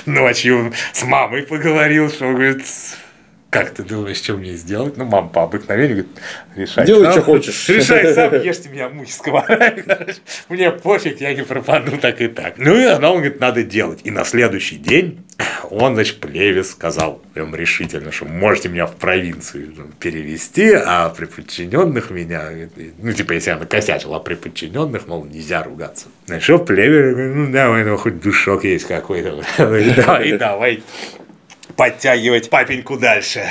ночью 0.07 0.73
с 0.93 1.03
мамой 1.05 1.43
поговорил, 1.43 2.09
что, 2.09 2.31
говорит, 2.31 2.65
как 3.53 3.69
ты 3.69 3.83
думаешь, 3.83 4.17
что 4.17 4.33
мне 4.33 4.55
сделать? 4.55 4.97
Ну, 4.97 5.05
мама 5.05 5.29
по 5.29 5.43
обыкновению 5.43 6.07
говорит, 6.07 6.13
решай 6.57 6.87
Делай, 6.87 7.05
сам. 7.05 7.13
что 7.13 7.23
хочешь. 7.23 7.69
Решай 7.69 8.15
сам, 8.15 8.33
ешьте 8.43 8.71
меня 8.71 8.89
муть 8.89 9.13
сковородой. 9.13 9.85
Мне 10.49 10.71
пофиг, 10.71 11.21
я 11.21 11.35
не 11.35 11.43
пропаду 11.43 11.99
так 11.99 12.23
и 12.23 12.29
так. 12.29 12.55
Ну, 12.57 12.75
и 12.75 12.85
она, 12.85 13.11
он 13.11 13.19
говорит, 13.19 13.41
надо 13.41 13.63
делать. 13.63 14.01
И 14.05 14.11
на 14.11 14.25
следующий 14.25 14.77
день 14.77 15.23
он, 15.69 15.95
значит, 15.95 16.21
Плевис 16.21 16.71
сказал 16.71 17.21
прям 17.35 17.55
решительно, 17.55 18.11
что 18.11 18.25
можете 18.25 18.71
меня 18.71 18.87
в 18.87 18.95
провинцию 18.97 19.75
перевести, 20.01 20.73
а 20.73 21.11
при 21.11 21.27
подчиненных 21.27 22.11
меня, 22.11 22.45
ну, 22.99 23.13
типа, 23.13 23.33
если 23.33 23.51
я 23.51 23.59
накосячил, 23.59 24.15
а 24.15 24.21
при 24.21 24.35
подчиненных, 24.35 25.07
мол, 25.09 25.27
нельзя 25.27 25.63
ругаться. 25.63 26.07
Значит, 26.25 26.65
Плевис, 26.65 27.35
ну, 27.37 27.53
давай, 27.53 27.85
ну, 27.85 27.99
хоть 27.99 28.19
душок 28.19 28.65
есть 28.65 28.87
какой-то. 28.87 29.43
И 30.23 30.39
давай 30.39 30.83
подтягивать 31.77 32.51
папеньку 32.51 32.97
дальше. 32.97 33.45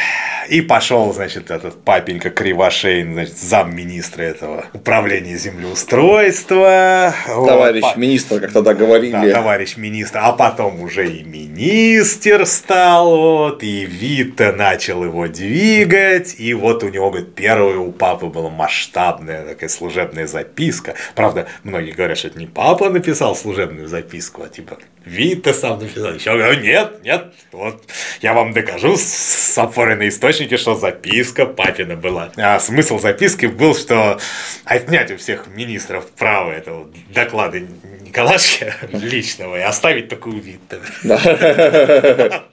И 0.50 0.62
пошел, 0.62 1.14
значит, 1.14 1.52
этот 1.52 1.84
папенька 1.84 2.30
Кривошейн, 2.30 3.14
значит, 3.14 3.38
замминистра 3.38 4.24
этого 4.24 4.66
управления 4.74 5.38
землеустройства. 5.38 7.14
Товарищ 7.26 7.84
вот, 7.84 7.98
министр, 7.98 8.40
как 8.42 8.52
тогда 8.52 8.74
говорили. 8.74 9.12
Да, 9.12 9.32
товарищ 9.32 9.78
министр. 9.78 10.20
А 10.24 10.34
потом 10.34 10.82
уже 10.82 11.08
и 11.08 11.24
министр 11.24 12.46
стал, 12.46 13.16
вот, 13.16 13.64
и 13.64 13.86
Вита 13.86 14.52
начал 14.52 15.04
его 15.04 15.28
двигать. 15.28 16.36
И 16.40 16.54
вот 16.54 16.84
у 16.84 16.90
него, 16.90 17.12
говорит, 17.12 17.36
первая 17.36 17.78
у 17.78 17.92
папы 17.92 18.26
была 18.26 18.50
масштабная 18.50 19.46
такая 19.46 19.70
служебная 19.70 20.28
записка. 20.28 20.96
Правда, 21.16 21.48
многие 21.64 21.92
говорят, 21.92 22.18
что 22.18 22.28
это 22.28 22.40
не 22.40 22.48
папа 22.48 22.90
написал 22.90 23.36
служебную 23.36 23.88
записку, 23.88 24.44
а 24.44 24.50
типа 24.50 24.78
Вита 25.06 25.54
сам 25.54 25.80
написал. 25.80 26.14
Еще 26.14 26.32
говорю, 26.32 26.62
нет, 26.62 27.04
нет, 27.04 27.34
вот 27.52 27.84
я 28.22 28.34
вам 28.34 28.54
докажу 28.54 28.98
с 28.98 29.58
опорой 29.58 29.96
на 29.96 30.08
источники, 30.08 30.58
что 30.58 30.76
записка 30.76 31.46
папина 31.46 31.96
была. 31.96 32.32
А 32.38 32.60
смысл 32.60 33.00
записки 33.00 33.46
был, 33.46 33.76
что 33.76 34.20
отнять 34.66 35.12
у 35.12 35.18
всех 35.18 35.48
министров 35.48 36.06
право 36.12 36.52
этого 36.52 36.88
доклада 37.10 37.62
Николашки 38.02 38.74
личного 38.92 39.58
и 39.58 39.62
оставить 39.62 40.10
такую 40.10 40.42
Вита. 40.42 40.80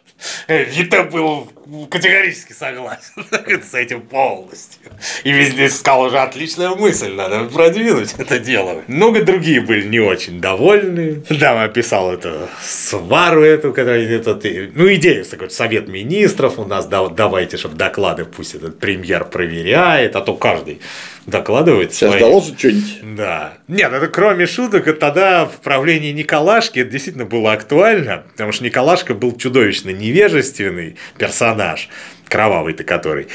Вита 0.49 1.03
был 1.05 1.53
категорически 1.91 2.53
согласен 2.53 3.25
с 3.63 3.75
этим 3.75 4.03
полностью. 4.03 4.91
И 5.25 5.31
везде 5.31 5.69
сказал 5.69 6.03
уже 6.03 6.19
отличная 6.19 6.71
мысль, 6.71 7.13
надо 7.13 7.45
продвинуть 7.45 8.15
это 8.19 8.39
дело. 8.39 8.83
Много 8.87 9.23
другие 9.23 9.61
были 9.61 9.87
не 9.87 10.01
очень 10.01 10.41
довольны. 10.41 11.23
Там 11.41 11.59
описал 11.59 12.13
это 12.13 12.49
свару 12.63 13.43
эту, 13.43 13.73
которая 13.73 14.09
это, 14.09 14.39
ну 14.75 14.93
идею, 14.95 15.25
такой 15.25 15.51
совет 15.51 15.89
министров 15.89 16.59
у 16.59 16.65
нас, 16.65 16.87
давайте, 16.87 17.57
чтобы 17.57 17.77
доклады 17.77 18.25
пусть 18.25 18.55
этот 18.55 18.79
премьер 18.79 19.25
проверяет, 19.25 20.17
а 20.17 20.21
то 20.23 20.35
каждый 20.35 20.81
докладывает 21.27 21.93
Сейчас 21.93 22.11
свои... 22.11 22.21
доложит 22.21 22.59
что-нибудь. 22.59 23.17
Да. 23.17 23.59
Нет, 23.69 23.93
это 23.93 24.09
кроме 24.09 24.47
шуток, 24.47 24.89
это 24.89 24.99
тогда 24.99 25.45
в 25.45 25.61
правлении 25.61 26.13
Николашки 26.13 26.81
это 26.81 26.91
действительно 26.91 27.27
было 27.27 27.53
актуально, 27.53 28.25
потому 28.33 28.53
что 28.53 28.65
Николашка 28.65 29.15
был 29.15 29.37
чудовищно 29.37 29.91
невежественный 29.91 30.97
персонаж 31.19 31.58
nasz. 31.59 31.89
Кровавый-то 32.29 32.85
который. 32.85 33.29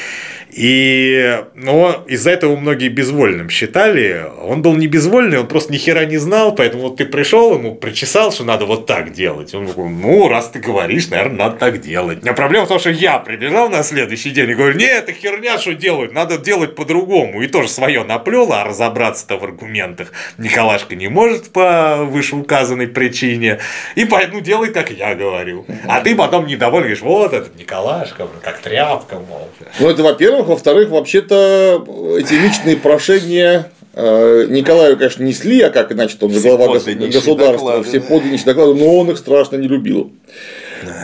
И, 0.55 1.41
но 1.55 2.03
из-за 2.07 2.31
этого 2.31 2.55
многие 2.55 2.89
безвольным 2.89 3.49
считали. 3.49 4.23
Он 4.43 4.61
был 4.61 4.75
не 4.75 4.87
безвольный, 4.87 5.39
он 5.39 5.47
просто 5.47 5.73
ни 5.73 5.77
хера 5.77 6.05
не 6.05 6.17
знал, 6.17 6.53
поэтому 6.53 6.83
вот 6.83 6.97
ты 6.97 7.05
пришел, 7.05 7.55
ему 7.55 7.73
причесал, 7.73 8.31
что 8.31 8.43
надо 8.43 8.65
вот 8.65 8.85
так 8.85 9.13
делать. 9.13 9.55
Он 9.55 9.65
такой, 9.65 9.89
ну, 9.89 10.27
раз 10.27 10.49
ты 10.49 10.59
говоришь, 10.59 11.07
наверное, 11.09 11.45
надо 11.45 11.57
так 11.57 11.81
делать. 11.81 12.25
А 12.27 12.33
проблема 12.33 12.65
в 12.65 12.69
том, 12.69 12.79
что 12.79 12.91
я 12.91 13.17
прибежал 13.17 13.69
на 13.69 13.81
следующий 13.81 14.29
день 14.29 14.51
и 14.51 14.53
говорю, 14.53 14.77
нет, 14.77 15.09
это 15.09 15.13
херня, 15.13 15.57
что 15.57 15.73
делают, 15.73 16.13
надо 16.13 16.37
делать 16.37 16.75
по-другому. 16.75 17.41
И 17.41 17.47
тоже 17.47 17.69
свое 17.69 18.03
наплел, 18.03 18.53
а 18.53 18.63
разобраться-то 18.63 19.37
в 19.37 19.43
аргументах 19.43 20.11
Николашка 20.37 20.95
не 20.95 21.07
может 21.07 21.51
по 21.51 22.03
вышеуказанной 22.03 22.87
причине. 22.87 23.59
И 23.95 24.05
поэтому 24.05 24.41
делай, 24.41 24.71
как 24.71 24.91
я 24.91 25.15
говорю. 25.15 25.65
А 25.87 26.01
ты 26.01 26.15
потом 26.15 26.45
недоволен, 26.45 26.83
говоришь, 26.83 27.01
вот 27.01 27.33
этот 27.33 27.55
Николашка, 27.55 28.27
как 28.43 28.59
тряпка, 28.59 28.82
мол. 29.27 29.47
Ну, 29.79 29.89
это 29.89 30.03
во-первых. 30.03 30.47
Во-вторых, 30.47 30.89
вообще-то 30.89 31.83
эти 32.17 32.33
личные 32.33 32.77
прошения 32.77 33.71
э, 33.93 34.47
Николаю, 34.49 34.97
конечно, 34.97 35.23
несли, 35.23 35.61
а 35.61 35.69
как 35.69 35.91
иначе 35.91 36.17
он 36.21 36.31
глава 36.31 36.67
государства, 37.07 37.35
доклады, 37.35 37.83
все 37.83 38.01
подлинничные 38.01 38.53
доклады, 38.53 38.79
но 38.79 38.97
он 38.97 39.11
их 39.11 39.17
страшно 39.17 39.57
не 39.57 39.67
любил. 39.67 40.11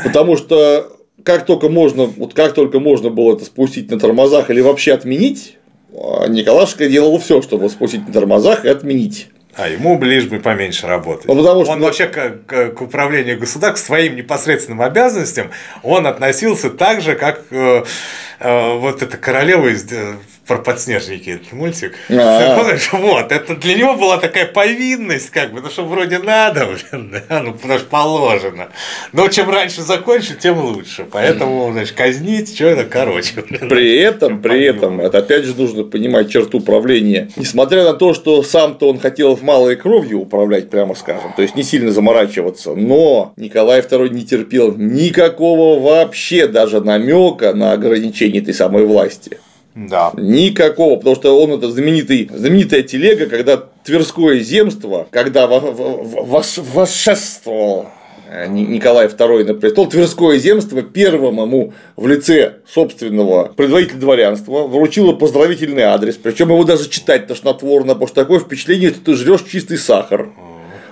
Потому 0.03 0.37
что 0.37 0.91
как 1.23 1.45
только 1.45 1.69
можно, 1.69 2.05
вот 2.05 2.33
как 2.33 2.53
только 2.53 2.79
можно 2.79 3.09
было 3.09 3.35
это 3.35 3.45
спустить 3.45 3.91
на 3.91 3.99
тормозах 3.99 4.49
или 4.49 4.61
вообще 4.61 4.93
отменить, 4.93 5.57
а 5.93 6.27
Николашка 6.27 6.87
делал 6.87 7.17
все, 7.19 7.41
чтобы 7.41 7.69
спустить 7.69 8.07
на 8.07 8.13
тормозах 8.13 8.65
и 8.65 8.69
отменить. 8.69 9.27
А 9.59 9.67
ему 9.67 10.01
лишь 10.01 10.25
бы 10.25 10.39
поменьше 10.39 10.87
работать. 10.87 11.25
Ну, 11.25 11.35
потому 11.35 11.65
что... 11.65 11.73
Он 11.73 11.81
вообще 11.81 12.07
к, 12.07 12.45
к, 12.45 12.69
к 12.69 12.81
управлению 12.81 13.37
государством, 13.37 13.75
к 13.75 13.85
своим 13.85 14.15
непосредственным 14.15 14.81
обязанностям, 14.81 15.51
он 15.83 16.07
относился 16.07 16.69
так 16.69 17.01
же, 17.01 17.15
как 17.15 17.41
э, 17.51 17.83
э, 18.39 18.73
вот 18.77 19.01
эта 19.01 19.17
королева 19.17 19.67
из 19.67 19.91
э, 19.91 20.15
про 20.49 20.57
подснежники 20.57 21.29
этот 21.29 21.53
мультик. 21.53 21.93
А. 22.09 22.75
Вот, 22.93 23.31
это 23.31 23.55
для 23.55 23.75
него 23.75 23.93
была 23.93 24.17
такая 24.17 24.47
повинность, 24.47 25.29
как 25.29 25.53
бы, 25.53 25.61
ну 25.61 25.69
что 25.69 25.85
вроде 25.85 26.17
надо, 26.17 26.65
блин, 26.65 27.13
да, 27.29 27.41
ну 27.43 27.53
потому 27.53 27.77
что 27.77 27.87
положено. 27.87 28.69
Но 29.13 29.27
чем 29.27 29.47
раньше 29.51 29.83
закончить, 29.83 30.39
тем 30.39 30.57
лучше. 30.57 31.05
Поэтому, 31.09 31.71
значит, 31.71 31.95
казнить, 31.95 32.55
что 32.55 32.65
это 32.65 32.85
короче. 32.85 33.41
Блин. 33.47 33.69
При 33.69 33.95
этом, 33.97 34.41
при 34.41 34.63
этом, 34.65 34.99
это 34.99 35.19
опять 35.19 35.43
же 35.43 35.53
нужно 35.55 35.83
понимать 35.83 36.31
черту 36.31 36.57
управления. 36.57 37.29
Несмотря 37.35 37.83
на 37.83 37.93
то, 37.93 38.15
что 38.15 38.41
сам-то 38.41 38.89
он 38.89 38.99
хотел 38.99 39.35
в 39.35 39.43
малой 39.43 39.75
кровью 39.75 40.21
управлять, 40.21 40.71
прямо 40.71 40.95
скажем, 40.95 41.31
то 41.35 41.43
есть 41.43 41.55
не 41.55 41.61
сильно 41.61 41.91
заморачиваться, 41.91 42.73
но 42.73 43.33
Николай 43.37 43.81
II 43.81 44.09
не 44.09 44.25
терпел 44.25 44.75
никакого 44.75 45.79
вообще 45.79 46.47
даже 46.47 46.81
намека 46.81 47.53
на 47.53 47.73
ограничение 47.73 48.41
этой 48.41 48.55
самой 48.55 48.85
власти. 48.85 49.37
Да. 49.75 50.11
Никакого, 50.17 50.97
потому 50.97 51.15
что 51.15 51.39
он 51.41 51.51
это 51.51 51.69
знаменитый, 51.69 52.29
знаменитая 52.33 52.81
телега, 52.81 53.27
когда 53.27 53.63
Тверское 53.83 54.39
земство, 54.39 55.07
когда 55.11 55.47
восшествовал 56.67 57.85
э, 58.29 58.47
Николай 58.47 59.07
II 59.07 59.45
на 59.45 59.53
престол, 59.53 59.87
Тверское 59.87 60.37
земство 60.37 60.81
первым 60.81 61.39
ему 61.39 61.73
в 61.95 62.07
лице 62.07 62.55
собственного 62.67 63.53
предводителя 63.55 63.99
дворянства 63.99 64.67
вручило 64.67 65.13
поздравительный 65.13 65.83
адрес, 65.83 66.15
причем 66.15 66.49
его 66.49 66.63
даже 66.63 66.89
читать 66.89 67.27
тошнотворно, 67.27 67.93
потому 67.93 68.07
что 68.07 68.15
такое 68.15 68.39
впечатление, 68.39 68.89
что 68.89 69.01
ты 69.01 69.13
жрешь 69.13 69.43
чистый 69.49 69.77
сахар 69.77 70.29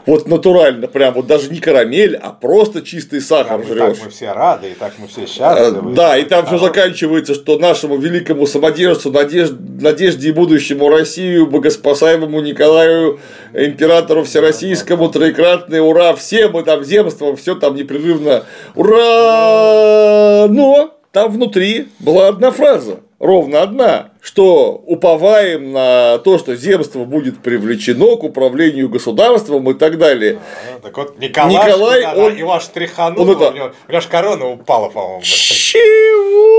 вот 0.08 0.28
натурально, 0.28 0.88
прям 0.88 1.14
вот 1.14 1.28
даже 1.28 1.51
не 1.51 1.60
карамель, 1.60 2.16
а 2.16 2.32
просто 2.32 2.82
чистый 2.82 3.20
сахар 3.20 3.64
жрешь. 3.64 3.97
Так 3.97 4.05
мы 4.05 4.10
все 4.10 4.32
рады, 4.32 4.72
и 4.72 4.74
так 4.74 4.93
мы 4.97 5.08
все 5.08 5.28
счастливы. 5.28 5.93
Да, 5.93 6.18
и 6.18 6.24
там 6.24 6.45
все 6.45 6.58
заканчивается, 6.58 7.36
что 7.36 7.60
нашему 7.60 7.97
великому 7.97 8.47
самодержцу, 8.47 9.12
надежд, 9.12 9.53
надежде 9.82 10.30
и 10.30 10.32
будущему 10.32 10.89
Россию, 10.89 11.47
богоспасаемому 11.47 12.39
Николаю, 12.39 13.20
императору 13.53 14.24
всероссийскому, 14.24 15.10
троекратный, 15.10 15.82
ура, 15.82 16.16
все 16.16 16.47
мы 16.47 16.64
там 16.64 16.86
земством, 16.86 17.36
все 17.36 17.55
там 17.55 17.76
непрерывно, 17.76 18.45
ура! 18.76 20.47
Но 20.47 20.97
там 21.12 21.32
внутри 21.34 21.89
была 21.99 22.30
одна 22.30 22.51
фраза, 22.51 23.01
ровно 23.20 23.62
одна, 23.62 24.12
что 24.28 24.84
уповаем 24.86 25.71
на 25.71 26.17
то, 26.17 26.38
что 26.38 26.53
земство 26.57 27.05
будет 27.05 27.39
привлечено 27.39 28.17
к 28.17 28.23
управлению 28.25 28.89
государством 28.89 29.71
и 29.71 29.73
так 29.73 29.97
далее. 29.97 30.39
А, 30.75 30.80
так 30.82 30.97
вот, 30.97 31.17
Николай, 31.17 31.53
Николай 31.53 32.01
да, 32.01 32.13
он, 32.13 32.36
его 32.36 32.59
штриханул, 32.59 33.21
он 33.21 33.30
это... 33.32 33.51
у, 33.51 33.53
него, 33.53 33.71
у 33.88 33.91
него 33.91 33.97
аж 33.97 34.07
корона 34.07 34.49
упала, 34.49 34.89
по-моему. 34.89 35.21
Чего? 35.23 36.57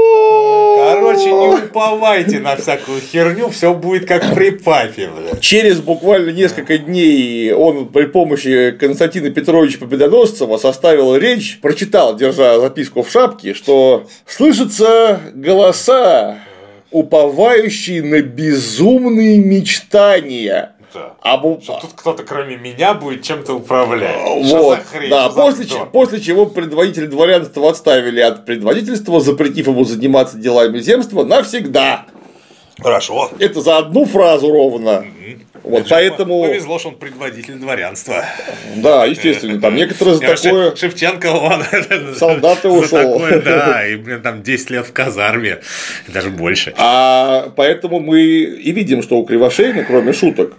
Короче, 0.79 1.31
не 1.31 1.66
уповайте 1.66 2.41
на 2.41 2.57
всякую 2.57 3.03
херню, 3.03 3.51
все 3.51 3.75
будет 3.75 4.09
как 4.09 4.35
при 4.35 4.49
папе. 4.51 5.11
Бля. 5.14 5.37
Через 5.39 5.81
буквально 5.81 6.31
несколько 6.31 6.79
дней 6.79 7.53
он 7.53 7.89
при 7.89 8.07
помощи 8.07 8.71
Константина 8.81 9.29
Петровича 9.29 9.79
Победоносцева 9.79 10.57
составил 10.57 11.14
речь, 11.16 11.61
прочитал, 11.61 12.16
держа 12.16 12.61
записку 12.61 13.03
в 13.03 13.11
шапке, 13.11 13.53
что 13.53 14.07
слышатся 14.25 15.21
голоса 15.35 16.39
уповающий 16.91 18.01
на 18.01 18.22
безумные 18.22 19.39
мечтания. 19.39 20.72
Да. 20.95 21.14
Об... 21.20 21.62
Что 21.62 21.80
тут 21.80 21.91
кто-то, 21.95 22.22
кроме 22.22 22.57
меня, 22.57 22.95
будет 22.95 23.22
чем-то 23.22 23.55
управлять. 23.55 24.16
Вот, 24.45 24.78
хрень, 24.91 25.11
да, 25.11 25.28
после, 25.28 25.66
ч... 25.66 25.74
после 25.93 26.20
чего 26.20 26.47
предводитель 26.47 27.09
дворянства 27.09 27.68
отставили 27.68 28.20
от 28.20 28.47
предводительства, 28.47 29.20
запретив 29.20 29.66
ему 29.66 29.84
заниматься 29.84 30.39
делами 30.39 30.78
земства 30.78 31.24
навсегда. 31.24 32.07
Хорошо. 32.81 33.31
Это 33.39 33.61
за 33.61 33.79
одну 33.79 34.05
фразу 34.05 34.51
ровно. 34.51 35.05
Вот 35.64 35.81
Это 35.81 35.91
поэтому... 35.91 36.45
Повезло, 36.45 36.79
что 36.79 36.91
он 36.91 36.95
предводитель 36.97 37.55
дворянства. 37.55 38.24
Да, 38.76 39.05
естественно, 39.05 39.61
там 39.61 39.74
некоторые 39.74 40.14
за 40.14 40.20
такое... 40.20 40.74
Шевченко, 40.74 41.26
он... 41.26 41.62
Солдаты 42.16 42.68
ушел. 42.68 43.18
Такое, 43.18 43.43
да, 43.43 43.87
и, 43.89 43.97
блин, 43.97 44.22
там 44.22 44.43
10 44.43 44.70
лет 44.70 44.87
в 44.87 44.93
казарме, 44.93 45.59
даже 46.07 46.31
больше. 46.31 46.72
А 46.79 47.53
поэтому 47.57 48.01
мы 48.01 48.20
и 48.22 48.72
видим, 48.72 49.03
что 49.03 49.18
у 49.18 49.26
Кривошеина, 49.26 49.85
кроме 49.85 50.12
шуток, 50.12 50.55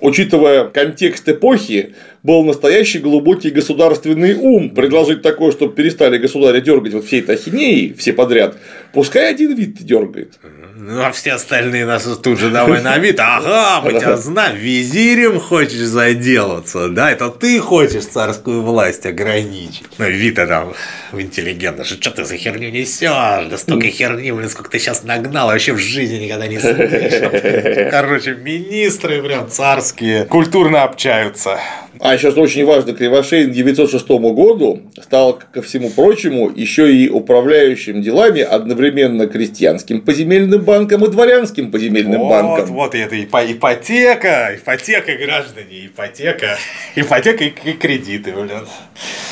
учитывая 0.00 0.64
контекст 0.64 1.28
эпохи, 1.28 1.94
был 2.22 2.42
настоящий 2.42 2.98
глубокий 2.98 3.50
государственный 3.50 4.34
ум 4.34 4.70
предложить 4.70 5.22
такое, 5.22 5.52
чтобы 5.52 5.74
перестали 5.74 6.18
государя 6.18 6.60
дергать 6.60 6.94
вот 6.94 7.04
всей 7.04 7.20
этой 7.20 7.36
ахинеей, 7.36 7.94
все 7.94 8.12
подряд, 8.12 8.56
пускай 8.92 9.30
один 9.30 9.54
вид 9.54 9.74
дергает. 9.84 10.38
Ну, 10.76 11.02
а 11.02 11.10
все 11.10 11.32
остальные 11.32 11.86
нас 11.86 12.04
тут 12.22 12.38
же 12.38 12.50
давай 12.50 12.82
на 12.82 12.98
вид. 12.98 13.18
Ага, 13.18 13.80
мы 13.84 13.98
тебя 13.98 14.16
знаем, 14.16 14.56
визирем 14.56 15.40
хочешь 15.40 15.80
заделаться, 15.80 16.88
да? 16.88 17.10
Это 17.10 17.30
ты 17.30 17.58
хочешь 17.58 18.06
царскую 18.06 18.62
власть 18.62 19.04
ограничить. 19.04 19.84
Ну, 19.98 20.08
Вита 20.08 20.46
там 20.46 20.74
в 21.12 21.20
интеллигентно, 21.20 21.84
что, 21.84 22.00
что 22.00 22.10
ты 22.10 22.24
за 22.24 22.36
херню 22.36 22.70
несешь? 22.70 23.48
Да 23.48 23.58
столько 23.58 23.88
херни, 23.88 24.30
блин, 24.30 24.48
сколько 24.48 24.70
ты 24.70 24.78
сейчас 24.78 25.02
нагнал, 25.02 25.48
вообще 25.48 25.72
в 25.72 25.78
жизни 25.78 26.24
никогда 26.24 26.46
не 26.46 26.58
слышал. 26.58 27.30
Короче, 27.90 28.34
министры 28.34 29.22
прям 29.22 29.48
царские 29.50 30.24
культурно 30.26 30.84
общаются. 30.84 31.58
А 32.00 32.16
сейчас 32.16 32.36
очень 32.36 32.64
важно, 32.64 32.92
Кривошеин 32.92 33.50
к 33.50 33.54
906 33.54 34.08
году 34.08 34.82
стал, 35.02 35.40
ко 35.52 35.62
всему 35.62 35.90
прочему, 35.90 36.50
еще 36.54 36.94
и 36.94 37.08
управляющим 37.08 38.02
делами 38.02 38.40
одновременно 38.78 39.26
крестьянским 39.26 40.00
поземельным 40.00 40.62
банком 40.62 41.04
и 41.04 41.08
дворянским 41.08 41.70
поземельным 41.70 42.20
вот, 42.20 42.30
банком. 42.30 42.66
Вот 42.66 42.94
это 42.94 43.20
ипотека, 43.20 44.56
ипотека, 44.56 45.16
граждане, 45.16 45.86
ипотека, 45.86 46.56
ипотека 46.94 47.44
и 47.44 47.50
кредиты, 47.72 48.32
блин. 48.32 48.66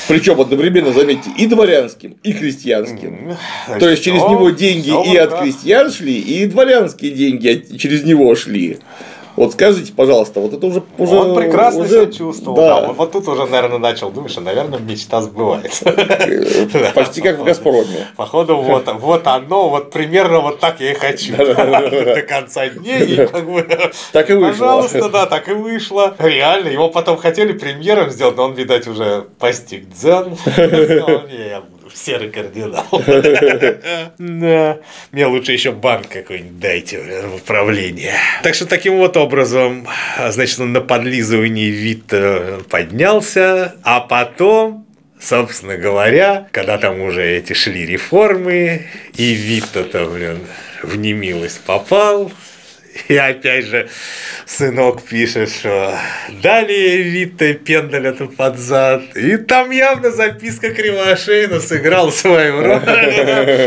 Причем 0.09 0.41
одновременно, 0.41 0.93
заметьте, 0.93 1.31
и 1.39 1.47
дворянским, 1.47 2.17
и 2.23 2.33
крестьянским. 2.33 3.37
Значит, 3.67 3.81
То 3.81 3.89
есть 3.89 4.05
через 4.05 4.23
него 4.23 4.51
деньги 4.51 4.91
и 5.13 5.17
от 5.17 5.41
крестьян 5.41 5.91
шли, 5.91 6.19
и 6.19 6.47
дворянские 6.47 7.13
деньги 7.13 7.77
через 7.79 8.05
него 8.05 8.35
шли. 8.35 8.79
Вот 9.37 9.53
скажите, 9.53 9.93
пожалуйста, 9.93 10.41
вот 10.41 10.55
это 10.55 10.67
уже... 10.67 10.83
уже 10.99 11.15
он 11.15 11.37
прекрасно 11.37 11.85
уже, 11.85 11.91
себя 11.91 12.13
чувствовал. 12.13 12.57
Да. 12.57 12.81
Да. 12.81 12.93
Вот, 12.93 13.13
тут 13.13 13.29
уже, 13.29 13.47
наверное, 13.47 13.79
начал 13.79 14.11
думать, 14.11 14.33
что, 14.33 14.41
наверное, 14.41 14.79
мечта 14.79 15.21
сбывается. 15.21 15.85
Почти 16.95 17.21
как 17.21 17.39
в 17.39 17.45
«Газпроме». 17.45 18.09
Походу, 18.17 18.57
вот, 18.57 18.87
вот 19.01 19.27
оно, 19.27 19.69
вот 19.69 19.91
примерно 19.91 20.41
вот 20.41 20.61
так 20.61 20.81
я 20.81 20.93
и 20.93 20.95
хочу. 20.95 21.37
До 21.37 22.23
конца 22.27 22.69
дней. 22.69 23.05
И 23.05 23.27
как 23.27 23.49
бы, 23.49 23.67
Так 24.13 24.31
и 24.31 24.33
вышло. 24.33 24.51
Пожалуйста, 24.51 25.09
да, 25.11 25.27
так 25.27 25.49
и 25.49 25.53
вышло. 25.53 26.15
Реально, 26.19 26.69
его 26.69 26.89
потом 26.89 27.17
хотели 27.19 27.53
премьером 27.53 28.11
сделать, 28.11 28.37
но 28.37 28.45
он, 28.45 28.55
видать, 28.55 28.89
уже 28.89 29.27
постиг 29.39 29.89
дзен. 29.91 30.37
Сказал, 31.95 32.21
«Не, 32.21 32.31
я 32.31 32.31
буду 32.31 32.31
серый 32.31 32.31
кардинал. 32.31 32.87
Да. 34.19 34.79
Мне 35.13 35.27
лучше 35.27 35.53
еще 35.53 35.73
банк 35.73 36.09
какой-нибудь 36.09 36.59
дайте 36.59 37.01
в 37.23 37.37
управление. 37.37 38.15
Так 38.43 38.55
что 38.55 38.67
таким 38.67 38.97
вот 38.97 39.17
образом, 39.17 39.87
значит, 40.29 40.59
на 40.59 40.81
подлизывании 40.81 41.71
вид 41.71 42.13
поднялся, 42.69 43.75
а 43.83 44.01
потом 44.01 44.87
Собственно 45.19 45.79
говоря, 45.79 46.47
когда 46.53 46.77
там 46.77 47.01
уже 47.01 47.27
эти 47.27 47.55
шли 47.55 47.87
реформы, 47.87 48.87
и 49.17 49.33
вид-то, 49.33 49.85
блин, 50.05 50.41
в 50.83 50.97
немилость 50.97 51.63
попал, 51.63 52.31
и 53.09 53.17
опять 53.17 53.67
же, 53.67 53.89
сынок 54.47 55.03
пишет, 55.03 55.51
что 55.51 55.99
далее 56.43 57.03
Витте 57.03 57.55
пендаля 57.55 58.13
то 58.13 58.27
под 58.27 58.59
зад. 58.59 59.03
И 59.17 59.37
там 59.37 59.71
явно 59.71 60.11
записка 60.11 60.71
Кривошейна 60.71 61.61
сыграл 61.61 62.11
свою 62.11 62.63
роль. 62.63 62.81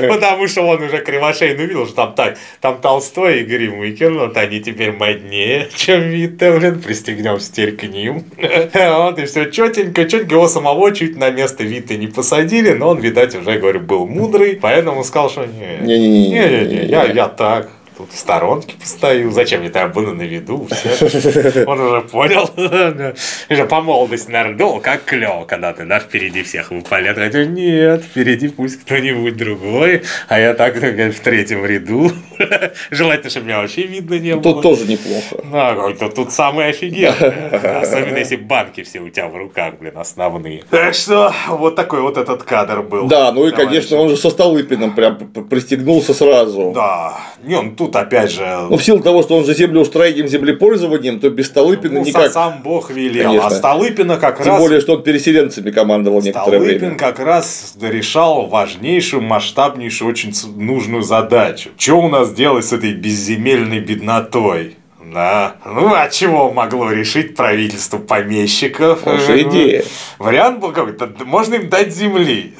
Потому 0.09 0.47
что 0.47 0.63
он 0.63 0.83
уже 0.83 0.99
Кривошейн 0.99 1.59
увидел, 1.59 1.85
что 1.85 1.95
там 1.95 2.13
так, 2.15 2.37
там 2.61 2.81
Толстой 2.81 3.41
и 3.41 3.43
Гримыкин, 3.43 4.17
вот 4.17 4.37
они 4.37 4.59
теперь 4.61 4.91
моднее, 4.91 5.69
чем 5.75 6.01
Витте, 6.01 6.51
блин, 6.51 6.81
пристегнемся 6.81 7.51
теперь 7.51 7.75
к 7.75 7.83
ним. 7.83 8.25
Вот 8.73 9.19
и 9.19 9.25
все 9.25 9.45
четенько, 9.45 10.05
четенько 10.05 10.35
его 10.35 10.47
самого 10.47 10.93
чуть 10.93 11.15
на 11.17 11.29
место 11.29 11.63
Витте 11.63 11.97
не 11.97 12.07
посадили, 12.07 12.73
но 12.73 12.89
он, 12.89 12.99
видать, 12.99 13.35
уже, 13.35 13.57
говорю, 13.57 13.79
был 13.81 14.07
мудрый, 14.07 14.57
поэтому 14.61 15.03
сказал, 15.03 15.29
что 15.29 15.45
не, 15.45 15.77
не, 15.81 16.29
не, 16.29 16.29
не, 16.29 16.85
я 16.87 17.27
так, 17.27 17.69
тут 17.99 18.13
в 18.13 18.17
сторонке 18.17 18.75
постою, 18.77 19.29
зачем 19.31 19.59
мне 19.59 19.69
там 19.69 19.91
было 19.91 20.13
на 20.13 20.21
виду, 20.21 20.67
все. 20.71 21.65
Он 21.65 21.81
уже 21.81 22.01
понял, 22.01 22.49
уже 23.49 23.65
по 23.65 23.81
молодости, 23.81 24.31
наверное, 24.31 24.57
думал, 24.57 24.79
как 24.79 25.03
клево, 25.03 25.43
когда 25.43 25.73
ты, 25.73 25.83
да, 25.83 25.99
впереди 25.99 26.43
всех 26.43 26.71
выпалят, 26.71 27.17
хотя 27.17 27.43
нет, 27.43 28.05
впереди 28.05 28.47
пусть 28.47 28.79
кто-нибудь 28.81 29.35
другой, 29.35 30.03
а 30.29 30.39
я 30.39 30.53
так, 30.53 30.75
в 30.75 31.19
третьем 31.19 31.65
ряду, 31.65 32.09
желательно, 32.89 33.29
чтобы 33.29 33.47
меня 33.47 33.57
вообще 33.59 33.83
видно 33.83 34.17
не 34.17 34.35
было. 34.35 34.53
Тут 34.53 34.61
тоже 34.61 34.85
неплохо. 34.87 35.43
Да, 35.51 35.91
тут, 35.91 36.15
тут 36.15 36.31
самый 36.31 36.69
офигенный, 36.69 37.81
особенно 37.81 38.17
если 38.17 38.37
банки 38.37 38.83
все 38.83 39.01
у 39.01 39.09
тебя 39.09 39.27
в 39.27 39.35
руках, 39.35 39.73
блин, 39.77 39.97
основные. 39.97 40.63
Так 40.69 40.93
что, 40.93 41.33
вот 41.49 41.75
такой 41.75 41.99
вот 41.99 42.15
этот 42.15 42.43
кадр 42.43 42.81
был. 42.81 43.07
Да, 43.07 43.33
ну 43.33 43.45
и, 43.45 43.51
конечно, 43.51 43.97
он 43.97 44.07
же 44.07 44.15
со 44.15 44.29
Столыпиным 44.29 44.95
прям 44.95 45.17
пристегнулся 45.17 46.13
сразу. 46.13 46.71
Да, 46.73 47.17
не, 47.43 47.55
он 47.55 47.75
тут 47.75 47.95
опять 47.95 48.31
же... 48.31 48.45
Ну, 48.69 48.77
в 48.77 48.83
силу 48.83 48.99
того, 48.99 49.23
что 49.23 49.37
он 49.37 49.45
же 49.45 49.53
землеустроением, 49.53 50.27
землепользованием, 50.27 51.19
то 51.19 51.29
без 51.29 51.47
Столыпина 51.47 51.99
ну, 51.99 52.05
никак. 52.05 52.31
сам 52.31 52.61
Бог 52.63 52.91
велел. 52.91 53.29
Конечно. 53.29 53.47
А 53.47 53.51
Столыпина 53.51 54.17
как 54.17 54.37
Тем 54.37 54.53
раз... 54.53 54.59
более, 54.61 54.81
что 54.81 54.95
он 54.95 55.03
переселенцами 55.03 55.71
командовал 55.71 56.21
некоторое 56.21 56.59
Столыпин 56.59 56.79
время. 56.79 56.97
как 56.97 57.19
раз 57.19 57.75
решал 57.81 58.47
важнейшую, 58.47 59.21
масштабнейшую, 59.21 60.09
очень 60.09 60.33
нужную 60.55 61.03
задачу. 61.03 61.69
Что 61.77 61.95
у 61.95 62.09
нас 62.09 62.33
делать 62.33 62.65
с 62.65 62.73
этой 62.73 62.93
безземельной 62.93 63.79
беднотой? 63.79 64.75
Да. 65.13 65.55
Ну, 65.65 65.93
а 65.93 66.09
чего 66.09 66.51
могло 66.51 66.91
решить 66.91 67.35
правительство 67.35 67.97
помещиков? 67.97 69.03
Хорошая 69.03 69.43
идея. 69.43 69.83
Вариант 70.19 70.59
был 70.59 70.71
какой-то. 70.71 71.09
Можно 71.25 71.55
им 71.55 71.69
дать 71.69 71.93
земли. 71.93 72.53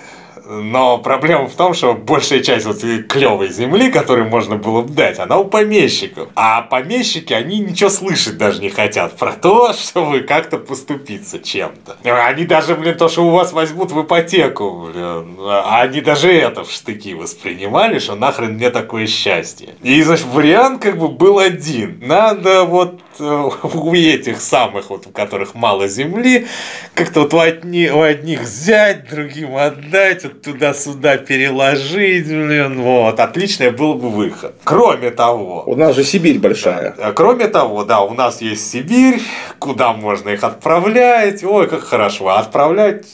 Но 0.52 0.98
проблема 0.98 1.48
в 1.48 1.54
том, 1.54 1.76
что 1.76 1.94
большая 1.94 2.40
часть 2.40 2.66
вот 2.66 2.80
клевой 3.08 3.50
земли, 3.50 3.92
которую 3.92 4.30
можно 4.30 4.56
было 4.56 4.82
бы 4.82 4.92
дать, 4.92 5.20
она 5.20 5.38
у 5.38 5.46
помещиков. 5.46 6.28
А 6.34 6.64
помещики, 6.64 7.34
они 7.34 7.60
ничего 7.60 7.92
слышать 7.92 8.40
даже 8.40 8.60
не 8.60 8.70
хотят 8.70 9.16
про 9.16 9.34
то, 9.34 9.74
чтобы 9.74 10.22
как-то 10.22 10.58
поступиться 10.58 11.38
чем-то. 11.38 11.98
Они 12.04 12.46
даже, 12.46 12.74
блин, 12.74 12.98
то, 12.98 13.10
что 13.10 13.28
у 13.28 13.30
вас 13.30 13.54
возьмут 13.54 13.92
в 13.92 14.02
ипотеку, 14.02 14.90
блин, 14.92 15.38
они 15.66 16.02
даже 16.02 16.34
это 16.34 16.64
в 16.64 16.72
штыки 16.72 17.14
воспринимали, 17.14 18.00
что 18.00 18.16
нахрен 18.16 18.54
мне 18.54 18.72
такое 18.72 19.06
счастье. 19.06 19.76
И, 19.84 20.02
значит, 20.02 20.26
вариант 20.26 20.82
как 20.82 20.98
бы 20.98 21.10
был 21.10 21.38
один. 21.38 22.00
Надо 22.02 22.64
вот 22.64 23.02
у 23.64 23.94
этих 23.94 24.42
самых, 24.42 24.90
вот 24.90 25.08
у 25.08 25.10
которых 25.10 25.56
мало 25.56 25.88
земли, 25.88 26.48
как-то 26.94 27.22
вот 27.22 27.34
у, 27.34 27.40
одни, 27.40 27.90
у 27.90 28.02
одних 28.02 28.42
взять, 28.42 29.10
другим 29.10 29.56
отдать, 29.56 30.24
вот 30.24 30.42
туда-сюда 30.42 31.18
переложить, 31.18 32.28
блин, 32.28 32.82
вот, 32.82 33.20
отличный 33.20 33.72
был 33.72 33.96
бы 33.96 34.10
выход. 34.10 34.56
Кроме 34.64 35.12
того, 35.12 35.64
У 35.66 35.76
нас 35.76 35.96
же 35.96 36.04
Сибирь 36.04 36.40
большая. 36.40 36.96
а 36.98 37.14
Кроме 37.14 37.48
того, 37.48 37.84
да, 37.84 38.02
у 38.02 38.14
нас 38.14 38.42
есть 38.42 38.70
Сибирь, 38.70 39.22
куда 39.60 39.94
можно 39.94 40.30
их 40.30 40.44
отправлять. 40.44 41.44
Ой, 41.44 41.68
как 41.68 41.84
хорошо. 41.84 42.30
А 42.30 42.40
отправлять, 42.40 43.06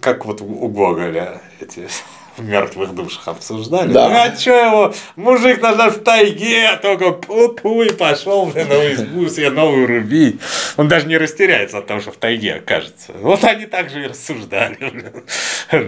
как 0.00 0.26
вот 0.26 0.40
у 0.40 0.68
Гоголя 0.68 1.40
эти 1.60 1.86
в 2.36 2.42
мертвых 2.42 2.94
душах 2.94 3.28
обсуждали. 3.28 3.92
Да. 3.92 4.08
Ну, 4.08 4.14
а 4.16 4.34
что 4.36 4.50
его? 4.50 4.94
Мужик 5.16 5.60
надо 5.62 5.90
в 5.90 5.98
тайге, 6.02 6.68
а 6.68 6.76
только 6.76 7.06
пу-пу 7.10 7.86
и 7.86 7.92
пошел 7.92 8.46
на 8.46 8.60
избу 8.92 9.28
себе 9.28 9.50
новую 9.50 9.86
рубить. 9.86 10.40
Он 10.76 10.88
даже 10.88 11.06
не 11.06 11.16
растеряется 11.16 11.78
от 11.78 11.86
того, 11.86 12.00
что 12.00 12.10
в 12.12 12.16
тайге 12.16 12.54
окажется. 12.54 13.12
Вот 13.20 13.44
они 13.44 13.66
так 13.66 13.90
же 13.90 14.04
и 14.04 14.06
рассуждали. 14.08 14.76
блин. 14.80 15.24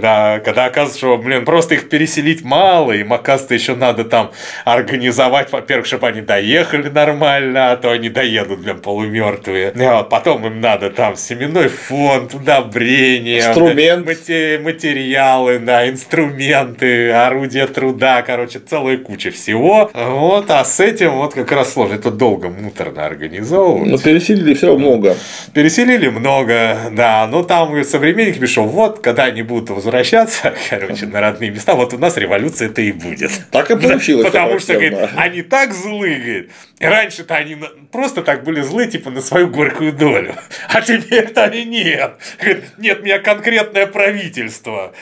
Да, 0.00 0.40
когда 0.44 0.64
оказывается, 0.66 0.98
что, 0.98 1.18
блин, 1.18 1.44
просто 1.44 1.74
их 1.74 1.88
переселить 1.88 2.42
мало, 2.42 2.92
им, 2.92 3.12
оказывается, 3.12 3.54
еще 3.54 3.74
надо 3.74 4.04
там 4.04 4.30
организовать, 4.64 5.52
во-первых, 5.52 5.86
чтобы 5.86 6.08
они 6.08 6.20
доехали 6.20 6.88
нормально, 6.88 7.72
а 7.72 7.76
то 7.76 7.90
они 7.90 8.08
доедут, 8.08 8.60
блин, 8.60 8.78
полумертвые. 8.80 9.72
Вот 9.74 10.08
потом 10.08 10.46
им 10.46 10.60
надо 10.60 10.90
там 10.90 11.16
семенной 11.16 11.68
фонд, 11.68 12.34
удобрения, 12.34 13.38
Инструмент. 13.38 14.06
мате- 14.06 14.58
материалы, 14.58 15.58
да, 15.58 15.88
инструменты, 16.36 17.10
орудия 17.10 17.66
труда, 17.66 18.22
короче, 18.22 18.58
целая 18.58 18.98
куча 18.98 19.30
всего. 19.30 19.90
Вот, 19.92 20.50
а 20.50 20.64
с 20.64 20.80
этим 20.80 21.12
вот 21.12 21.34
как 21.34 21.50
раз 21.52 21.72
сложно. 21.72 21.94
Это 21.94 22.10
долго, 22.10 22.48
муторно 22.48 23.06
организовывать. 23.06 23.90
Но 23.90 23.98
переселили 23.98 24.54
все 24.54 24.76
много. 24.76 25.16
Переселили 25.54 26.08
много, 26.08 26.90
да, 26.92 27.26
но 27.30 27.42
там 27.42 27.76
и 27.76 27.84
современник 27.84 28.38
пишет, 28.38 28.64
вот, 28.64 29.00
когда 29.00 29.24
они 29.24 29.42
будут 29.42 29.70
возвращаться, 29.70 30.54
короче, 30.70 31.06
на 31.06 31.20
родные 31.20 31.50
места, 31.50 31.74
вот 31.74 31.94
у 31.94 31.98
нас 31.98 32.16
революция 32.16 32.68
это 32.68 32.82
и 32.82 32.92
будет. 32.92 33.30
Так 33.50 33.70
и 33.70 33.76
получилось. 33.76 34.26
Потому 34.30 34.58
что, 34.58 34.74
говорит, 34.74 34.98
они 35.16 35.42
так 35.42 35.72
злы, 35.72 36.14
говорит. 36.14 36.50
Раньше-то 36.78 37.34
они 37.36 37.56
просто 37.90 38.22
так 38.22 38.44
были 38.44 38.60
злы, 38.60 38.86
типа, 38.86 39.10
на 39.10 39.22
свою 39.22 39.48
горькую 39.48 39.92
долю. 39.92 40.34
А 40.68 40.82
теперь-то 40.82 41.44
они 41.44 41.64
нет. 41.64 42.16
Нет, 42.76 43.02
меня 43.02 43.18
конкретное 43.18 43.86
правительство 43.86 44.92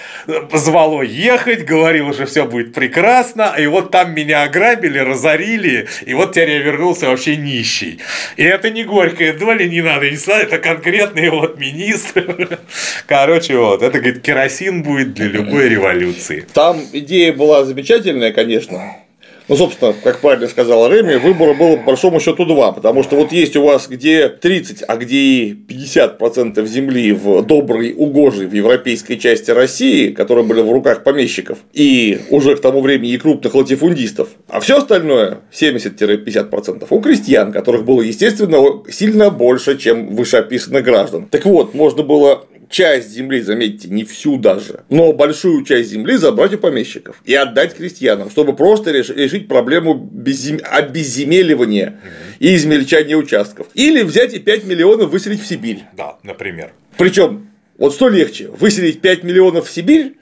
звало 0.52 1.02
ехать, 1.02 1.64
говорило, 1.64 2.12
что 2.12 2.26
все 2.26 2.44
будет 2.44 2.74
прекрасно, 2.74 3.54
и 3.58 3.66
вот 3.66 3.90
там 3.90 4.14
меня 4.14 4.44
ограбили, 4.44 4.98
разорили, 4.98 5.88
и 6.06 6.14
вот 6.14 6.32
теперь 6.32 6.50
я 6.50 6.58
вернулся 6.58 7.08
вообще 7.08 7.36
нищий. 7.36 8.00
И 8.36 8.44
это 8.44 8.70
не 8.70 8.84
горькая 8.84 9.32
доля, 9.32 9.66
не 9.66 9.82
надо 9.82 10.08
не 10.08 10.16
знаю, 10.16 10.44
это 10.44 10.58
конкретные 10.58 11.30
вот 11.32 11.58
министры. 11.58 12.58
Короче, 13.06 13.56
вот, 13.56 13.82
это, 13.82 13.98
говорит, 13.98 14.22
керосин 14.22 14.84
будет 14.84 15.14
для 15.14 15.26
любой 15.26 15.68
революции. 15.68 16.46
Там 16.52 16.80
идея 16.92 17.32
была 17.32 17.64
замечательная, 17.64 18.32
конечно. 18.32 19.03
Ну, 19.46 19.56
собственно, 19.56 19.94
как 20.02 20.20
правильно 20.20 20.48
сказала 20.48 20.88
Реми, 20.88 21.16
выбора 21.16 21.52
было 21.52 21.76
по 21.76 21.84
большому 21.84 22.18
счету 22.18 22.46
два, 22.46 22.72
потому 22.72 23.02
что 23.02 23.16
вот 23.16 23.30
есть 23.30 23.56
у 23.56 23.62
вас 23.62 23.88
где 23.88 24.30
30, 24.30 24.84
а 24.88 24.96
где 24.96 25.16
и 25.16 25.52
50% 25.52 26.64
земли 26.66 27.12
в 27.12 27.42
доброй, 27.42 27.92
угожей 27.94 28.46
в 28.46 28.54
европейской 28.54 29.16
части 29.16 29.50
России, 29.50 30.12
которые 30.12 30.46
были 30.46 30.62
в 30.62 30.72
руках 30.72 31.04
помещиков, 31.04 31.58
и 31.74 32.20
уже 32.30 32.56
к 32.56 32.62
тому 32.62 32.80
времени 32.80 33.12
и 33.12 33.18
крупных 33.18 33.54
латифундистов, 33.54 34.30
а 34.48 34.60
все 34.60 34.78
остальное 34.78 35.40
70-50% 35.52 36.86
у 36.88 37.00
крестьян, 37.00 37.52
которых 37.52 37.84
было, 37.84 38.00
естественно, 38.00 38.82
сильно 38.90 39.28
больше, 39.28 39.76
чем 39.76 40.08
вышеописанных 40.14 40.82
граждан. 40.84 41.26
Так 41.30 41.44
вот, 41.44 41.74
можно 41.74 42.02
было 42.02 42.46
часть 42.70 43.10
земли, 43.10 43.40
заметьте, 43.40 43.88
не 43.88 44.04
всю 44.04 44.36
даже, 44.38 44.84
но 44.88 45.12
большую 45.12 45.64
часть 45.64 45.90
земли 45.90 46.16
забрать 46.16 46.54
у 46.54 46.58
помещиков 46.58 47.20
и 47.24 47.34
отдать 47.34 47.74
крестьянам, 47.74 48.30
чтобы 48.30 48.54
просто 48.56 48.90
реш- 48.90 49.14
решить 49.14 49.48
проблему 49.48 49.94
беззем- 49.94 50.60
обезземеливания 50.62 52.00
и 52.38 52.54
измельчания 52.56 53.16
участков. 53.16 53.66
Или 53.74 54.02
взять 54.02 54.34
и 54.34 54.38
5 54.38 54.64
миллионов 54.64 55.10
выселить 55.10 55.42
в 55.42 55.46
Сибирь. 55.46 55.84
Да, 55.96 56.18
например. 56.22 56.72
Причем, 56.98 57.48
вот 57.78 57.94
что 57.94 58.08
легче, 58.08 58.48
выселить 58.48 59.00
5 59.00 59.24
миллионов 59.24 59.68
в 59.68 59.70
Сибирь 59.70 60.16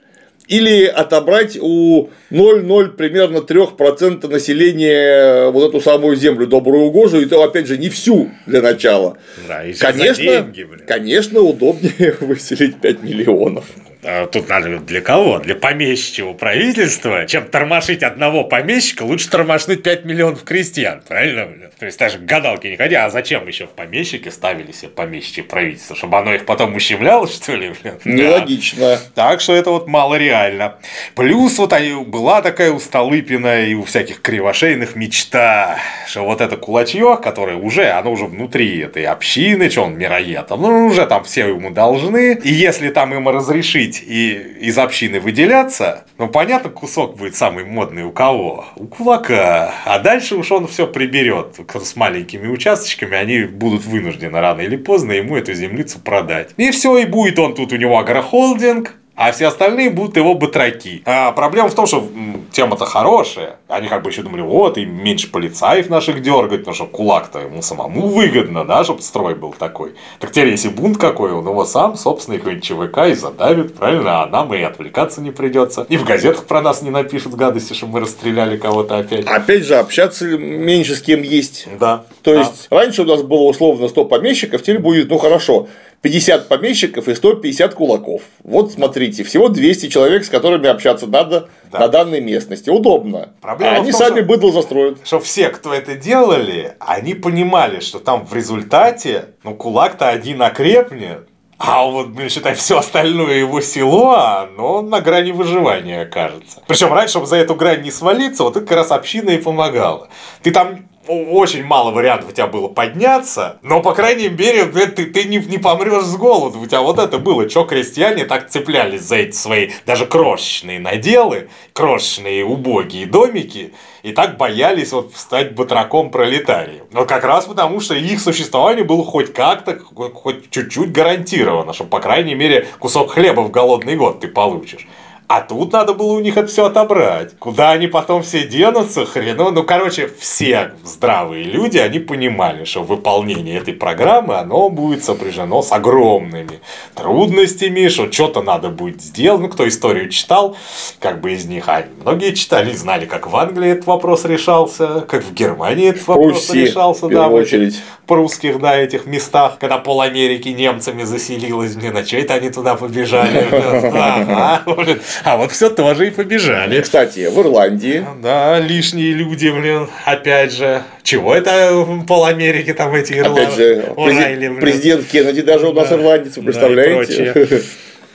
или 0.47 0.85
отобрать 0.85 1.57
у 1.59 2.09
0,0 2.31 2.89
примерно 2.89 3.37
3% 3.37 4.27
населения 4.27 5.49
вот 5.49 5.69
эту 5.69 5.81
самую 5.81 6.15
землю 6.15 6.47
добрую 6.47 6.85
угожу, 6.85 7.19
и 7.21 7.25
то, 7.25 7.41
опять 7.43 7.67
же, 7.67 7.77
не 7.77 7.89
всю 7.89 8.29
для 8.45 8.61
начала. 8.61 9.17
Да, 9.47 9.63
Конечно, 9.79 10.23
деньги, 10.23 10.63
блин. 10.63 10.81
конечно, 10.87 11.39
удобнее 11.41 12.15
выселить 12.21 12.79
5 12.81 13.03
миллионов. 13.03 13.65
А 14.05 14.27
Тут 14.27 14.49
надо 14.49 14.79
для 14.79 15.01
кого? 15.01 15.39
Для 15.39 15.55
помещичьего 15.55 16.33
правительства. 16.33 17.25
Чем 17.25 17.45
тормошить 17.45 18.03
одного 18.03 18.43
помещика, 18.43 19.03
лучше 19.03 19.29
тормошнуть 19.29 19.83
5 19.83 20.05
миллионов 20.05 20.43
крестьян, 20.43 21.01
правильно? 21.07 21.45
блин? 21.45 21.69
То 21.77 21.85
есть 21.85 21.99
даже 21.99 22.17
к 22.17 22.25
гадалке 22.25 22.69
не 22.69 22.77
ходи, 22.77 22.95
а 22.95 23.09
зачем 23.09 23.47
еще 23.47 23.65
в 23.65 23.71
помещики 23.71 24.29
ставили 24.29 24.71
себе 24.71 24.89
помещичье 24.89 25.43
правительство? 25.43 25.95
Чтобы 25.95 26.17
оно 26.17 26.33
их 26.33 26.45
потом 26.45 26.75
ущемляло, 26.75 27.27
что 27.27 27.55
ли? 27.55 27.73
блин? 27.81 27.95
Да. 28.03 28.11
Нелогично. 28.11 28.99
Так 29.15 29.41
что 29.41 29.53
это 29.53 29.71
вот 29.71 29.87
мало 29.87 30.15
реально. 30.15 30.75
Плюс 31.15 31.57
вот 31.57 31.73
была 32.07 32.41
такая 32.41 32.71
у 32.71 32.79
Столыпина 32.79 33.65
и 33.65 33.73
у 33.73 33.83
всяких 33.83 34.21
кривошейных 34.21 34.95
мечта, 34.95 35.77
что 36.07 36.23
вот 36.23 36.41
это 36.41 36.57
кулачье, 36.57 37.17
которое 37.21 37.57
уже, 37.57 37.89
оно 37.89 38.11
уже 38.11 38.25
внутри 38.25 38.79
этой 38.79 39.05
общины, 39.05 39.69
что 39.69 39.83
он 39.83 39.97
мироед, 39.97 40.49
ну 40.49 40.87
уже 40.87 41.05
там 41.05 41.23
все 41.23 41.47
ему 41.47 41.71
должны, 41.71 42.39
и 42.43 42.51
если 42.51 42.89
там 42.89 43.13
им 43.13 43.27
разрешить 43.27 43.92
и 44.01 44.33
из 44.61 44.77
общины 44.77 45.19
выделяться, 45.19 46.05
ну 46.17 46.27
понятно, 46.27 46.69
кусок 46.69 47.17
будет 47.17 47.35
самый 47.35 47.65
модный 47.65 48.03
у 48.03 48.11
кого? 48.11 48.65
У 48.75 48.87
кулака. 48.87 49.73
А 49.85 49.99
дальше 49.99 50.35
уж 50.35 50.51
он 50.51 50.67
все 50.67 50.87
приберет 50.87 51.59
с 51.73 51.95
маленькими 51.95 52.47
участочками, 52.47 53.15
они 53.15 53.43
будут 53.43 53.85
вынуждены 53.85 54.39
рано 54.39 54.61
или 54.61 54.75
поздно 54.75 55.11
ему 55.11 55.35
эту 55.37 55.53
землицу 55.53 55.99
продать. 55.99 56.51
И 56.57 56.71
все, 56.71 56.97
и 56.97 57.05
будет 57.05 57.39
он 57.39 57.55
тут 57.55 57.73
у 57.73 57.75
него 57.75 57.97
агрохолдинг, 57.99 58.95
а 59.15 59.31
все 59.31 59.47
остальные 59.47 59.91
будут 59.91 60.17
его 60.17 60.33
батраки. 60.33 61.03
А 61.05 61.31
проблема 61.33 61.69
в 61.69 61.75
том, 61.75 61.85
что 61.85 62.07
тема-то 62.51 62.85
хорошая. 62.85 63.57
Они 63.67 63.87
как 63.87 64.03
бы 64.03 64.09
еще 64.09 64.23
думали, 64.23 64.41
вот, 64.41 64.77
и 64.77 64.85
меньше 64.85 65.29
полицаев 65.29 65.89
наших 65.89 66.21
дергать, 66.21 66.59
потому 66.59 66.75
что 66.75 66.85
кулак-то 66.85 67.39
ему 67.39 67.61
самому 67.61 68.07
выгодно, 68.07 68.65
да, 68.65 68.83
чтобы 68.83 69.01
строй 69.01 69.35
был 69.35 69.53
такой. 69.53 69.93
Так 70.19 70.31
теперь, 70.31 70.49
если 70.49 70.69
бунт 70.69 70.97
какой, 70.97 71.31
он 71.31 71.45
его 71.47 71.65
сам, 71.65 71.95
собственно, 71.95 72.37
какой-нибудь 72.37 72.63
ЧВК 72.65 72.97
и 73.09 73.13
задавит, 73.13 73.75
правильно, 73.75 74.23
а 74.23 74.25
нам 74.27 74.53
и 74.53 74.61
отвлекаться 74.61 75.21
не 75.21 75.31
придется. 75.31 75.85
И 75.89 75.97
в 75.97 76.05
газетах 76.05 76.45
про 76.45 76.61
нас 76.61 76.81
не 76.81 76.89
напишут 76.89 77.35
гадости, 77.35 77.73
что 77.73 77.87
мы 77.87 77.99
расстреляли 77.99 78.57
кого-то 78.57 78.97
опять. 78.97 79.25
Опять 79.25 79.65
же, 79.65 79.75
общаться 79.75 80.25
меньше 80.25 80.95
с 80.95 81.01
кем 81.01 81.21
есть. 81.21 81.67
Да. 81.79 82.05
То 82.23 82.33
Да. 82.33 82.39
есть, 82.39 82.67
раньше 82.69 83.03
у 83.03 83.05
нас 83.05 83.21
было 83.21 83.43
условно 83.43 83.87
100 83.87 84.05
помещиков, 84.05 84.61
теперь 84.61 84.79
будет, 84.79 85.09
ну 85.09 85.17
хорошо, 85.17 85.67
50 86.03 86.49
помещиков 86.49 87.07
и 87.07 87.15
150 87.15 87.73
кулаков. 87.73 88.23
Вот 88.43 88.73
смотрите, 88.73 89.23
всего 89.23 89.47
200 89.47 89.87
человек, 89.87 90.25
с 90.25 90.29
которыми 90.29 90.67
общаться 90.67 91.07
надо 91.07 91.47
Да. 91.71 91.79
на 91.79 91.87
данной 91.87 92.19
местности. 92.19 92.69
Удобно. 92.69 93.29
Проблема 93.41 93.77
а 93.77 93.79
они 93.79 93.91
том, 93.91 93.99
сами 93.99 94.17
что- 94.19 94.25
быдло 94.27 94.51
застроят. 94.51 94.97
что 95.05 95.21
все, 95.21 95.47
кто 95.49 95.73
это 95.73 95.95
делали, 95.95 96.73
они 96.79 97.13
понимали, 97.13 97.79
что 97.79 97.99
там 97.99 98.25
в 98.25 98.33
результате, 98.35 99.29
ну, 99.45 99.55
кулак-то 99.55 100.09
один 100.09 100.41
окрепнет, 100.41 101.29
а 101.57 101.85
вот, 101.85 102.09
блин, 102.09 102.29
считай, 102.29 102.53
все 102.55 102.79
остальное 102.79 103.35
его 103.35 103.61
село, 103.61 104.15
оно 104.15 104.81
на 104.81 104.99
грани 104.99 105.31
выживания 105.31 106.01
окажется. 106.01 106.61
Причем 106.67 106.91
раньше, 106.91 107.11
чтобы 107.11 107.27
за 107.27 107.37
эту 107.37 107.55
грань 107.55 107.81
не 107.81 107.91
свалиться, 107.91 108.43
вот 108.43 108.57
это 108.57 108.65
как 108.65 108.75
раз 108.79 108.91
община 108.91 109.29
и 109.29 109.37
помогала. 109.37 110.09
Ты 110.41 110.51
там 110.51 110.89
очень 111.07 111.63
мало 111.63 111.91
вариантов 111.91 112.29
у 112.29 112.31
тебя 112.31 112.47
было 112.47 112.67
подняться, 112.67 113.57
но, 113.61 113.81
по 113.81 113.93
крайней 113.93 114.29
мере, 114.29 114.65
ты, 114.65 115.05
ты 115.05 115.25
не, 115.25 115.37
не 115.37 115.57
помрешь 115.57 116.03
с 116.03 116.15
голоду. 116.15 116.59
У 116.59 116.65
тебя 116.65 116.81
вот 116.81 116.99
это 116.99 117.19
было, 117.19 117.49
что 117.49 117.65
крестьяне 117.65 118.25
так 118.25 118.49
цеплялись 118.49 119.01
за 119.01 119.17
эти 119.17 119.35
свои 119.35 119.71
даже 119.85 120.05
крошечные 120.05 120.79
наделы, 120.79 121.49
крошечные 121.73 122.45
убогие 122.45 123.05
домики, 123.05 123.73
и 124.01 124.11
так 124.11 124.37
боялись 124.37 124.91
вот 124.91 125.13
стать 125.15 125.55
батраком 125.55 126.09
пролетарием. 126.09 126.85
Но 126.91 127.05
как 127.05 127.23
раз 127.23 127.45
потому, 127.45 127.79
что 127.79 127.95
их 127.95 128.19
существование 128.19 128.83
было 128.83 129.03
хоть 129.03 129.33
как-то, 129.33 129.79
хоть 129.79 130.49
чуть-чуть 130.49 130.91
гарантировано, 130.91 131.73
что, 131.73 131.83
по 131.85 131.99
крайней 131.99 132.35
мере, 132.35 132.67
кусок 132.79 133.11
хлеба 133.11 133.41
в 133.41 133.51
голодный 133.51 133.95
год 133.95 134.19
ты 134.21 134.27
получишь. 134.27 134.87
А 135.27 135.41
тут 135.41 135.71
надо 135.73 135.93
было 135.93 136.13
у 136.13 136.19
них 136.19 136.37
это 136.37 136.47
все 136.47 136.65
отобрать. 136.65 137.37
Куда 137.39 137.71
они 137.71 137.87
потом 137.87 138.23
все 138.23 138.47
денутся, 138.47 139.05
хрен. 139.05 139.37
Ну, 139.37 139.63
короче, 139.63 140.09
все 140.19 140.73
здравые 140.83 141.43
люди, 141.43 141.77
они 141.77 141.99
понимали, 141.99 142.65
что 142.65 142.83
выполнение 142.83 143.57
этой 143.57 143.73
программы, 143.73 144.35
оно 144.35 144.69
будет 144.69 145.03
сопряжено 145.03 145.61
с 145.61 145.71
огромными 145.71 146.59
трудностями, 146.95 147.87
что 147.87 148.11
что-то 148.11 148.41
надо 148.41 148.69
будет 148.69 149.01
сделать. 149.01 149.41
Ну, 149.41 149.49
кто 149.49 149.67
историю 149.67 150.09
читал, 150.09 150.55
как 150.99 151.21
бы 151.21 151.33
из 151.33 151.45
них, 151.45 151.67
а 151.67 151.85
многие 152.01 152.35
читали, 152.35 152.71
знали, 152.73 153.05
как 153.05 153.27
в 153.27 153.35
Англии 153.35 153.71
этот 153.71 153.87
вопрос 153.87 154.25
решался, 154.25 155.01
как 155.01 155.23
в 155.23 155.33
Германии 155.33 155.89
этот 155.89 156.07
вопрос 156.07 156.45
Пруссии, 156.45 156.65
решался, 156.65 157.07
в 157.07 157.09
да, 157.09 157.27
в 157.27 157.33
очередь. 157.33 157.81
прусских, 158.05 158.59
да, 158.59 158.75
этих 158.75 159.05
местах, 159.05 159.57
когда 159.59 159.77
пол 159.77 160.01
Америки 160.01 160.49
немцами 160.49 161.03
заселилась, 161.03 161.75
блин, 161.75 161.97
а 161.97 162.05
что 162.05 162.17
это 162.17 162.35
они 162.35 162.49
туда 162.49 162.75
побежали? 162.75 163.47
блин? 163.49 163.93
Ага, 164.03 164.63
блин. 164.65 165.01
А 165.23 165.37
вот 165.37 165.51
все 165.51 165.69
тоже 165.69 166.07
и 166.07 166.09
побежали. 166.11 166.81
Кстати, 166.81 167.27
в 167.29 167.39
Ирландии 167.39 168.05
Да, 168.21 168.59
лишние 168.59 169.13
люди, 169.13 169.47
блин, 169.49 169.87
опять 170.05 170.53
же. 170.53 170.81
Чего 171.03 171.33
это 171.35 171.85
пол 172.07 172.25
Америки 172.25 172.73
там 172.73 172.93
эти 172.95 173.13
ирландцы? 173.13 173.43
Опять 173.43 173.55
же, 173.55 173.93
прези- 173.95 174.59
президент 174.59 175.05
Кеннеди 175.07 175.41
даже 175.41 175.67
у 175.67 175.73
нас 175.73 175.89
Да. 175.89 175.95
ирландец, 175.95 176.35
вы 176.37 176.41
Да, 176.41 176.41
и 176.41 176.43
представляете? 176.45 177.31
прочее. 177.33 177.61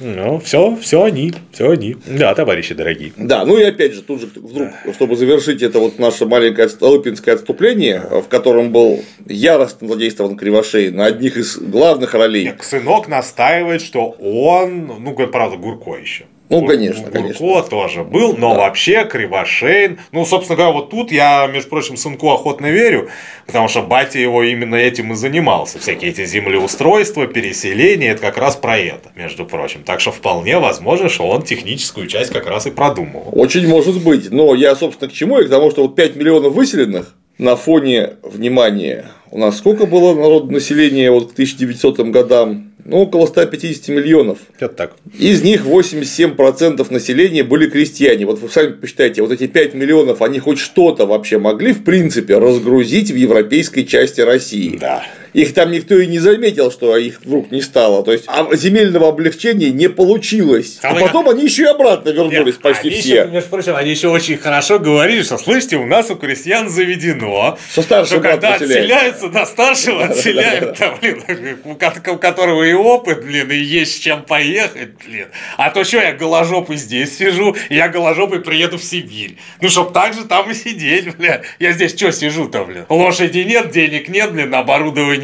Ну, 0.01 0.39
все, 0.39 0.77
все 0.81 1.03
они, 1.03 1.35
все 1.53 1.71
они. 1.73 1.97
Да, 2.07 2.33
товарищи 2.33 2.73
дорогие. 2.73 3.13
Да, 3.17 3.45
ну 3.45 3.59
и 3.59 3.65
опять 3.65 3.95
же, 3.95 4.03
тут 4.03 4.21
же 4.21 4.29
вдруг, 4.33 4.69
чтобы 4.95 5.17
завершить 5.17 5.61
это 5.61 5.81
вот 5.81 5.99
наше 5.99 6.25
маленькое 6.25 6.69
столыпинское 6.69 7.35
отступление, 7.35 8.01
в 8.09 8.29
котором 8.29 8.71
был 8.71 9.03
яростно 9.27 9.89
задействован 9.89 10.37
Кривошей 10.37 10.93
на 10.93 11.07
одних 11.07 11.37
из 11.37 11.59
главных 11.59 12.15
ролей. 12.15 12.45
Нет, 12.45 12.63
Сынок 12.63 13.09
настаивает, 13.09 13.83
что 13.83 14.11
он, 14.21 14.87
ну, 15.01 15.15
правда, 15.27 15.57
Гурко 15.57 15.97
еще. 15.97 16.27
Ну, 16.51 16.61
Гур- 16.61 16.69
конечно, 16.71 17.03
Гурко 17.05 17.19
конечно. 17.19 17.63
тоже 17.65 18.05
был, 18.05 18.35
но 18.37 18.55
вообще 18.55 19.05
Кривошеин, 19.05 19.99
ну, 20.13 20.25
собственно 20.25 20.57
говоря, 20.57 20.73
вот 20.73 20.91
тут 20.91 21.13
я, 21.13 21.47
между 21.47 21.69
прочим, 21.69 21.97
сынку 21.97 22.31
охотно 22.31 22.67
верю, 22.67 23.11
потому 23.47 23.69
что 23.69 23.83
батя 23.83 24.19
его 24.19 24.43
именно 24.43 24.77
этим 24.77 25.13
и 25.13 25.15
занимался. 25.15 25.79
Всякие 25.79 26.11
эти 26.11 26.25
землеустройства, 26.25 27.27
переселения, 27.27 28.13
это 28.13 28.23
как 28.23 28.39
раз 28.39 28.57
про 28.57 28.79
это, 28.79 29.11
между 29.15 29.45
прочим. 29.45 29.83
Так 29.85 30.01
что 30.01 30.11
вполне 30.11 30.59
возможно, 30.59 31.09
что 31.09 31.29
он 31.29 31.43
техническую 31.43 32.07
часть 32.07 32.33
как 32.33 32.47
раз 32.47 32.67
и 32.67 32.71
продумывал. 32.71 33.31
Очень 33.33 33.69
может 33.69 34.03
быть. 34.03 34.31
Но 34.31 34.55
я, 34.55 34.75
собственно, 34.75 35.11
к 35.11 35.15
чему? 35.15 35.39
Я 35.39 35.47
к 35.47 35.51
тому, 35.51 35.71
что 35.71 35.83
вот 35.83 35.97
5 35.97 36.17
миллионов 36.17 36.55
выселенных 36.55 37.15
на 37.37 37.57
фоне, 37.57 38.15
внимания, 38.23 39.05
у 39.31 39.39
нас 39.39 39.59
сколько 39.59 39.87
было 39.87 40.15
народу 40.15 40.51
населения 40.51 41.11
вот 41.11 41.31
к 41.31 41.33
1900 41.33 41.99
годам? 42.11 42.68
Ну, 42.91 43.03
около 43.03 43.27
150 43.27 43.89
миллионов. 43.89 44.39
Это 44.59 44.75
так. 44.75 44.97
Из 45.19 45.43
них 45.43 45.67
87% 45.67 46.91
населения 46.91 47.45
были 47.45 47.69
крестьяне. 47.69 48.25
Вот 48.25 48.39
вы 48.39 48.49
сами 48.49 48.73
посчитайте, 48.73 49.21
вот 49.21 49.31
эти 49.31 49.47
5 49.47 49.75
миллионов, 49.75 50.23
они 50.23 50.39
хоть 50.39 50.59
что-то 50.59 51.05
вообще 51.05 51.37
могли, 51.37 51.73
в 51.73 51.85
принципе, 51.85 52.39
разгрузить 52.39 53.11
в 53.11 53.15
европейской 53.15 53.83
части 53.83 54.23
России. 54.23 54.79
Да. 54.81 55.05
Их 55.39 55.55
там 55.55 55.71
никто 55.71 55.99
и 55.99 56.07
не 56.07 56.19
заметил, 56.19 56.71
что 56.71 56.97
их 56.97 57.21
вдруг 57.23 57.51
не 57.51 57.61
стало. 57.63 58.03
То 58.05 58.13
есть 58.13 58.25
а 58.27 58.49
земельного 58.55 59.09
облегчения 59.09 59.71
не 59.71 59.89
получилось. 59.89 60.79
А 60.83 60.97
и- 60.97 61.01
потом 61.01 61.29
они 61.29 61.45
еще 61.45 61.63
и 61.63 61.67
обратно 61.67 62.11
вернулись 62.11 62.55
Нет, 62.55 62.61
почти 62.63 62.89
они 62.89 63.01
все. 63.01 63.15
Еще, 63.23 63.27
между 63.31 63.49
прочим, 63.51 63.77
они 63.77 63.91
еще 63.91 64.09
очень 64.09 64.37
хорошо 64.39 64.79
говорили, 64.79 65.23
что, 65.23 65.39
слышите, 65.39 65.77
у 65.77 65.87
нас 65.87 66.11
у 66.11 66.17
крестьян 66.17 66.69
заведено, 66.69 67.59
Что 67.73 67.83
старший 67.83 68.19
что 68.19 68.21
когда 68.21 68.55
отселяются, 68.55 69.29
до 69.29 69.47
старшего 69.47 70.05
отселяют, 70.07 70.77
там, 70.79 70.99
блин, 71.01 71.23
у 71.65 71.75
ко- 71.75 71.95
у 72.13 72.17
которого 72.17 72.63
и 72.65 72.73
опыт, 72.73 73.25
блин, 73.25 73.51
и 73.51 73.57
есть 73.57 73.97
с 73.97 73.99
чем 73.99 74.23
поехать, 74.23 74.91
блин. 75.07 75.29
А 75.57 75.71
то 75.71 75.85
что, 75.85 75.99
я 75.99 76.13
голожопый 76.13 76.77
здесь 76.77 77.17
сижу, 77.17 77.57
я 77.71 77.89
голожопый 77.89 78.41
приеду 78.41 78.79
в 78.79 78.85
Сибирь. 78.85 79.37
Ну, 79.61 79.69
чтоб 79.69 79.93
так 79.93 80.15
же 80.15 80.25
там 80.25 80.51
и 80.51 80.55
сидеть, 80.55 81.17
блин. 81.17 81.37
Я 81.59 81.73
здесь 81.73 81.95
что 81.95 82.11
сижу-то, 82.13 82.65
блин? 82.65 82.85
Лошади 82.89 83.39
нет, 83.41 83.71
денег 83.71 84.09
нет, 84.09 84.33
блин, 84.33 84.51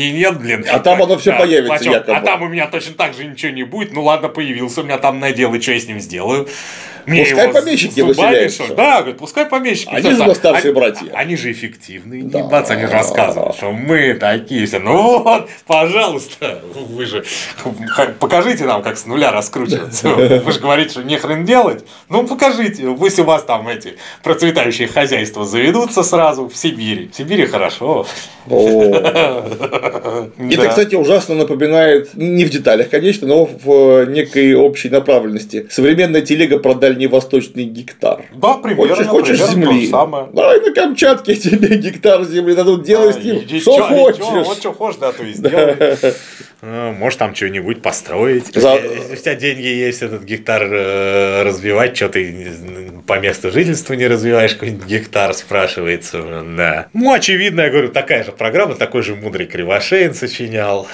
оборудования 0.05 0.13
нет, 0.13 0.39
блин. 0.41 0.65
А 0.71 0.79
там 0.81 1.03
оно 1.03 1.17
Да, 1.17 1.39
появится 1.39 1.79
почем? 1.79 1.93
якобы. 1.93 2.17
А 2.17 2.21
там 2.21 2.43
у 2.43 2.49
меня 2.49 2.67
точно 2.67 2.95
так 2.95 3.15
же 3.15 3.25
ничего 3.25 3.53
не 3.53 3.63
будет. 3.65 3.93
Ну 3.93 4.03
ладно, 4.03 4.29
появился 4.29 4.81
у 4.81 4.85
меня 4.85 4.99
там 4.99 5.21
надел, 5.21 5.55
и 5.55 5.61
что 5.61 5.73
я 5.73 5.81
с 5.81 5.87
ним 5.87 6.01
сделаю? 6.01 6.49
Мне 7.07 7.25
Пускай 7.25 7.49
его 7.49 7.61
помещики 7.61 8.01
выселяются. 8.01 8.75
Да, 8.75 8.99
говорит, 9.01 9.19
пускай 9.19 9.47
помещики. 9.47 9.91
Они 9.93 10.11
же 10.11 10.23
его 10.23 10.35
старшие 10.35 10.71
Они- 10.71 10.81
братья. 10.81 11.07
Они 11.15 11.37
же 11.37 11.53
эффективные, 11.53 12.25
Да. 12.25 12.41
ебаться, 12.41 12.73
они 12.75 12.87
же 12.87 12.93
рассказывают, 12.93 13.57
что 13.57 13.73
мы 13.73 14.15
такие 14.15 14.67
все. 14.67 14.79
Ну 14.79 15.23
вот, 15.23 15.49
пожалуйста, 15.67 16.61
вы 16.75 17.05
же 17.07 17.25
покажите 18.21 18.65
нам, 18.65 18.83
как 18.83 18.97
с 18.97 19.07
нуля 19.07 19.31
раскручиваться. 19.31 20.09
Вы 20.09 20.53
же 20.53 20.61
говорите, 20.61 20.91
что 20.91 21.03
не 21.03 21.17
хрен 21.19 21.45
делать. 21.45 21.85
Ну 22.09 22.27
покажите, 22.27 22.85
пусть 22.99 23.19
у 23.19 23.25
вас 23.25 23.43
там 23.43 23.69
эти 23.69 23.95
процветающие 24.23 24.89
хозяйства 24.89 25.45
заведутся 25.45 26.03
сразу 26.03 26.49
в 26.49 26.57
Сибири. 26.57 27.11
В 27.13 27.17
Сибири 27.17 27.47
хорошо. 27.47 28.07
Это, 28.47 30.69
кстати, 30.69 30.95
ужасно 30.95 31.35
напоминает, 31.35 32.11
не 32.15 32.45
в 32.45 32.51
деталях, 32.51 32.91
конечно, 32.91 33.27
но 33.27 33.47
в 33.47 34.05
некой 34.07 34.55
общей 34.55 34.91
направленности. 34.91 35.67
Современная 35.71 36.21
телега 36.21 36.59
про 36.59 36.75
дальневосточный 36.95 37.65
гектар. 37.65 38.25
Да, 38.35 38.55
примерно. 38.55 38.95
Хочешь, 38.95 39.07
хочешь 39.07 39.39
примерно 39.39 39.67
то 39.67 39.73
земли. 39.73 39.85
же 39.85 39.91
самое. 39.91 40.29
Давай 40.33 40.61
на 40.61 40.73
Камчатке 40.73 41.35
тебе 41.35 41.77
гектар 41.77 42.25
земли 42.25 42.55
дадут, 42.55 42.85
делай 42.85 43.13
с 43.13 43.17
ним, 43.17 43.41
что 43.61 43.77
чё, 43.77 43.83
хочешь. 43.85 44.19
чё, 44.25 44.45
Вот 44.45 44.57
что 44.59 44.73
хочешь, 44.73 45.01
да, 45.01 45.13
то 45.13 45.23
и 45.25 45.33
сделай. 45.33 45.97
А, 46.63 46.93
Может, 46.93 47.19
там 47.19 47.35
что-нибудь 47.35 47.83
построить. 47.83 48.47
За- 48.55 48.75
Если 48.81 49.13
у 49.13 49.17
тебя 49.17 49.35
деньги 49.35 49.67
есть, 49.67 50.03
этот 50.03 50.23
гектар 50.25 50.63
э, 50.65 51.43
развивать, 51.43 51.97
что 51.97 52.09
ты 52.09 52.51
по 53.07 53.19
месту 53.19 53.51
жительства 53.51 53.95
не 53.95 54.07
развиваешь 54.07 54.55
какой-нибудь 54.55 54.87
гектар, 54.87 55.35
спрашивается. 55.35 56.23
Да. 56.57 56.87
Ну, 56.95 57.13
очевидно, 57.13 57.63
я 57.63 57.71
говорю, 57.71 57.89
такая 57.89 58.25
же 58.25 58.33
программа, 58.33 58.75
такой 58.77 59.03
же 59.03 59.15
мудрый 59.15 59.47
Кривошеин 59.47 60.15
сочинял. 60.15 60.87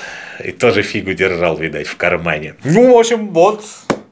И 0.44 0.52
тоже 0.52 0.82
фигу 0.82 1.12
держал, 1.12 1.56
видать, 1.58 1.86
в 1.86 1.96
кармане. 1.96 2.54
Ну, 2.64 2.94
в 2.94 2.98
общем, 2.98 3.28
вот 3.28 3.62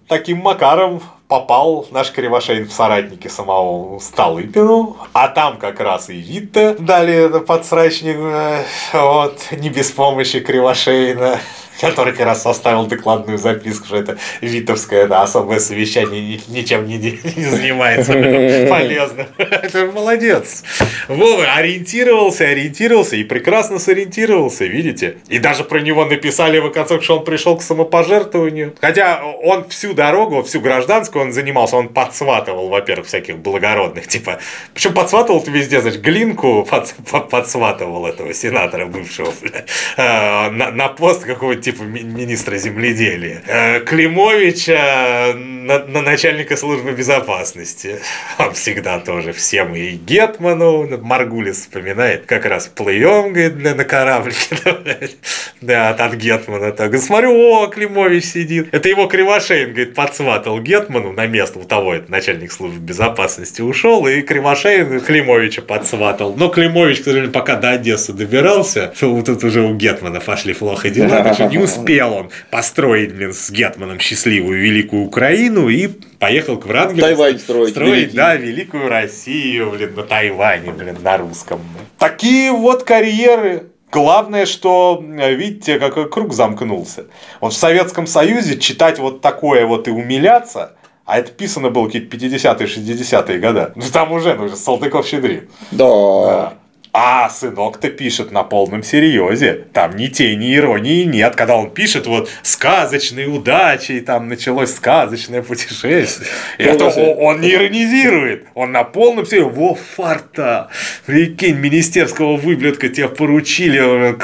таким 0.09 0.39
макаром 0.39 1.03
попал 1.29 1.87
наш 1.91 2.11
Кривошеин 2.11 2.66
в 2.66 2.72
соратники 2.72 3.29
самого 3.29 3.99
Столыпину, 3.99 4.97
а 5.12 5.29
там 5.29 5.59
как 5.59 5.79
раз 5.81 6.09
и 6.09 6.14
Витте 6.14 6.74
дали 6.79 7.41
подсрачник, 7.41 8.16
э, 8.18 8.64
вот, 8.95 9.39
не 9.53 9.68
без 9.68 9.91
помощи 9.91 10.41
Кривошеина, 10.41 11.39
который 11.81 12.12
как 12.12 12.26
раз 12.26 12.43
составил 12.43 12.87
докладную 12.87 13.39
записку, 13.39 13.87
что 13.87 13.97
это 13.97 14.18
Витовское 14.41 15.07
да, 15.07 15.22
особое 15.22 15.59
совещание 15.61 16.20
ни- 16.20 16.41
ничем 16.59 16.87
не, 16.87 16.97
не 16.99 17.45
занимается 17.45 18.12
полезным. 18.68 19.26
Это 19.39 19.87
молодец. 19.87 20.62
Вова 21.09 21.45
ориентировался, 21.55 22.45
ориентировался 22.45 23.16
и 23.16 23.24
прекрасно 23.24 23.79
сориентировался, 23.79 24.64
видите? 24.64 25.18
И 25.29 25.39
даже 25.39 25.64
про 25.64 25.81
него 25.81 26.05
написали 26.05 26.59
в 26.59 26.70
конце, 26.70 27.01
что 27.01 27.18
он 27.18 27.24
пришел 27.24 27.57
к 27.57 27.62
самопожертвованию. 27.62 28.74
Хотя 28.81 29.22
он 29.43 29.68
всю 29.68 29.93
дорогу, 29.95 30.43
всю 30.43 30.61
гражданскую 30.61 31.24
он 31.26 31.33
занимался, 31.33 31.76
он 31.76 31.89
подсватывал, 31.89 32.68
во-первых, 32.68 33.07
всяких 33.07 33.39
благородных, 33.39 34.07
типа, 34.09 34.39
причем 34.74 34.95
подсватывал 34.95 35.41
ты 35.41 35.51
везде, 35.51 35.81
значит, 35.81 36.01
Глинку 36.01 36.66
под- 36.68 36.95
под- 37.11 37.29
подсватывал 37.29 38.07
этого 38.07 38.33
сенатора 38.35 38.87
бывшего, 38.87 39.33
бля, 39.41 39.64
э, 39.97 40.51
на, 40.51 40.70
на 40.70 40.89
пост 40.89 41.24
какого-то 41.24 41.61
типа 41.73 41.85
ми- 41.85 42.03
министра 42.03 42.57
земледелия. 42.59 43.43
Э, 43.47 43.81
Климовича 43.81 45.35
на, 45.35 45.85
на 45.87 46.03
начальника 46.03 46.57
службы 46.57 46.93
безопасности. 46.93 47.99
Он 48.39 48.53
всегда 48.55 48.99
тоже 49.01 49.33
всем 49.33 49.75
и 49.75 49.91
Гетману, 49.91 50.89
Маргулис 51.03 51.57
вспоминает, 51.61 52.25
как 52.27 52.47
раз 52.47 52.69
плывем, 52.69 53.33
говорит, 53.33 53.57
бля, 53.57 53.75
на 53.75 53.85
кораблике. 53.85 54.39
Да, 55.61 55.91
от, 55.91 56.01
от 56.01 56.14
Гетмана 56.14 56.71
так. 56.71 56.97
Смотрю, 56.99 57.33
о, 57.33 57.66
Климович 57.66 58.25
сидит. 58.25 58.69
Это 58.71 58.89
его 58.89 59.07
Кривошеин, 59.07 59.71
говорит, 59.71 59.95
подсватал 59.95 60.61
Гетману 60.61 61.12
на 61.12 61.27
место 61.27 61.59
у 61.59 61.64
того, 61.64 61.95
это 61.95 62.11
начальник 62.12 62.53
службы 62.53 62.79
безопасности 62.79 63.61
ушел, 63.61 64.07
и 64.07 64.23
Кривошеин 64.23 65.01
Климовича 65.01 65.62
подсватал. 65.62 66.35
Но 66.37 66.49
Климович, 66.49 67.01
к 67.01 67.05
сожалению, 67.05 67.33
пока 67.33 67.57
до 67.57 67.71
Одессы 67.71 68.12
добирался, 68.12 68.95
вот 69.01 69.27
тут 69.27 69.43
уже 69.43 69.62
у 69.62 69.75
Гетмана 69.75 70.21
пошли 70.21 70.55
плохо 70.55 70.91
дела, 70.91 71.25
так 71.25 71.35
что 71.35 71.47
не 71.47 71.57
успел 71.62 72.12
он 72.14 72.30
построить, 72.50 73.14
блин, 73.14 73.32
с 73.32 73.50
Гетманом 73.50 73.98
счастливую 74.00 74.61
великую 74.61 75.04
Украину 75.04 75.68
и 75.68 75.88
поехал 76.18 76.56
к 76.59 76.66
Врангелю. 76.66 77.02
Тайвань 77.02 77.38
строить 77.38 77.70
Строить, 77.70 77.92
великий. 77.94 78.16
да, 78.16 78.34
великую 78.36 78.88
Россию, 78.88 79.70
блин, 79.70 79.94
на 79.96 80.02
Тайване, 80.02 80.72
блин, 80.72 80.96
на 81.02 81.18
русском. 81.18 81.61
Такие 81.98 82.52
вот 82.52 82.84
карьеры. 82.84 83.64
Главное, 83.90 84.44
что, 84.44 85.02
видите, 85.02 85.78
какой 85.78 86.11
круг 86.11 86.34
замкнулся. 86.34 87.06
Вот 87.40 87.54
в 87.54 87.56
Советском 87.56 88.06
Союзе 88.06 88.59
читать 88.59 88.98
вот 88.98 89.22
такое 89.22 89.64
вот 89.64 89.88
и 89.88 89.90
умиляться, 89.90 90.74
а 91.06 91.18
это 91.18 91.32
писано 91.32 91.70
было 91.70 91.86
какие-то 91.86 92.14
50-е, 92.14 92.66
60-е 92.66 93.38
годы. 93.38 93.72
Ну 93.76 93.82
там 93.90 94.12
уже, 94.12 94.34
ну, 94.34 94.44
уже 94.44 94.56
Салтыков-Щедрин. 94.56 95.48
Да. 95.70 95.86
Да. 95.86 96.54
А 97.01 97.30
сынок-то 97.30 97.90
пишет 97.90 98.32
на 98.32 98.42
полном 98.42 98.82
серьезе. 98.82 99.66
Там 99.72 99.94
ни 99.94 100.09
тени 100.09 100.57
иронии 100.57 101.05
нет. 101.05 101.36
Когда 101.36 101.55
он 101.55 101.70
пишет 101.70 102.09
вот 102.09 102.28
сказочные 102.42 103.28
удачи, 103.28 103.92
и 103.92 104.01
там 104.01 104.26
началось 104.26 104.74
сказочное 104.74 105.42
путешествие. 105.42 106.28
Это 106.59 106.86
он 106.86 107.40
не 107.40 107.53
иронизирует. 107.53 108.46
Он 108.55 108.72
на 108.72 108.82
полном 108.82 109.26
серьезе. 109.26 109.49
Во 109.49 109.76
фарта. 109.76 110.70
Прикинь, 111.07 111.55
министерского 111.55 112.36
выблядка 112.36 112.88
тебе 112.88 113.09
поручили. 113.09 113.78
блин, 113.78 114.18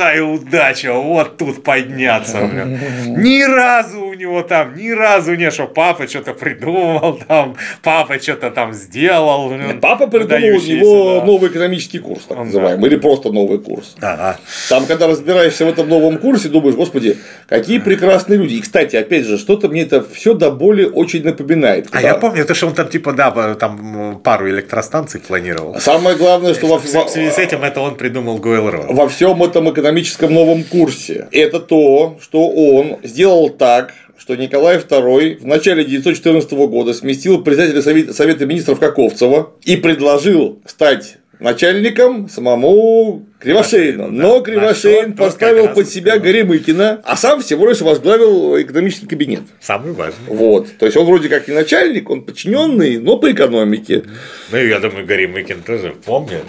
Какая 0.00 0.22
удача. 0.22 0.94
Вот 0.94 1.36
тут 1.36 1.62
подняться. 1.62 2.38
блин. 2.50 2.78
Ни 3.22 3.42
разу 3.42 4.00
у 4.00 4.14
него 4.14 4.40
там, 4.42 4.74
ни 4.74 4.88
разу 4.90 5.34
не, 5.34 5.50
что 5.50 5.66
папа 5.66 6.08
что-то 6.08 6.32
придумал 6.32 7.20
там, 7.28 7.54
папа 7.82 8.18
что-то 8.18 8.50
там 8.50 8.72
сделал. 8.72 9.50
блин, 9.50 9.78
Папа 9.78 10.06
придумал 10.06 10.38
у 10.56 10.60
него 10.62 11.18
да. 11.20 11.26
новый 11.26 11.50
экономический 11.50 11.98
курс, 11.98 12.22
так 12.26 12.38
называемый, 12.38 12.88
или 12.88 12.96
просто 12.96 13.30
новый 13.30 13.58
курс. 13.58 13.94
Ага. 14.00 14.38
Там, 14.70 14.86
когда 14.86 15.06
разбираешься 15.06 15.66
в 15.66 15.68
этом 15.68 15.86
новом 15.88 16.16
курсе, 16.16 16.48
думаешь, 16.48 16.76
господи, 16.76 17.18
какие 17.46 17.78
прекрасные 17.78 18.38
люди. 18.38 18.54
И, 18.54 18.60
кстати, 18.62 18.96
опять 18.96 19.26
же, 19.26 19.36
что-то 19.36 19.68
мне 19.68 19.82
это 19.82 20.02
все 20.02 20.32
до 20.32 20.50
боли 20.50 20.84
очень 20.84 21.22
напоминает. 21.24 21.88
А 21.92 21.96
Да. 21.96 22.00
я 22.00 22.14
помню, 22.14 22.46
то, 22.46 22.54
что 22.54 22.68
он 22.68 22.74
там 22.74 22.88
типа, 22.88 23.12
да, 23.12 23.54
там 23.54 24.18
пару 24.24 24.48
электростанций 24.48 25.20
планировал. 25.20 25.78
Самое 25.78 26.16
главное, 26.16 26.54
что 26.54 26.68
во, 26.68 26.78
В 26.78 26.86
связи 27.10 27.30
с 27.30 27.38
этим 27.38 27.62
это 27.62 27.80
он 27.82 27.96
придумал 27.96 28.38
Гойл-Ро. 28.38 28.86
во 28.94 29.06
всем 29.10 29.42
этом 29.42 29.70
экономическом 29.70 29.89
новом 30.28 30.64
курсе, 30.64 31.28
это 31.32 31.60
то, 31.60 32.18
что 32.20 32.48
он 32.48 32.98
сделал 33.02 33.50
так, 33.50 33.92
что 34.18 34.36
Николай 34.36 34.78
II 34.78 35.38
в 35.38 35.46
начале 35.46 35.82
1914 35.82 36.52
года 36.52 36.92
сместил 36.92 37.42
председателя 37.42 37.82
Совета, 37.82 38.12
Совета 38.12 38.46
министров 38.46 38.78
Каковцева 38.78 39.52
и 39.64 39.76
предложил 39.76 40.60
стать 40.66 41.16
начальником 41.40 42.28
самому 42.28 43.26
Кривошеину. 43.40 44.08
Но 44.08 44.40
Кривошеин 44.40 45.14
поставил 45.14 45.68
под 45.68 45.88
себя. 45.88 46.18
Горемыкина, 46.18 47.00
а 47.02 47.16
сам 47.16 47.40
всего 47.40 47.66
лишь 47.68 47.80
возглавил 47.80 48.60
экономический 48.60 49.06
кабинет. 49.06 49.42
Самый 49.60 49.92
важный. 49.92 50.26
Вот. 50.26 50.68
То 50.78 50.84
есть 50.84 50.96
он 50.96 51.06
вроде 51.06 51.28
как 51.28 51.48
не 51.48 51.54
начальник, 51.54 52.10
он 52.10 52.22
подчиненный, 52.22 52.98
но 52.98 53.16
по 53.16 53.30
экономике. 53.30 54.04
Ну, 54.52 54.58
я 54.58 54.78
думаю, 54.80 55.06
Гарри 55.06 55.26
Мыкин 55.26 55.62
тоже 55.62 55.94
помнит, 56.04 56.44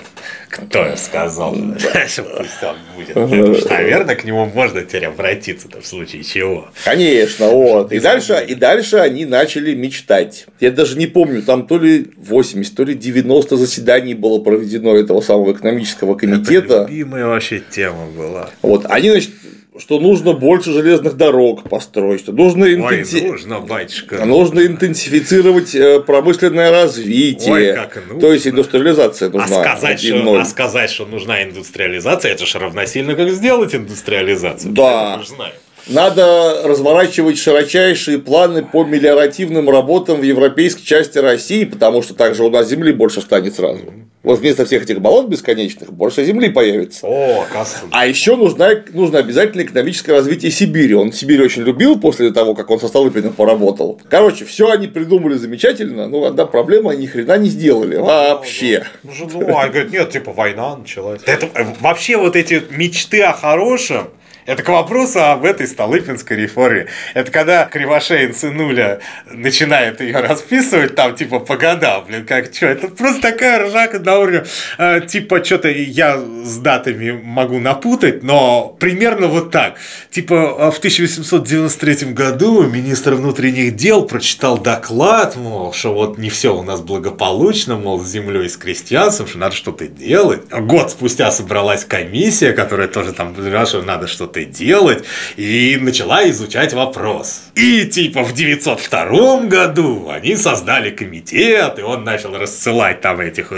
кто 0.52 0.96
сказал, 0.98 1.56
что 2.08 2.24
пусть 2.24 2.64
он 2.64 2.78
будет. 2.96 3.70
Наверное, 3.70 4.16
к 4.16 4.26
нему 4.26 4.46
можно 4.46 4.82
теперь 4.82 5.06
обратиться-то 5.06 5.82
в 5.82 5.88
случае 5.88 6.24
чего. 6.24 6.70
Конечно, 6.84 7.48
вот. 7.48 7.92
И 7.94 8.00
дальше, 8.00 8.44
и 8.48 8.54
дальше 8.56 8.98
они 8.98 9.26
начали 9.26 9.74
мечтать. 9.74 10.46
Я 10.60 10.72
даже 10.72 10.98
не 10.98 11.08
помню, 11.08 11.42
там 11.42 11.66
то 11.68 11.80
ли 11.80 12.12
80, 12.18 12.76
то 12.76 12.84
ли 12.84 12.94
90 12.94 13.56
заседаний 13.56 14.14
было 14.14 14.40
проведено 14.40 14.96
этого 14.96 15.22
самого 15.22 15.54
экономического 15.54 16.16
комитета. 16.16 16.74
Это 16.74 16.88
любимая 16.90 17.26
вообще 17.28 17.62
тема 17.70 18.08
была. 18.16 18.50
Вот. 18.62 18.86
Они, 18.90 19.10
значит, 19.10 19.32
что 19.80 20.00
нужно 20.00 20.34
больше 20.34 20.72
железных 20.74 21.16
дорог 21.16 21.70
построить, 21.70 22.20
что 22.22 22.34
нужно, 22.34 22.66
Ой, 22.66 22.76
интенси- 22.76 23.28
нужно, 23.28 23.60
батюшка. 23.62 24.26
нужно 24.26 24.66
интенсифицировать 24.66 25.74
э, 25.74 26.02
промышленное 26.02 26.72
развитие. 26.72 27.54
Ой, 27.54 27.74
как 27.74 27.96
нужно. 28.08 28.20
То 28.20 28.34
есть 28.34 28.48
индустриализация 28.48 29.30
А 29.30 29.32
нужна. 29.32 29.64
сказать, 29.64 30.02
что, 30.02 30.16
1.0. 30.18 30.42
а 30.42 30.46
сказать, 30.46 30.90
что 30.90 31.06
нужна 31.06 31.44
индустриализация, 31.44 32.34
это 32.34 32.46
же 32.46 32.60
равносильно, 32.60 33.16
как 33.16 33.30
сделать 33.30 33.74
индустриализацию. 33.74 34.74
Да. 34.74 35.22
Знаем. 35.26 35.54
Надо 35.88 36.62
разворачивать 36.64 37.38
широчайшие 37.38 38.20
планы 38.20 38.64
по 38.64 38.84
мелиоративным 38.84 39.70
работам 39.70 40.20
в 40.20 40.24
европейской 40.24 40.84
части 40.84 41.18
России, 41.18 41.66
потому 41.66 42.02
что 42.02 42.14
также 42.14 42.44
у 42.44 42.50
нас 42.50 42.70
земли 42.70 42.94
больше 42.94 43.22
станет 43.22 43.56
сразу. 43.56 43.82
Вот 44.24 44.40
вместо 44.40 44.66
всех 44.66 44.84
этих 44.84 45.02
болот 45.02 45.28
бесконечных 45.30 45.92
больше 45.92 46.24
земли 46.24 46.50
появится. 46.50 47.08
О, 47.08 47.42
оказывается. 47.42 47.88
А 47.92 48.06
еще 48.06 48.36
нужно, 48.36 48.84
нужно 48.94 49.18
обязательно 49.18 49.64
экономическое 49.64 50.14
развитие 50.14 50.52
Сибири. 50.52 50.94
Он 50.94 51.12
Сибирь 51.12 51.42
очень 51.42 51.64
любил 51.64 52.00
после 52.00 52.32
того, 52.32 52.54
как 52.54 52.70
он 52.70 52.80
со 52.80 52.88
Столыпиным 52.88 53.34
поработал. 53.34 54.00
Короче, 54.10 54.46
все 54.46 54.70
они 54.70 54.88
придумали 54.88 55.34
замечательно, 55.34 56.08
но 56.08 56.26
одна 56.26 56.46
проблема, 56.46 56.92
они 56.92 57.02
ни 57.02 57.08
хрена 57.08 57.38
не 57.38 57.50
сделали. 57.50 57.96
Вообще. 57.96 58.86
Ну, 59.02 59.12
ну, 59.34 59.58
а 59.58 59.68
говорит, 59.70 59.92
нет, 59.92 60.12
типа 60.12 60.34
война 60.34 60.76
началась. 60.76 61.22
Это, 61.26 61.50
э, 61.56 61.66
вообще 61.80 62.18
вот 62.18 62.36
эти 62.36 62.62
мечты 62.70 63.24
о 63.24 63.34
хорошем, 63.34 64.10
это 64.46 64.64
к 64.64 64.70
вопросу 64.70 65.24
об 65.24 65.46
этой 65.46 65.68
Столыпинской 65.68 66.38
реформе. 66.38 66.88
Это 67.14 67.32
когда 67.32 67.66
Кривошеин 67.66 68.34
сынуля 68.34 69.00
начинает 69.30 70.02
ее 70.02 70.18
расписывать, 70.20 70.96
там, 70.96 71.16
типа, 71.16 71.40
по 71.40 71.58
годам, 71.58 72.06
блин, 72.08 72.26
как 72.26 72.54
что, 72.54 72.68
это 72.68 72.88
просто 72.88 73.22
такая 73.22 73.68
ржака 73.68 74.00
на 74.00 74.20
уровне, 74.20 74.44
э, 74.78 75.02
типа, 75.02 75.44
что-то 75.44 75.70
я 75.70 76.18
с 76.18 76.58
датами 76.58 77.12
могу 77.12 77.60
напутать, 77.60 78.24
но 78.24 78.76
примерно 78.80 79.28
вот 79.28 79.52
так. 79.52 79.76
Типа, 80.10 80.34
э, 80.34 80.72
в 80.72 80.80
1893 80.80 82.14
году 82.14 82.64
министр 82.64 83.16
внутренних 83.16 83.76
дел 83.76 84.04
прочитал 84.04 84.58
доклад, 84.58 85.36
мол, 85.36 85.74
что 85.74 85.94
вот 85.94 86.18
не 86.18 86.30
все 86.30 86.56
у 86.56 86.64
нас 86.64 86.82
благополучно, 86.82 87.78
мол, 87.78 88.00
с 88.00 88.08
землей 88.08 88.50
с 88.50 88.58
крестьянством, 88.58 89.28
что 89.28 89.38
надо 89.38 89.56
что-то 89.56 89.88
делать. 89.88 90.50
Год 90.50 90.92
спустя 90.92 91.32
собралась 91.32 91.86
комиссия, 91.86 92.54
которая 92.54 92.88
тоже 92.88 93.14
там 93.14 93.36
что 93.66 93.82
надо 93.82 94.08
что-то 94.08 94.31
что-то 94.32 94.46
делать, 94.46 95.04
и 95.36 95.78
начала 95.82 96.30
изучать 96.30 96.74
вопрос. 96.74 97.44
И 97.56 97.86
типа 97.86 98.24
в 98.24 98.34
902 98.34 99.42
году 99.42 100.10
они 100.10 100.36
создали 100.36 100.92
комитет, 100.92 101.80
и 101.80 101.82
он 101.82 102.04
начал 102.04 102.38
рассылать 102.38 103.02
там 103.02 103.20
этих, 103.20 103.52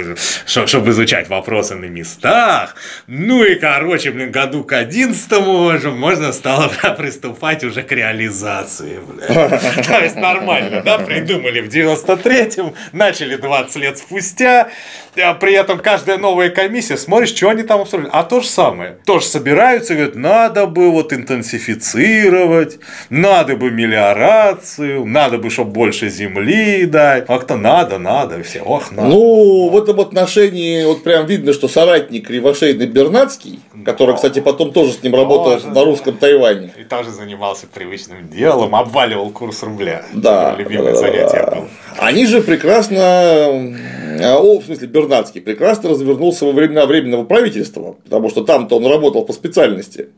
чтобы 0.45 0.91
изучать 0.91 1.29
вопросы 1.29 1.75
на 1.75 1.85
местах. 1.85 2.75
Ну 3.07 3.43
и, 3.43 3.55
короче, 3.55 4.11
блин, 4.11 4.31
году 4.31 4.63
к 4.63 4.73
11 4.73 5.31
уже 5.31 5.91
можно 5.91 6.33
стало 6.33 6.71
приступать 6.97 7.63
уже 7.63 7.83
к 7.83 7.91
реализации, 7.91 8.99
бля. 8.99 9.59
То 9.87 9.99
есть 10.03 10.15
нормально, 10.15 10.81
да, 10.83 10.97
придумали 10.97 11.61
в 11.61 11.69
93-м, 11.69 12.73
начали 12.93 13.35
20 13.35 13.75
лет 13.75 13.97
спустя, 13.97 14.69
а 15.17 15.33
при 15.35 15.53
этом 15.53 15.79
каждая 15.79 16.17
новая 16.17 16.49
комиссия, 16.49 16.97
смотришь, 16.97 17.35
что 17.35 17.49
они 17.49 17.63
там 17.63 17.81
обсуждают. 17.81 18.13
А 18.13 18.23
то 18.23 18.41
же 18.41 18.47
самое. 18.47 18.97
Тоже 19.05 19.25
собираются 19.25 19.93
и 19.93 19.97
говорят, 19.97 20.15
надо 20.15 20.62
бы 20.65 20.91
вот 20.91 21.13
интенсифицировать, 21.13 22.79
надо 23.09 23.55
бы 23.55 23.71
мелиорацию, 23.71 25.05
надо 25.05 25.37
бы, 25.37 25.49
чтобы 25.49 25.71
больше 25.71 26.09
земли 26.09 26.85
дать. 26.85 27.25
А 27.27 27.39
кто 27.39 27.55
надо, 27.55 27.97
надо, 27.97 28.41
все, 28.43 28.61
ох, 28.61 28.91
надо. 28.91 29.09
Ну, 29.09 29.69
в 29.69 29.77
этом 29.77 29.99
отношении 29.99 30.85
вот 30.85 31.03
прям 31.03 31.25
видно, 31.25 31.53
что 31.53 31.67
соратник 31.67 32.27
Кривошейный 32.27 32.87
Бернацкий, 32.87 33.59
который, 33.85 34.15
кстати, 34.15 34.39
потом 34.39 34.71
тоже 34.71 34.93
с 34.93 35.03
ним 35.03 35.15
работал 35.15 35.59
на 35.71 35.83
русском 35.83 36.17
Тайване. 36.17 36.73
И 36.77 36.83
тоже 36.83 37.11
занимался 37.11 37.67
привычным 37.67 38.29
делом, 38.29 38.75
обваливал 38.75 39.29
курс 39.29 39.63
рубля. 39.63 40.03
Да. 40.13 40.55
Любимое 40.57 40.95
занятие 40.95 41.45
было. 41.49 41.67
Они 41.99 42.25
же 42.25 42.41
прекрасно, 42.41 43.75
о, 44.21 44.59
в 44.59 44.65
смысле, 44.65 44.87
Бернацкий 44.87 45.41
прекрасно 45.41 45.89
развернулся 45.89 46.45
во 46.45 46.51
времена 46.51 46.85
Временного 46.85 47.25
правительства, 47.25 47.95
потому 48.03 48.29
что 48.29 48.43
там-то 48.43 48.77
он 48.77 48.87
работал 48.87 49.25
по 49.25 49.33
специальности, 49.33 50.09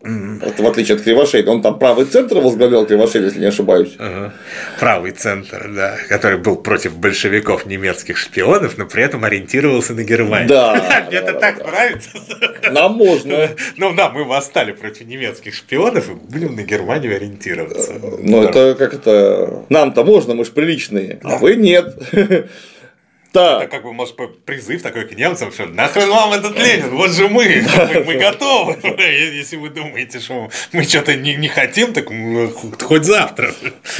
это 0.41 0.64
в 0.64 0.68
отличие 0.68 0.96
от 0.96 1.04
Кривошейна, 1.04 1.52
он 1.52 1.62
там 1.62 1.80
правый 1.80 2.06
центр 2.06 2.38
возглавлял 2.38 2.86
Кривошейн, 2.86 3.26
если 3.26 3.39
не 3.39 3.46
ошибаюсь. 3.46 3.96
Uh-huh. 3.98 4.32
Правый 4.80 5.12
центр, 5.12 5.72
да, 5.76 5.98
который 6.10 6.38
был 6.38 6.56
против 6.58 6.98
большевиков 6.98 7.66
немецких 7.66 8.18
шпионов, 8.18 8.78
но 8.78 8.86
при 8.86 9.04
этом 9.04 9.24
ориентировался 9.24 9.93
на 9.93 10.04
Германию. 10.04 10.50
Да. 10.50 11.06
Мне 11.08 11.18
это 11.18 11.34
так 11.34 11.66
нравится. 11.66 12.10
Нам 12.72 12.93
можно. 12.93 13.50
Ну 13.78 13.93
да, 13.96 14.10
мы 14.10 14.24
восстали 14.24 14.72
против 14.72 15.08
немецких 15.08 15.54
шпионов 15.54 16.10
и 16.10 16.14
будем 16.14 16.56
на 16.56 16.64
Германию 16.64 17.16
ориентироваться. 17.16 17.93
Ну 18.20 18.43
это 18.43 18.76
как 18.76 18.93
это, 18.93 19.66
нам-то 19.70 20.04
можно, 20.04 20.34
мы 20.34 20.46
же 20.46 20.52
приличные, 20.52 21.20
а 21.24 21.38
вы 21.38 21.56
нет. 21.56 21.96
Так. 23.36 23.64
Это 23.64 23.70
как 23.70 23.84
бы, 23.84 23.92
может, 23.92 24.16
призыв 24.46 24.82
такой 24.82 25.06
к 25.06 25.12
немцам, 25.14 25.52
что 25.52 25.66
нахрен 25.66 26.10
вам 26.10 26.32
этот 26.32 26.58
Ленин, 26.58 26.96
вот 26.96 27.12
же 27.12 27.28
мы, 27.28 27.66
мы, 28.06 28.16
готовы. 28.16 28.78
Если 28.98 29.58
вы 29.58 29.72
думаете, 29.72 30.22
что 30.22 30.50
мы 30.72 30.84
что-то 30.84 31.18
не, 31.18 31.36
не 31.36 31.50
хотим, 31.50 31.92
так 31.92 32.08
хоть 32.82 33.04
завтра. 33.04 33.54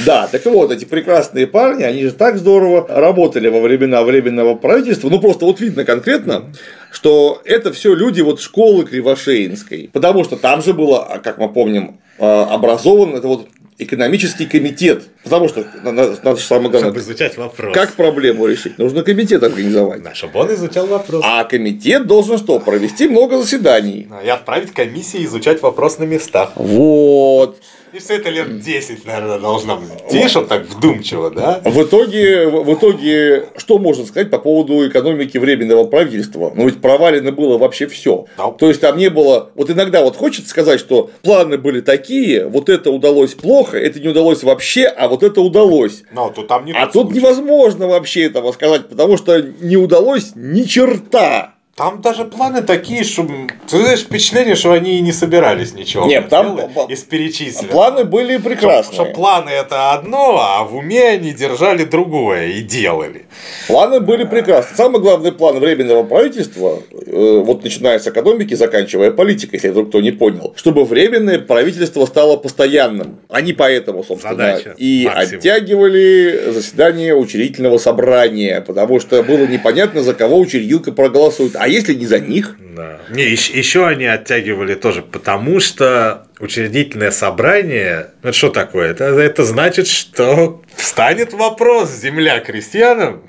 Да, 0.06 0.28
так 0.28 0.46
вот, 0.46 0.72
эти 0.72 0.86
прекрасные 0.86 1.48
парни, 1.48 1.84
они 1.84 2.04
же 2.04 2.14
так 2.14 2.38
здорово 2.38 2.88
работали 2.88 3.50
во 3.50 3.60
времена 3.60 4.04
временного 4.04 4.56
правительства, 4.56 5.10
ну 5.10 5.20
просто 5.20 5.44
вот 5.44 5.60
видно 5.60 5.84
конкретно, 5.84 6.54
что 6.94 7.42
это 7.44 7.74
все 7.74 7.94
люди 7.94 8.22
вот 8.22 8.40
школы 8.40 8.86
Кривошеинской, 8.86 9.90
потому 9.92 10.24
что 10.24 10.38
там 10.38 10.62
же 10.62 10.74
было, 10.74 11.20
как 11.22 11.40
мы 11.40 11.52
помним, 11.52 12.00
а, 12.18 12.48
образован 12.54 13.16
это 13.16 13.28
вот 13.28 13.50
экономический 13.78 14.46
комитет. 14.46 15.04
Потому 15.24 15.50
что 15.50 15.66
надо, 15.84 16.18
надо 16.24 16.36
самое 16.38 16.70
главное. 16.70 16.92
Чтобы 16.92 17.00
изучать 17.00 17.38
вопрос. 17.38 17.74
Как 17.74 17.94
проблему 17.94 18.46
решить? 18.46 18.78
Нужно 18.78 19.04
комитет 19.04 19.44
организовать. 19.44 20.04
Да, 20.04 20.14
чтобы 20.14 20.40
он 20.40 20.54
изучал 20.54 20.88
вопрос. 20.88 21.22
А 21.26 21.44
комитет 21.44 22.08
должен 22.08 22.38
что? 22.38 22.60
Провести 22.60 23.08
много 23.08 23.38
заседаний. 23.38 24.08
И 24.24 24.30
отправить 24.30 24.72
комиссии 24.72 25.26
изучать 25.26 25.62
вопрос 25.62 26.00
на 26.00 26.04
местах. 26.04 26.54
Вот. 26.56 27.60
И 27.96 28.00
все 28.00 28.16
это 28.16 28.30
лет 28.30 28.60
10, 28.60 29.06
наверное, 29.06 29.40
должно 29.40 29.78
быть. 29.78 29.88
Тише, 30.12 30.42
так 30.42 30.66
вдумчиво, 30.66 31.32
да? 31.32 31.62
В 31.64 31.82
итоге, 31.82 32.46
в 32.50 32.74
итоге, 32.74 33.46
что 33.56 33.78
можно 33.78 34.06
сказать 34.06 34.30
по 34.30 34.38
поводу 34.38 34.86
экономики 34.86 35.38
временного 35.38 35.86
правительства? 35.86 36.52
Ну, 36.54 36.66
ведь 36.66 36.82
провалено 36.82 37.32
было 37.32 37.58
вообще 37.58 37.88
все. 37.88 38.26
Да. 38.38 38.52
То 38.52 38.68
есть 38.68 38.82
там 38.82 38.98
не 38.98 39.10
было. 39.10 39.52
Вот 39.56 39.70
иногда 39.70 40.04
вот 40.04 40.18
хочется 40.18 40.50
сказать, 40.50 40.82
что 40.82 41.10
планы 41.22 41.58
были 41.58 41.80
такие, 41.80 42.46
вот 42.46 42.68
это 42.68 42.92
удалось 42.92 43.34
плохо, 43.34 43.78
это 43.78 44.02
не 44.02 44.10
удалось 44.10 44.44
вообще, 44.44 44.88
а 44.88 45.08
вот 45.08 45.24
это 45.24 45.40
удалось. 45.40 46.04
Но, 46.12 46.30
то 46.32 46.44
там 46.44 46.66
не 46.66 46.74
а 46.74 46.88
тут 46.88 47.04
случай. 47.04 47.20
невозможно 47.20 47.88
вообще 47.88 48.26
этого 48.26 48.52
сказать, 48.52 48.90
потому 48.90 49.16
что 49.16 49.42
не 49.62 49.78
удалось 49.78 50.34
ни 50.36 50.64
черта. 50.64 51.55
Там 51.76 52.02
даже 52.02 52.24
планы 52.24 52.62
такие, 52.62 53.04
что 53.04 53.28
ты 53.70 53.78
знаешь 53.80 54.00
впечатление, 54.00 54.56
что 54.56 54.72
они 54.72 54.98
и 54.98 55.02
не 55.02 55.12
собирались 55.12 55.74
ничего 55.74 56.06
Нет, 56.06 56.30
там 56.30 56.58
из 56.88 57.04
перечисленных. 57.04 57.70
Планы 57.70 58.06
были 58.06 58.38
прекрасные. 58.38 58.94
Что, 58.94 59.04
что 59.04 59.14
планы 59.14 59.50
это 59.50 59.92
одно, 59.92 60.40
а 60.40 60.64
в 60.64 60.74
уме 60.78 61.04
они 61.04 61.34
держали 61.34 61.84
другое 61.84 62.48
и 62.52 62.62
делали. 62.62 63.26
Планы 63.68 64.00
были 64.00 64.24
прекрасные. 64.24 64.78
Самый 64.78 65.02
главный 65.02 65.34
план 65.34 65.60
временного 65.60 66.04
правительства, 66.04 66.80
э, 66.94 67.42
вот 67.44 67.66
начиная 67.66 68.00
с 68.00 68.08
экономики, 68.08 68.54
заканчивая 68.54 69.12
политикой, 69.12 69.56
если 69.56 69.68
вдруг 69.68 69.90
кто 69.90 70.00
не 70.00 70.12
понял, 70.12 70.54
чтобы 70.56 70.86
временное 70.86 71.40
правительство 71.40 72.06
стало 72.06 72.38
постоянным. 72.38 73.20
Они 73.28 73.52
поэтому, 73.52 74.02
собственно, 74.06 74.34
Задача 74.34 74.76
и 74.78 75.10
максимум. 75.14 75.40
оттягивали 75.40 76.52
заседание 76.54 77.14
учредительного 77.14 77.80
собрания, 77.80 78.62
потому 78.62 79.02
что 79.02 79.22
было 79.24 79.46
непонятно, 79.46 80.04
за 80.04 80.14
кого 80.14 80.40
учредилка 80.40 80.94
проголосует 80.94 81.58
а 81.66 81.68
если 81.68 81.96
не 81.96 82.06
за 82.06 82.20
них? 82.20 82.58
Да. 82.76 83.00
Не, 83.10 83.24
еще 83.24 83.88
они 83.88 84.06
оттягивали 84.06 84.76
тоже, 84.76 85.02
потому 85.02 85.60
что 85.60 86.28
учредительное 86.40 87.10
собрание, 87.10 88.12
ну 88.22 88.32
что 88.34 88.52
такое? 88.52 88.92
Это, 88.92 89.06
это 89.06 89.44
значит, 89.44 89.88
что 89.88 90.62
встанет 90.76 91.34
вопрос, 91.34 91.90
земля 91.92 92.40
крестьянам 92.40 93.24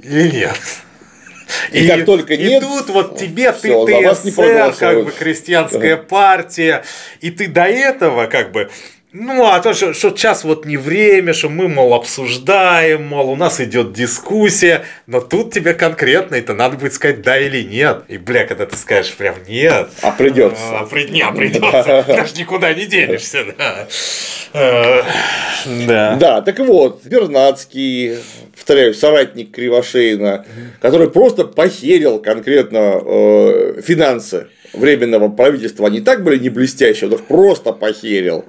или 0.00 0.28
нет. 0.30 0.60
И, 1.72 1.84
и 1.84 1.88
как 1.88 2.04
только 2.04 2.36
нет, 2.36 2.62
и 2.62 2.66
тут 2.66 2.88
вот 2.90 3.18
тебе 3.18 3.52
все, 3.52 3.84
ты 3.84 4.14
ТСР, 4.14 4.74
как 4.78 5.04
бы 5.04 5.10
крестьянская 5.10 5.96
партия, 5.96 6.84
и 7.20 7.32
ты 7.32 7.48
до 7.48 7.64
этого 7.64 8.26
как 8.26 8.52
бы 8.52 8.70
ну, 9.14 9.46
а 9.46 9.60
то, 9.60 9.74
что, 9.74 9.92
что 9.92 10.10
сейчас 10.16 10.42
вот 10.42 10.64
не 10.64 10.78
время, 10.78 11.34
что 11.34 11.50
мы, 11.50 11.68
мол, 11.68 11.92
обсуждаем, 11.92 13.04
мол, 13.04 13.30
у 13.30 13.36
нас 13.36 13.60
идет 13.60 13.92
дискуссия, 13.92 14.86
но 15.06 15.20
тут 15.20 15.52
тебе 15.52 15.74
конкретно 15.74 16.36
это 16.36 16.54
надо 16.54 16.78
будет 16.78 16.94
сказать 16.94 17.20
да 17.20 17.38
или 17.38 17.62
нет. 17.62 18.04
И, 18.08 18.16
бля, 18.16 18.46
когда 18.46 18.64
ты 18.64 18.74
скажешь 18.76 19.12
прям 19.12 19.34
нет. 19.46 19.90
А 20.00 20.12
придется. 20.12 20.62
А, 20.70 20.86
при... 20.86 21.10
Не, 21.10 21.30
придется. 21.30 22.04
Даже 22.08 22.34
никуда 22.36 22.72
не 22.72 22.86
денешься, 22.86 23.44
да. 23.58 23.86
Э, 24.54 25.02
да. 25.86 26.16
Да, 26.16 26.40
так 26.40 26.58
вот, 26.60 27.04
Бернацкий, 27.04 28.16
повторяю, 28.54 28.94
соратник 28.94 29.50
Кривошейна, 29.50 30.46
который 30.80 31.10
просто 31.10 31.44
похерил 31.44 32.18
конкретно 32.18 32.98
э, 33.04 33.82
финансы 33.84 34.48
временного 34.72 35.28
правительства, 35.28 35.86
они 35.86 36.00
так 36.00 36.24
были 36.24 36.38
не 36.38 36.48
блестящие, 36.48 37.08
он 37.08 37.16
их 37.16 37.24
просто 37.24 37.72
похерил. 37.72 38.44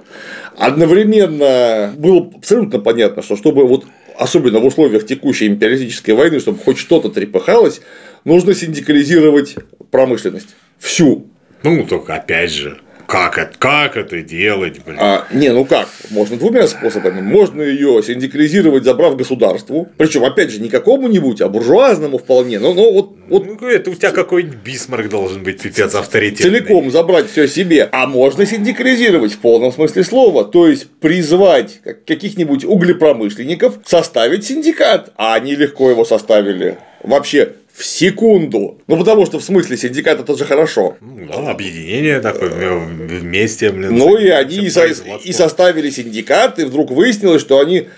Одновременно 0.56 1.92
было 1.96 2.30
абсолютно 2.34 2.78
понятно, 2.78 3.22
что 3.22 3.36
чтобы 3.36 3.66
вот 3.66 3.86
особенно 4.16 4.60
в 4.60 4.66
условиях 4.66 5.06
текущей 5.06 5.46
империалистической 5.46 6.14
войны, 6.14 6.38
чтобы 6.40 6.58
хоть 6.58 6.78
что-то 6.78 7.08
трепыхалось, 7.08 7.80
нужно 8.24 8.54
синдикализировать 8.54 9.56
промышленность. 9.90 10.54
Всю. 10.78 11.26
Ну, 11.62 11.84
только 11.84 12.14
опять 12.14 12.52
же, 12.52 12.78
как 13.06 13.38
это, 13.38 13.52
как 13.58 13.96
это 13.96 14.20
делать, 14.22 14.80
блин? 14.84 14.98
А, 15.00 15.26
не, 15.32 15.50
ну 15.50 15.64
как? 15.64 15.88
Можно 16.10 16.36
двумя 16.36 16.66
способами. 16.66 17.20
Можно 17.20 17.62
ее 17.62 18.02
синдикализировать, 18.02 18.84
забрав 18.84 19.16
государству. 19.16 19.88
Причем, 19.96 20.24
опять 20.24 20.50
же, 20.50 20.60
не 20.60 20.68
какому-нибудь, 20.68 21.40
а 21.40 21.48
буржуазному 21.48 22.18
вполне. 22.18 22.58
Но, 22.58 22.74
но 22.74 22.90
вот, 22.92 23.16
вот... 23.28 23.46
Ну, 23.46 23.68
это 23.68 23.90
у 23.90 23.94
тебя 23.94 24.10
какой-нибудь 24.10 24.58
бисмарк 24.58 25.08
должен 25.08 25.42
быть 25.42 25.60
пипец 25.60 25.94
авторитетный. 25.94 26.60
Целиком 26.60 26.90
забрать 26.90 27.30
все 27.30 27.46
себе. 27.46 27.88
А 27.92 28.06
можно 28.06 28.46
синдикализировать 28.46 29.32
в 29.32 29.38
полном 29.38 29.72
смысле 29.72 30.04
слова. 30.04 30.44
То 30.44 30.66
есть 30.66 30.88
призвать 31.00 31.80
каких-нибудь 32.06 32.64
углепромышленников 32.64 33.78
составить 33.84 34.44
синдикат. 34.44 35.12
А 35.16 35.34
они 35.34 35.54
легко 35.54 35.90
его 35.90 36.04
составили. 36.04 36.78
Вообще 37.02 37.52
в 37.74 37.84
секунду. 37.84 38.78
Ну, 38.86 38.96
потому 38.96 39.26
что 39.26 39.38
в 39.40 39.44
смысле 39.44 39.76
синдикат 39.76 40.20
это 40.20 40.36
же 40.36 40.44
хорошо. 40.44 40.96
Ну, 41.00 41.48
объединение 41.48 42.20
такое 42.20 42.76
вместе, 42.78 43.70
блин. 43.70 43.96
Ну, 43.96 44.16
и 44.16 44.28
они 44.28 44.56
и, 44.58 44.70
со- 44.70 44.86
и 44.86 45.32
составили 45.32 45.90
синдикат, 45.90 46.58
и 46.60 46.64
вдруг 46.64 46.92
выяснилось, 46.92 47.40
что 47.42 47.58
они 47.58 47.88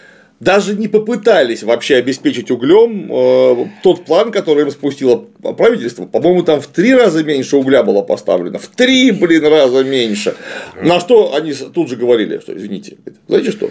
даже 0.41 0.74
не 0.74 0.89
попытались 0.89 1.62
вообще 1.62 1.97
обеспечить 1.97 2.51
углем 2.51 3.11
э, 3.11 3.66
тот 3.83 4.05
план, 4.05 4.31
который 4.33 4.64
им 4.64 4.70
спустило 4.70 5.16
правительство. 5.57 6.05
По-моему, 6.07 6.43
там 6.43 6.61
в 6.61 6.66
три 6.66 6.95
раза 6.95 7.24
меньше 7.24 7.57
угля 7.57 7.83
было 7.83 8.03
поставлено. 8.03 8.59
В 8.59 8.68
три, 8.68 9.12
блин, 9.12 9.45
раза 9.47 9.83
меньше. 9.85 10.35
На 10.83 11.01
что 11.01 11.35
они 11.35 11.53
тут 11.53 11.89
же 11.89 11.97
говорили, 11.97 12.39
что, 12.39 12.55
извините, 12.57 12.97
знаете 13.29 13.51
что, 13.51 13.70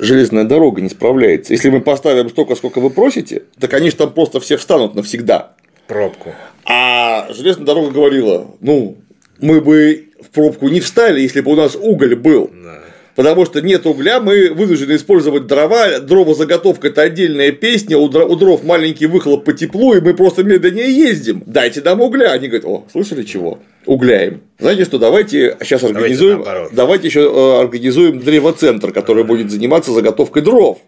железная 0.00 0.44
дорога 0.44 0.80
не 0.80 0.88
справляется. 0.88 1.52
Если 1.52 1.70
мы 1.70 1.80
поставим 1.80 2.28
столько, 2.28 2.54
сколько 2.54 2.80
вы 2.80 2.90
просите, 2.90 3.44
так 3.58 3.72
они 3.74 3.90
же 3.90 3.96
там 3.96 4.12
просто 4.12 4.40
все 4.40 4.56
встанут 4.56 4.94
навсегда. 4.94 5.52
Пробку. 5.86 6.34
А 6.64 7.28
железная 7.32 7.66
дорога 7.66 7.90
говорила, 7.90 8.46
ну, 8.60 8.96
мы 9.40 9.60
бы 9.60 10.10
в 10.20 10.30
пробку 10.30 10.68
не 10.68 10.80
встали, 10.80 11.20
если 11.20 11.40
бы 11.40 11.52
у 11.52 11.56
нас 11.56 11.76
уголь 11.76 12.14
был. 12.14 12.50
Да. 12.52 12.78
Потому 13.16 13.44
что 13.44 13.60
нет 13.60 13.86
угля, 13.86 14.20
мы 14.20 14.50
вынуждены 14.52 14.96
использовать 14.96 15.46
дрова. 15.46 15.98
Дровозаготовка– 15.98 16.88
это 16.88 17.02
отдельная 17.02 17.52
песня. 17.52 17.98
У 17.98 18.08
дров 18.08 18.64
маленький 18.64 19.06
выхлоп 19.06 19.44
по 19.44 19.52
теплу, 19.52 19.94
и 19.94 20.00
мы 20.00 20.14
просто 20.14 20.44
медленнее 20.44 20.90
ездим. 20.92 21.42
Дайте 21.46 21.80
нам 21.82 22.00
угля. 22.00 22.32
Они 22.32 22.48
говорят, 22.48 22.66
о, 22.66 22.84
слышали 22.90 23.22
чего? 23.22 23.58
Угляем. 23.86 24.42
Знаете 24.58 24.84
что, 24.84 24.98
давайте 24.98 25.56
сейчас 25.62 25.82
организуем, 25.84 26.38
наоборот. 26.38 26.70
давайте 26.72 27.08
еще 27.08 27.20
э, 27.20 27.60
организуем 27.62 28.20
древоцентр, 28.20 28.92
который 28.92 29.24
будет 29.24 29.50
заниматься 29.50 29.90
заготовкой 29.92 30.42
дров. 30.42 30.78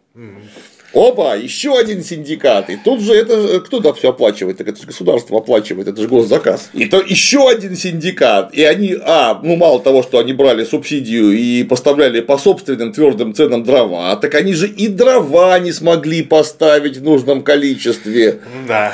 Опа, 0.95 1.35
еще 1.35 1.79
один 1.79 2.03
синдикат. 2.03 2.71
И 2.71 2.77
тут 2.77 3.01
же 3.01 3.15
это 3.15 3.61
кто 3.61 3.81
да 3.81 3.93
все 3.93 4.11
оплачивает? 4.11 4.59
Так 4.59 4.69
это 4.69 4.81
же 4.81 4.87
государство 4.87 5.39
оплачивает, 5.39 5.89
это 5.89 6.01
же 6.01 6.09
госзаказ. 6.09 6.71
И 6.75 6.87
то 6.87 7.01
еще 7.01 7.49
один 7.49 7.77
синдикат. 7.77 8.53
И 8.55 8.63
они, 8.65 8.97
а, 9.01 9.41
ну 9.43 9.57
мало 9.57 9.81
того, 9.81 10.03
что 10.03 10.19
они 10.19 10.33
брали 10.33 10.65
субсидию 10.65 11.33
и 11.33 11.65
поставляли 11.65 12.21
по 12.21 12.37
собственным 12.37 12.93
твердым 12.93 13.35
ценам 13.35 13.65
дрова, 13.65 14.17
так 14.17 14.35
они 14.35 14.53
же 14.53 14.69
и 14.69 14.89
дрова 14.89 15.59
не 15.59 15.73
смогли 15.73 16.23
поставить 16.23 16.99
в 16.99 17.03
нужном 17.03 17.43
количестве. 17.43 18.41
Да. 18.69 18.93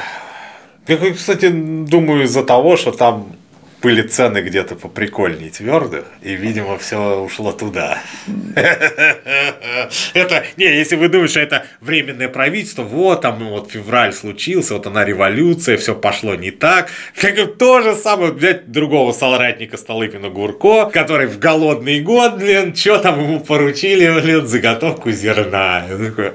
Я, 0.87 0.97
кстати, 1.13 1.49
думаю, 1.51 2.25
из-за 2.25 2.43
того, 2.45 2.77
что 2.77 2.93
там 2.93 3.38
были 3.81 4.03
цены 4.03 4.39
где-то 4.39 4.75
поприкольнее 4.75 5.51
твердых, 5.51 6.05
и, 6.23 6.35
видимо, 6.35 6.79
все 6.79 7.21
ушло 7.21 7.53
туда. 7.53 7.99
Это, 10.15 10.45
не, 10.57 10.65
если 10.65 10.97
вы 10.97 11.09
думаете, 11.09 11.33
что 11.33 11.41
это 11.41 11.67
временное 11.81 12.29
правительство, 12.29 12.83
вот 12.83 13.21
там 13.21 13.39
вот 13.49 13.71
февраль 13.71 14.13
случился, 14.13 14.75
вот 14.75 14.87
она 14.87 15.05
революция, 15.05 15.77
все 15.77 15.95
пошло 15.95 16.35
не 16.35 16.51
так. 16.51 16.91
Как 17.21 17.57
то 17.57 17.81
же 17.81 17.95
самое, 17.95 18.33
взять 18.33 18.71
другого 18.71 19.13
соратника 19.13 19.77
Столыпина 19.77 20.29
Гурко, 20.29 20.87
который 20.87 21.27
в 21.27 21.39
голодный 21.39 22.01
год, 22.01 22.39
блин, 22.39 22.75
что 22.75 22.99
там 22.99 23.21
ему 23.21 23.41
поручили, 23.41 24.21
блин, 24.21 24.47
заготовку 24.47 25.11
зерна. 25.11 25.85
Я 25.89 25.99
такой, 25.99 26.33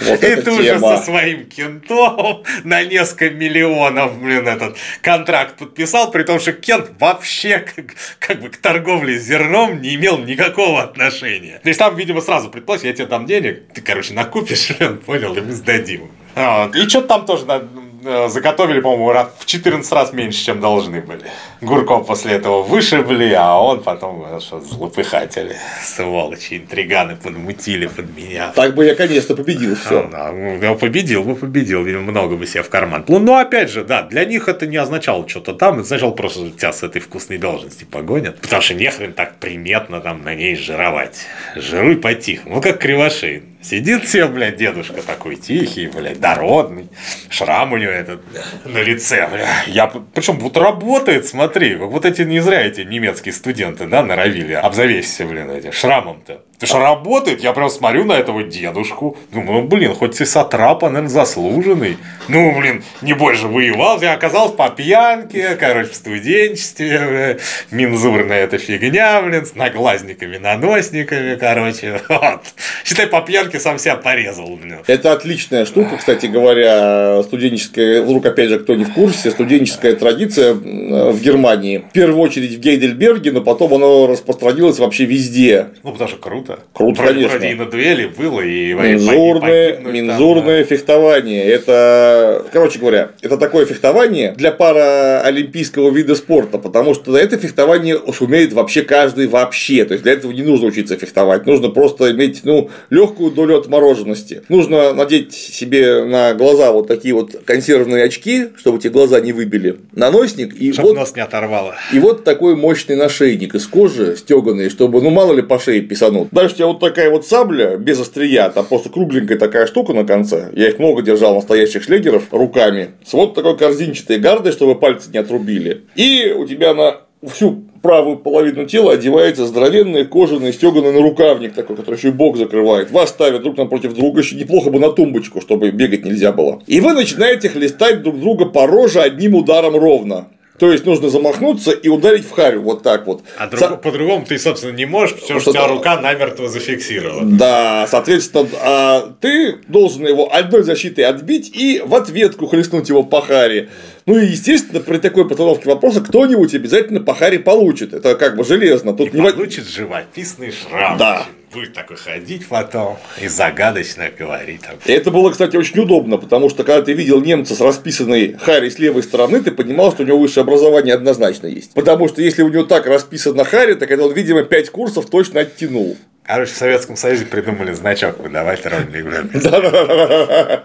Вот 0.00 0.22
и 0.22 0.26
эта 0.26 0.44
тут 0.44 0.58
же 0.58 0.64
тема. 0.64 0.96
со 0.96 1.04
своим 1.04 1.46
кентом 1.46 2.44
на 2.64 2.84
несколько 2.84 3.30
миллионов, 3.30 4.20
блин, 4.20 4.46
этот 4.46 4.76
контракт 5.02 5.56
подписал, 5.56 6.10
при 6.10 6.22
том, 6.22 6.38
что 6.38 6.52
Кент 6.52 6.92
вообще 7.00 7.58
как, 7.58 7.86
как 8.18 8.40
бы 8.40 8.48
к 8.50 8.56
торговле 8.58 9.18
зерном 9.18 9.80
не 9.82 9.94
имел 9.96 10.18
никакого 10.18 10.82
отношения. 10.82 11.58
То 11.62 11.68
есть 11.68 11.78
там, 11.78 11.96
видимо, 11.96 12.20
сразу 12.20 12.48
предположил, 12.50 12.86
я 12.86 12.92
тебе 12.92 13.06
дам 13.06 13.26
денег, 13.26 13.62
ты, 13.74 13.80
короче, 13.80 14.14
накупишь, 14.14 14.70
блин, 14.78 14.98
понял, 14.98 15.34
и 15.36 15.40
мы 15.40 15.52
сдадим. 15.52 16.10
Вот. 16.34 16.76
И 16.76 16.88
что-то 16.88 17.08
там 17.08 17.26
тоже 17.26 17.46
на- 17.46 17.56
э, 17.56 17.87
заготовили, 18.02 18.80
по-моему, 18.80 19.28
в 19.38 19.46
14 19.46 19.92
раз 19.92 20.12
меньше, 20.12 20.44
чем 20.44 20.60
должны 20.60 21.00
были. 21.00 21.22
Гурков 21.60 22.06
после 22.06 22.34
этого 22.34 22.62
вышибли, 22.62 23.32
а 23.32 23.56
он 23.58 23.82
потом 23.82 24.24
э, 24.30 24.40
что, 24.40 24.60
злопыхатели, 24.60 25.56
сволочи, 25.82 26.58
интриганы 26.58 27.16
подмутили 27.16 27.86
под 27.86 28.16
меня. 28.16 28.52
Так 28.54 28.74
бы 28.74 28.84
я, 28.84 28.94
конечно, 28.94 29.34
победил 29.34 29.76
все. 29.76 30.02
Ну, 30.02 30.10
да, 30.10 30.32
ну, 30.32 30.76
победил 30.76 31.24
бы, 31.24 31.34
победил, 31.34 31.82
видимо, 31.82 32.02
много 32.02 32.36
бы 32.36 32.46
себе 32.46 32.62
в 32.62 32.68
карман. 32.68 33.04
Ну, 33.08 33.18
но 33.18 33.36
опять 33.36 33.70
же, 33.70 33.84
да, 33.84 34.02
для 34.02 34.24
них 34.24 34.48
это 34.48 34.66
не 34.66 34.76
означало 34.76 35.28
что-то 35.28 35.54
там, 35.54 35.74
это 35.74 35.82
означало 35.82 36.12
просто, 36.12 36.46
что 36.46 36.58
тебя 36.58 36.72
с 36.72 36.82
этой 36.82 37.00
вкусной 37.00 37.38
должности 37.38 37.84
погонят, 37.84 38.40
потому 38.40 38.62
что 38.62 38.74
нехрен 38.74 39.12
так 39.12 39.36
приметно 39.36 40.00
там 40.00 40.22
на 40.22 40.34
ней 40.34 40.56
жировать. 40.56 41.26
Жируй 41.56 41.96
потихо, 41.96 42.48
ну, 42.48 42.60
как 42.60 42.78
кривошей. 42.78 43.42
Сидит 43.60 44.08
себе, 44.08 44.28
блядь, 44.28 44.56
дедушка 44.56 45.02
такой 45.02 45.34
тихий, 45.34 45.88
блядь, 45.88 46.20
дородный, 46.20 46.88
шрам 47.28 47.72
у 47.72 47.76
него 47.76 47.90
этот 47.90 48.20
на 48.64 48.78
лице, 48.78 49.28
бля. 49.28 49.48
Я, 49.66 49.88
причем 49.88 50.38
вот 50.38 50.56
работает, 50.56 51.26
смотри, 51.26 51.74
вот 51.74 52.04
эти 52.04 52.22
не 52.22 52.38
зря 52.38 52.62
эти 52.62 52.82
немецкие 52.82 53.32
студенты, 53.32 53.86
да, 53.86 54.04
норовили 54.04 54.52
обзавесься, 54.52 55.26
блин, 55.26 55.50
этим 55.50 55.72
шрамом-то. 55.72 56.42
Ты 56.58 56.66
что 56.66 56.80
работает, 56.80 57.40
я 57.40 57.52
прям 57.52 57.70
смотрю 57.70 58.04
на 58.04 58.14
этого 58.14 58.42
дедушку, 58.42 59.16
думаю, 59.32 59.62
ну, 59.62 59.68
блин, 59.68 59.94
хоть 59.94 60.20
и 60.20 60.24
сатрапа, 60.24 60.88
наверное, 60.88 61.08
заслуженный. 61.08 61.98
Ну, 62.26 62.58
блин, 62.58 62.82
не 63.00 63.12
больше 63.12 63.46
воевал, 63.46 64.00
я 64.02 64.14
оказался 64.14 64.54
по 64.54 64.68
пьянке, 64.68 65.54
короче, 65.54 65.90
в 65.90 65.94
студенчестве, 65.94 66.98
бля, 66.98 67.38
мензурная 67.70 68.42
эта 68.42 68.58
фигня, 68.58 69.22
блин, 69.22 69.46
с 69.46 69.54
наглазниками, 69.54 70.36
наносниками, 70.38 71.36
короче, 71.36 72.00
вот. 72.08 72.40
Считай, 72.84 73.06
по 73.06 73.20
пьянке 73.20 73.60
сам 73.60 73.78
себя 73.78 73.94
порезал, 73.94 74.56
блин. 74.56 74.78
Это 74.88 75.12
отличная 75.12 75.64
штука, 75.64 75.96
кстати 75.96 76.26
говоря, 76.26 77.22
студенческая, 77.22 78.02
вдруг 78.02 78.26
опять 78.26 78.48
же 78.48 78.58
кто 78.58 78.74
не 78.74 78.84
в 78.84 78.92
курсе, 78.94 79.30
студенческая 79.30 79.94
традиция 79.94 80.54
м, 80.54 81.12
в 81.12 81.20
Германии. 81.20 81.84
В 81.88 81.92
первую 81.92 82.18
очередь 82.18 82.56
в 82.56 82.58
Гейдельберге, 82.58 83.30
но 83.30 83.42
потом 83.42 83.74
оно 83.74 84.08
распространилось 84.08 84.80
вообще 84.80 85.04
везде. 85.04 85.68
Ну, 85.84 85.92
потому 85.92 86.08
что 86.08 86.18
круто. 86.18 86.47
Круто, 86.72 87.02
вроде, 87.02 87.14
конечно. 87.14 87.38
Вроде 87.38 87.52
и 87.52 87.54
на 87.54 87.66
дуэли 87.66 88.06
было, 88.06 88.40
и 88.40 88.72
Мензурное, 88.74 89.74
там, 89.74 89.92
мензурное 89.92 90.64
фехтование. 90.64 91.44
Это, 91.44 92.44
короче 92.52 92.78
говоря, 92.78 93.10
это 93.22 93.36
такое 93.36 93.66
фехтование 93.66 94.32
для 94.32 94.52
параолимпийского 94.52 95.90
вида 95.90 96.14
спорта, 96.14 96.58
потому 96.58 96.94
что 96.94 97.16
это 97.16 97.36
фехтование 97.36 97.98
сумеет 98.12 98.52
вообще 98.52 98.82
каждый 98.82 99.26
вообще. 99.26 99.84
То 99.84 99.92
есть 99.92 100.04
для 100.04 100.12
этого 100.12 100.32
не 100.32 100.42
нужно 100.42 100.68
учиться 100.68 100.96
фехтовать, 100.96 101.46
нужно 101.46 101.68
просто 101.68 102.10
иметь 102.12 102.40
ну, 102.44 102.70
легкую 102.90 103.30
долю 103.32 103.58
отмороженности. 103.58 104.42
Нужно 104.48 104.92
надеть 104.92 105.32
себе 105.34 106.04
на 106.04 106.34
глаза 106.34 106.72
вот 106.72 106.88
такие 106.88 107.14
вот 107.14 107.34
консервные 107.44 108.04
очки, 108.04 108.48
чтобы 108.56 108.78
эти 108.78 108.88
глаза 108.88 109.20
не 109.20 109.32
выбили, 109.32 109.76
наносник 109.92 110.54
и 110.54 110.72
Чтоб 110.72 110.86
вот 110.86 110.96
нос 110.96 111.14
не 111.14 111.22
оторвало. 111.22 111.74
и 111.92 111.98
вот 111.98 112.24
такой 112.24 112.56
мощный 112.56 112.96
нашейник 112.96 113.54
из 113.54 113.66
кожи 113.66 114.16
стеганый, 114.16 114.70
чтобы, 114.70 115.00
ну, 115.02 115.10
мало 115.10 115.32
ли 115.32 115.42
по 115.42 115.58
шее 115.58 115.80
писанут. 115.80 116.28
Дальше 116.38 116.54
у 116.54 116.56
тебя 116.58 116.66
вот 116.68 116.78
такая 116.78 117.10
вот 117.10 117.26
сабля 117.26 117.76
без 117.78 117.98
острия, 117.98 118.48
там 118.50 118.64
просто 118.64 118.90
кругленькая 118.90 119.36
такая 119.36 119.66
штука 119.66 119.92
на 119.92 120.04
конце. 120.04 120.50
Я 120.54 120.68
их 120.68 120.78
много 120.78 121.02
держал 121.02 121.34
настоящих 121.34 121.82
шлегеров 121.82 122.32
руками. 122.32 122.90
С 123.04 123.12
вот 123.12 123.34
такой 123.34 123.58
корзинчатой 123.58 124.20
гардой, 124.20 124.52
чтобы 124.52 124.76
пальцы 124.76 125.10
не 125.10 125.18
отрубили. 125.18 125.86
И 125.96 126.32
у 126.38 126.46
тебя 126.46 126.74
на 126.74 126.98
всю 127.28 127.64
правую 127.82 128.18
половину 128.18 128.66
тела 128.66 128.92
одевается 128.92 129.46
здоровенный 129.46 130.04
кожаный 130.04 130.52
стеганый 130.52 130.92
нарукавник 130.92 131.54
такой, 131.54 131.74
который 131.74 131.96
еще 131.96 132.10
и 132.10 132.12
бок 132.12 132.36
закрывает. 132.36 132.92
Вас 132.92 133.08
ставят 133.08 133.42
друг 133.42 133.56
напротив 133.56 133.94
друга, 133.94 134.20
еще 134.20 134.36
неплохо 134.36 134.70
бы 134.70 134.78
на 134.78 134.92
тумбочку, 134.92 135.40
чтобы 135.40 135.72
бегать 135.72 136.04
нельзя 136.04 136.30
было. 136.30 136.62
И 136.68 136.80
вы 136.80 136.92
начинаете 136.92 137.48
хлестать 137.48 138.02
друг 138.02 138.20
друга 138.20 138.44
по 138.44 138.68
роже 138.68 139.00
одним 139.00 139.34
ударом 139.34 139.74
ровно. 139.74 140.28
То 140.58 140.72
есть 140.72 140.84
нужно 140.84 141.08
замахнуться 141.08 141.70
и 141.70 141.88
ударить 141.88 142.24
в 142.26 142.30
харю 142.32 142.62
вот 142.62 142.82
так 142.82 143.06
вот. 143.06 143.22
А 143.38 143.48
Со- 143.50 143.68
друг- 143.68 143.82
по-другому 143.82 144.24
ты, 144.26 144.38
собственно, 144.38 144.72
не 144.72 144.86
можешь, 144.86 145.14
потому 145.20 145.40
что 145.40 145.50
у 145.50 145.52
Что 145.52 145.52
тебя 145.52 145.68
да. 145.68 145.74
рука 145.74 146.00
намертво 146.00 146.48
зафиксирована. 146.48 147.38
Да, 147.38 147.86
соответственно, 147.88 148.48
а 148.60 149.14
ты 149.20 149.58
должен 149.68 150.06
его 150.06 150.34
одной 150.34 150.62
защитой 150.64 151.02
отбить 151.02 151.50
и 151.54 151.80
в 151.84 151.94
ответку 151.94 152.46
хлестнуть 152.46 152.88
его 152.88 153.02
по 153.04 153.20
харе. 153.22 153.68
Ну 154.06 154.18
и, 154.18 154.26
естественно, 154.26 154.80
при 154.80 154.98
такой 154.98 155.28
постановке 155.28 155.68
вопроса 155.68 156.00
кто-нибудь 156.00 156.54
обязательно 156.54 157.00
по 157.00 157.14
харе 157.14 157.38
получит. 157.38 157.92
Это 157.94 158.14
как 158.16 158.36
бы 158.36 158.44
железно. 158.44 158.94
Тут 158.94 159.12
не 159.14 159.20
во- 159.20 159.32
Получит 159.32 159.68
живописный 159.68 160.50
шрам. 160.52 160.96
Да. 160.98 161.26
Будет 161.52 161.72
такой 161.72 161.96
ходить 161.96 162.46
потом 162.46 162.98
и 163.20 163.28
загадочно 163.28 164.10
говорить. 164.16 164.60
там. 164.62 164.76
Это 164.84 165.10
было, 165.10 165.30
кстати, 165.30 165.56
очень 165.56 165.80
удобно, 165.80 166.18
потому 166.18 166.50
что 166.50 166.62
когда 166.62 166.82
ты 166.82 166.92
видел 166.92 167.22
немца 167.22 167.54
с 167.54 167.60
расписанной 167.60 168.34
Харри 168.34 168.68
с 168.68 168.78
левой 168.78 169.02
стороны, 169.02 169.40
ты 169.40 169.50
понимал, 169.50 169.92
что 169.92 170.02
у 170.02 170.06
него 170.06 170.18
высшее 170.18 170.42
образование 170.42 170.94
однозначно 170.94 171.46
есть. 171.46 171.72
Потому 171.72 172.08
что 172.08 172.20
если 172.20 172.42
у 172.42 172.48
него 172.48 172.64
так 172.64 172.86
расписано 172.86 173.44
Харри, 173.44 173.74
так 173.74 173.90
это 173.90 174.04
он, 174.04 174.12
видимо, 174.12 174.42
5 174.42 174.70
курсов 174.70 175.06
точно 175.06 175.40
оттянул. 175.40 175.96
Короче, 176.28 176.52
в 176.52 176.56
Советском 176.58 176.94
Союзе 176.96 177.24
придумали 177.24 177.72
значок 177.72 178.18
выдавать 178.18 178.66
ровный 178.66 179.00
гвоздь. 179.02 179.42
Да-да-да. 179.42 180.62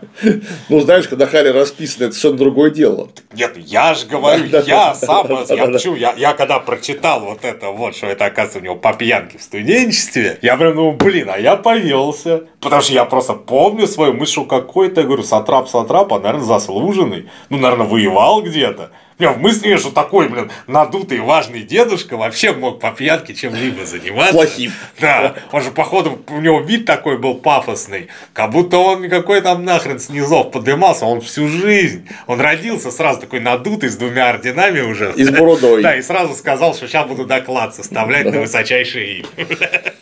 Ну, 0.68 0.82
знаешь, 0.82 1.08
когда 1.08 1.26
Харри 1.26 1.52
расписано, 1.52 2.04
это 2.04 2.14
совершенно 2.14 2.38
другое 2.38 2.70
дело. 2.70 3.08
Нет, 3.34 3.56
я 3.56 3.94
же 3.94 4.06
говорю, 4.08 4.44
Да, 4.50 4.62
да, 4.62 4.68
я 4.68 4.76
да, 4.76 4.94
сам, 4.96 5.26
да, 5.26 5.46
да, 5.46 5.54
я, 5.56 5.68
да. 5.68 5.72
почему, 5.72 5.96
я, 5.96 6.34
когда 6.34 6.60
прочитал 6.60 7.22
вот 7.22 7.46
это 7.46 7.70
вот, 7.70 7.96
что 7.96 8.08
это 8.08 8.26
оказывается 8.26 8.60
у 8.60 8.62
него 8.62 8.76
по 8.76 8.92
пьянке 8.92 9.38
в 9.38 9.42
студенчестве, 9.42 10.38
я 10.42 10.58
прям 10.58 10.76
думал, 10.76 10.92
блин, 10.98 11.30
а 11.34 11.38
я 11.38 11.56
повелся. 11.56 12.44
Потому 12.60 12.82
что 12.82 12.92
я 12.92 13.06
просто 13.06 13.32
помню 13.34 13.88
свою 13.88 14.12
мысль, 14.12 14.46
какой-то, 14.46 15.00
я 15.00 15.08
говорю, 15.08 15.24
сатрап, 15.24 15.70
сатрап, 15.70 16.12
а, 16.12 16.20
наверное, 16.20 16.44
заслуженный. 16.44 17.30
Ну, 17.50 17.58
наверное, 17.58 17.88
воевал 17.88 18.44
где-то. 18.44 18.92
Меня 19.20 19.32
в 19.32 19.40
мысли, 19.40 19.76
что 19.78 19.92
такой, 19.92 20.28
блин, 20.28 20.52
надутый 20.68 21.20
важный 21.20 21.62
дедушка 21.62 22.18
вообще 22.18 22.54
мог 22.54 22.80
по 22.80 22.92
пьянке 22.92 23.34
чем-либо 23.34 23.86
заниматься. 23.86 24.34
Плохим. 24.34 24.72
Да, 25.00 25.36
он 25.52 25.62
же, 25.62 25.72
походу, 25.72 26.24
у 26.30 26.40
него 26.40 26.62
вид 26.62 26.86
такой 26.86 27.18
был 27.18 27.36
пафосный, 27.36 28.08
как 28.34 28.52
будто 28.52 28.78
он 28.78 29.02
никакой 29.02 29.42
там 29.42 29.64
нахрен 29.66 30.00
с 30.00 30.10
низов 30.10 30.52
подымался, 30.52 31.06
он 31.06 31.22
всю 31.22 31.48
жизнь, 31.48 32.08
он 32.28 32.42
родился 32.42 32.92
сразу 32.92 33.22
такой 33.22 33.40
надутый, 33.40 33.90
с 33.90 33.96
двумя 33.96 34.30
орденами 34.30 34.82
уже. 34.82 35.14
И 35.16 35.24
с 35.24 35.30
бородой. 35.30 35.84
Да, 35.84 35.96
и 35.96 36.02
сразу 36.02 36.34
сказал, 36.34 36.74
что 36.74 36.88
сейчас 36.88 37.08
буду 37.08 37.26
доклад 37.26 37.76
составлять 37.76 38.26
на 38.26 38.42
высочайшее 38.42 39.20
имя. 39.20 39.94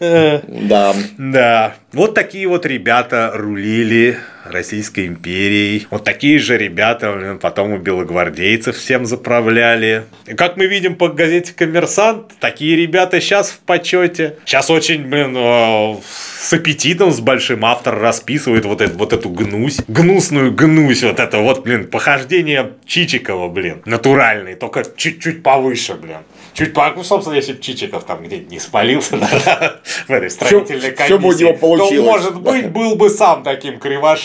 Да. 0.00 0.94
Да, 1.18 1.74
вот 1.92 2.14
такие 2.14 2.48
вот 2.48 2.64
ребята 2.64 3.32
рулили 3.34 4.18
Российской 4.44 5.06
империей. 5.06 5.86
Вот 5.90 6.04
такие 6.04 6.38
же 6.38 6.56
ребята 6.56 7.12
блин, 7.12 7.38
потом 7.38 7.72
у 7.72 7.78
белогвардейцев 7.78 8.76
всем 8.76 9.06
заправляли. 9.06 10.04
И 10.26 10.34
как 10.34 10.56
мы 10.56 10.66
видим 10.66 10.96
по 10.96 11.08
газете 11.08 11.52
«Коммерсант», 11.54 12.32
такие 12.40 12.76
ребята 12.76 13.20
сейчас 13.20 13.50
в 13.50 13.58
почете. 13.60 14.36
Сейчас 14.44 14.70
очень, 14.70 15.04
блин, 15.04 15.34
э, 15.36 15.96
с 16.38 16.52
аппетитом, 16.52 17.12
с 17.12 17.20
большим 17.20 17.64
автор 17.64 17.98
расписывает 17.98 18.64
вот, 18.64 18.80
эту, 18.80 18.96
вот 18.96 19.12
эту 19.12 19.28
гнусь, 19.28 19.80
гнусную 19.88 20.52
гнусь, 20.52 21.02
вот 21.02 21.20
это 21.20 21.38
вот, 21.38 21.62
блин, 21.62 21.88
похождение 21.88 22.72
Чичикова, 22.86 23.48
блин, 23.48 23.82
натуральный, 23.84 24.54
только 24.54 24.84
чуть-чуть 24.96 25.42
повыше, 25.42 25.94
блин. 25.94 26.18
Чуть 26.52 26.74
по, 26.74 26.90
ну, 26.90 27.04
собственно, 27.04 27.36
если 27.36 27.52
бы 27.52 27.60
Чичиков 27.60 28.04
там 28.04 28.24
где-нибудь 28.24 28.50
не 28.50 28.58
спалился 28.58 29.16
в 30.08 30.10
этой 30.10 30.30
строительной 30.30 30.90
комиссии, 30.90 31.04
все 31.04 31.18
бы 31.18 31.28
у 31.28 31.32
него 31.32 31.52
получилось. 31.54 31.96
то, 31.96 32.02
может 32.02 32.40
быть, 32.40 32.70
был 32.70 32.96
бы 32.96 33.08
сам 33.08 33.42
таким 33.42 33.78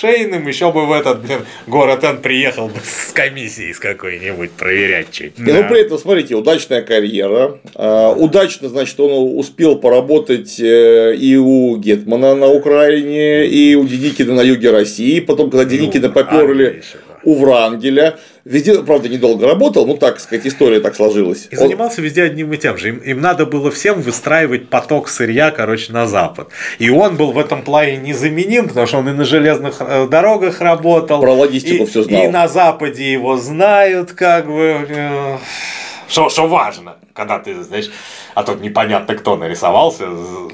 кривошейным, 0.05 0.47
еще 0.47 0.71
бы 0.71 0.85
в 0.85 0.91
этот 0.91 1.21
блин, 1.21 1.39
город 1.67 2.03
он 2.03 2.21
приехал 2.21 2.67
бы 2.67 2.79
с 2.83 3.11
комиссией 3.11 3.73
с 3.73 3.79
какой-нибудь 3.79 4.51
проверять 4.51 5.11
чуть. 5.11 5.33
Да. 5.37 5.53
Ну, 5.53 5.69
при 5.69 5.81
этом, 5.81 5.97
смотрите, 5.97 6.35
удачная 6.35 6.81
карьера. 6.81 7.59
А, 7.75 8.11
удачно, 8.11 8.69
значит, 8.69 8.99
он 8.99 9.37
успел 9.37 9.77
поработать 9.77 10.59
э, 10.59 11.15
и 11.15 11.35
у 11.37 11.77
Гетмана 11.77 12.35
на 12.35 12.47
Украине, 12.47 13.45
и 13.47 13.75
у 13.75 13.85
Деникина 13.85 14.33
на 14.33 14.41
юге 14.41 14.71
России. 14.71 15.19
Потом, 15.19 15.49
когда 15.49 15.65
Деникина 15.65 16.07
ну, 16.07 16.13
поперли 16.13 16.83
у 17.25 17.35
Врангеля. 17.35 18.17
Везде, 18.45 18.81
правда, 18.83 19.09
недолго 19.09 19.47
работал, 19.47 19.85
ну, 19.87 19.97
так 19.97 20.19
сказать, 20.19 20.45
история 20.45 20.79
так 20.79 20.95
сложилась. 20.95 21.47
И 21.49 21.55
Он... 21.55 21.63
занимался 21.63 22.01
везде 22.01 22.23
одним 22.23 22.53
и 22.53 22.57
тем 22.57 22.77
же. 22.77 22.89
Им, 22.89 22.97
им 22.97 23.19
надо 23.19 23.45
было 23.45 23.71
всем 23.71 24.01
выстраивать 24.01 24.69
поток 24.69 25.09
сырья, 25.09 25.51
короче, 25.51 25.91
на 25.91 26.05
запад. 26.05 26.49
И 26.77 26.89
он 26.89 27.17
был 27.17 27.31
в 27.31 27.39
этом 27.39 27.63
плане 27.63 27.97
незаменим, 27.97 28.67
потому 28.67 28.85
что 28.85 28.99
он 28.99 29.09
и 29.09 29.13
на 29.13 29.25
железных 29.25 29.77
э, 29.79 30.07
дорогах 30.07 30.61
работал. 30.61 31.19
Про 31.21 31.33
логистику 31.33 31.83
и, 31.83 31.87
все 31.87 32.03
знал. 32.03 32.23
И 32.23 32.27
на 32.27 32.47
западе 32.47 33.11
его 33.11 33.37
знают, 33.37 34.11
как 34.11 34.45
бы. 34.45 34.85
Э, 34.87 35.37
что, 36.07 36.29
что 36.29 36.47
важно, 36.47 36.97
когда 37.13 37.39
ты, 37.39 37.63
знаешь, 37.63 37.89
а 38.35 38.43
тут 38.43 38.61
непонятно 38.61 39.15
кто 39.15 39.35
нарисовался 39.35 40.05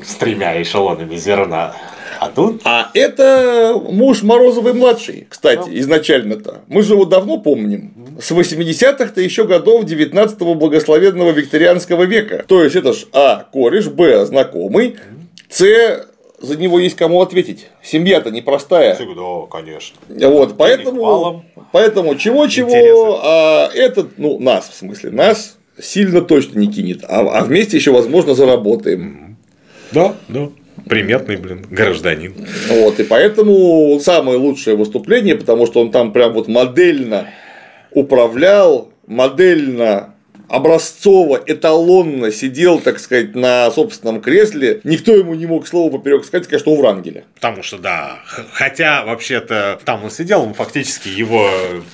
с 0.01 0.15
тремя 0.15 0.61
эшелонами 0.61 1.15
зерна. 1.17 1.75
А 2.21 2.29
тут? 2.29 2.61
А 2.65 2.91
это 2.93 3.81
муж 3.89 4.21
Морозовой 4.21 4.73
младший, 4.73 5.25
кстати, 5.27 5.67
ну. 5.67 5.79
изначально-то. 5.79 6.61
Мы 6.67 6.83
же 6.83 6.93
его 6.93 7.05
давно 7.05 7.39
помним. 7.39 8.15
С 8.21 8.29
80-х-то 8.29 9.21
еще 9.21 9.45
годов 9.45 9.85
19-го 9.85 10.53
благословенного 10.53 11.31
викторианского 11.31 12.03
века. 12.03 12.45
То 12.47 12.63
есть 12.63 12.75
это 12.75 12.93
ж 12.93 13.07
А. 13.11 13.47
Кореш, 13.51 13.87
Б. 13.87 14.23
Знакомый, 14.27 14.97
С 15.49 15.65
за 16.39 16.57
него 16.57 16.77
есть 16.77 16.95
кому 16.95 17.21
ответить. 17.21 17.69
Семья-то 17.81 18.29
непростая. 18.29 18.93
Всегда, 18.93 19.47
конечно. 19.49 19.97
Вот, 20.07 20.57
поэтому, 20.57 21.43
поэтому 21.71 22.15
чего-чего, 22.15 23.19
а 23.23 23.71
этот, 23.73 24.19
ну, 24.19 24.37
нас, 24.37 24.69
в 24.69 24.75
смысле, 24.75 25.09
нас 25.09 25.57
сильно 25.81 26.21
точно 26.21 26.59
не 26.59 26.67
кинет. 26.67 27.03
А, 27.07 27.21
а 27.21 27.43
вместе 27.43 27.77
еще, 27.77 27.91
возможно, 27.91 28.35
заработаем. 28.35 29.37
Да, 29.91 30.13
да. 30.29 30.49
Приметный, 30.87 31.37
блин, 31.37 31.65
гражданин. 31.69 32.33
Вот, 32.69 32.99
и 32.99 33.03
поэтому 33.03 33.99
самое 33.99 34.37
лучшее 34.37 34.75
выступление, 34.75 35.35
потому 35.35 35.65
что 35.65 35.81
он 35.81 35.91
там 35.91 36.11
прям 36.11 36.33
вот 36.33 36.47
модельно 36.47 37.27
управлял, 37.91 38.91
модельно 39.07 40.15
образцово, 40.51 41.41
эталонно 41.45 42.29
сидел, 42.29 42.79
так 42.79 42.99
сказать, 42.99 43.35
на 43.35 43.71
собственном 43.71 44.21
кресле, 44.21 44.81
никто 44.83 45.15
ему 45.15 45.33
не 45.33 45.45
мог 45.45 45.65
слова 45.65 45.89
поперек 45.89 46.25
сказать, 46.25 46.47
конечно, 46.47 46.73
у 46.73 46.77
Врангеля. 46.77 47.23
Потому 47.35 47.63
что, 47.63 47.77
да, 47.77 48.19
хотя, 48.51 49.05
вообще-то, 49.05 49.79
там 49.85 50.03
он 50.03 50.11
сидел, 50.11 50.41
он 50.41 50.53
фактически 50.53 51.07
его 51.07 51.49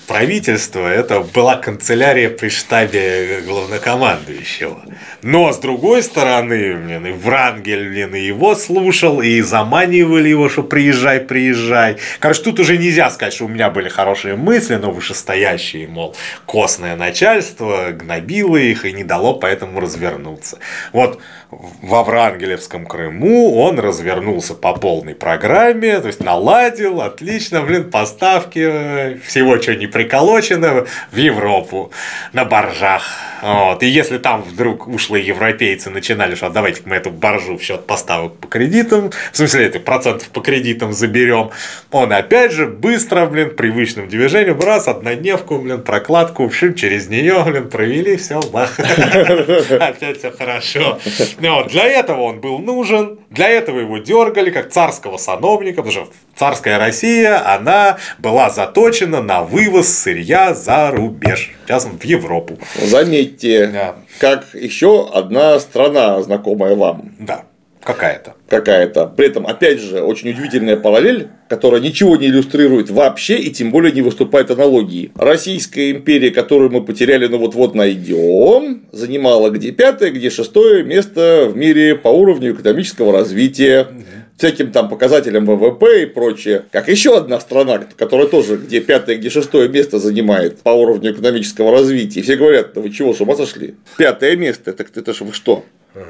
правительство, 0.08 0.88
это 0.88 1.22
была 1.22 1.56
канцелярия 1.56 2.30
при 2.30 2.50
штабе 2.50 3.42
главнокомандующего. 3.46 4.82
Но, 5.22 5.54
с 5.54 5.60
другой 5.60 6.02
стороны, 6.02 6.76
блин, 6.76 7.06
и 7.06 7.12
Врангель, 7.12 7.90
блин, 7.90 8.16
и 8.16 8.22
его 8.22 8.56
слушал, 8.56 9.22
и 9.22 9.40
заманивали 9.42 10.30
его, 10.30 10.50
что 10.50 10.64
приезжай, 10.64 11.20
приезжай. 11.20 11.98
Короче, 12.20 12.42
тут 12.42 12.60
уже 12.60 12.78
нельзя 12.78 13.12
сказать, 13.12 13.34
что 13.34 13.46
у 13.46 13.50
меня 13.50 13.70
были 13.70 13.88
хорошие 13.88 14.36
мысли, 14.36 14.76
но 14.76 14.90
вышестоящие, 14.90 15.88
мол, 15.88 16.16
костное 16.48 16.96
начальство 16.96 17.92
гнобило 17.92 18.47
остановило 18.48 18.58
их 18.58 18.86
и 18.86 18.94
не 18.94 19.04
дало 19.04 19.36
поэтому 19.36 19.80
развернуться. 19.80 20.60
Вот 20.94 21.20
во 21.50 22.04
Врангелевском 22.04 22.86
Крыму 22.86 23.56
он 23.56 23.80
развернулся 23.80 24.54
по 24.54 24.74
полной 24.74 25.16
программе, 25.16 26.00
то 26.00 26.08
есть 26.08 26.22
наладил, 26.22 27.02
отлично, 27.02 27.62
блин, 27.62 27.90
поставки 27.90 29.18
всего, 29.26 29.60
что 29.62 29.76
не 29.76 29.88
приколочено 29.88 30.86
в 31.12 31.16
Европу 31.16 31.92
на 32.34 32.44
боржах. 32.44 33.04
Вот. 33.42 33.84
И 33.84 33.88
если 33.88 34.18
там 34.18 34.42
вдруг 34.42 34.88
ушлые 34.88 35.26
европейцы 35.26 35.90
начинали, 35.90 36.36
что 36.36 36.50
давайте 36.50 36.82
мы 36.86 36.96
эту 36.96 37.12
боржу 37.12 37.58
в 37.58 37.62
счет 37.62 37.86
поставок 37.86 38.36
по 38.38 38.48
кредитам, 38.48 39.12
в 39.32 39.38
смысле, 39.38 39.68
это 39.68 39.80
процентов 39.80 40.30
по 40.30 40.42
кредитам 40.42 40.92
заберем, 40.92 41.52
он 41.92 42.12
опять 42.12 42.52
же 42.52 42.66
быстро, 42.66 43.26
блин, 43.26 43.56
привычным 43.56 44.10
движением, 44.10 44.60
раз, 44.60 44.88
однодневку, 44.88 45.60
блин, 45.60 45.82
прокладку, 45.82 46.44
в 46.44 46.48
общем, 46.48 46.74
через 46.74 47.08
нее, 47.08 47.42
блин, 47.46 47.70
провели, 47.70 48.18
все, 48.18 48.42
бах, 48.42 48.78
опять 48.80 50.18
все 50.18 50.32
хорошо. 50.32 51.00
Ну, 51.40 51.64
для 51.66 51.86
этого 51.86 52.22
он 52.22 52.42
был 52.42 52.60
нужен, 52.60 53.20
для 53.30 53.50
этого 53.50 53.80
его 53.80 53.98
дергали 54.00 54.50
как 54.50 54.70
царского 54.70 55.18
сановника, 55.18 55.84
потому 55.84 55.92
что 55.92 56.14
царская 56.36 56.80
Россия, 56.80 57.48
она 57.48 57.98
была 58.18 58.50
заточена 58.50 59.22
на 59.22 59.44
вывоз 59.44 59.88
сырья 59.88 60.54
за 60.54 60.92
рубеж, 60.92 61.52
сейчас 61.66 61.86
в 61.86 62.04
Европу. 62.04 62.58
Заметьте, 62.82 63.68
да. 63.68 63.96
как 64.20 64.46
еще 64.54 65.10
одна 65.10 65.60
страна, 65.60 66.22
знакомая 66.22 66.76
вам. 66.76 67.12
Да. 67.20 67.46
Какая-то. 67.88 68.36
Какая-то. 68.50 69.06
При 69.16 69.28
этом, 69.28 69.48
опять 69.48 69.80
же, 69.80 70.02
очень 70.02 70.32
удивительная 70.32 70.76
параллель, 70.76 71.30
которая 71.48 71.80
ничего 71.80 72.18
не 72.18 72.28
иллюстрирует 72.28 72.90
вообще 72.90 73.38
и 73.38 73.50
тем 73.50 73.72
более 73.72 73.94
не 73.94 74.02
выступает 74.02 74.52
аналогией. 74.52 75.14
Российская 75.16 75.92
империя, 75.92 76.32
которую 76.32 76.70
мы 76.70 76.84
потеряли, 76.84 77.28
но 77.28 77.38
вот-вот 77.38 77.76
найдем, 77.76 78.82
занимала 78.92 79.52
где 79.52 79.72
пятое, 79.72 80.12
где 80.12 80.30
шестое 80.30 80.84
место 80.84 81.50
в 81.50 81.56
мире 81.56 81.96
по 81.96 82.10
уровню 82.10 82.52
экономического 82.52 83.14
развития 83.14 83.88
всяким 84.36 84.72
там 84.72 84.90
показателям 84.90 85.46
ВВП 85.46 86.04
и 86.04 86.06
прочее, 86.08 86.66
как 86.72 86.90
еще 86.90 87.18
одна 87.18 87.40
страна, 87.40 87.82
которая 87.96 88.28
тоже 88.28 88.58
где 88.58 88.82
пятое, 88.82 89.16
где 89.16 89.30
шестое 89.30 89.70
место 89.70 89.98
занимает 89.98 90.60
по 90.60 90.72
уровню 90.72 91.14
экономического 91.14 91.72
развития. 91.72 92.20
И 92.20 92.24
все 92.24 92.36
говорят, 92.36 92.74
да 92.74 92.82
вы 92.82 92.90
чего, 92.92 93.14
с 93.14 93.22
ума 93.22 93.36
сошли? 93.36 93.76
Пятое 93.98 94.36
место, 94.36 94.74
так 94.74 94.92
это 94.94 95.14
же 95.14 95.24
вы 95.24 95.32
что? 95.32 95.64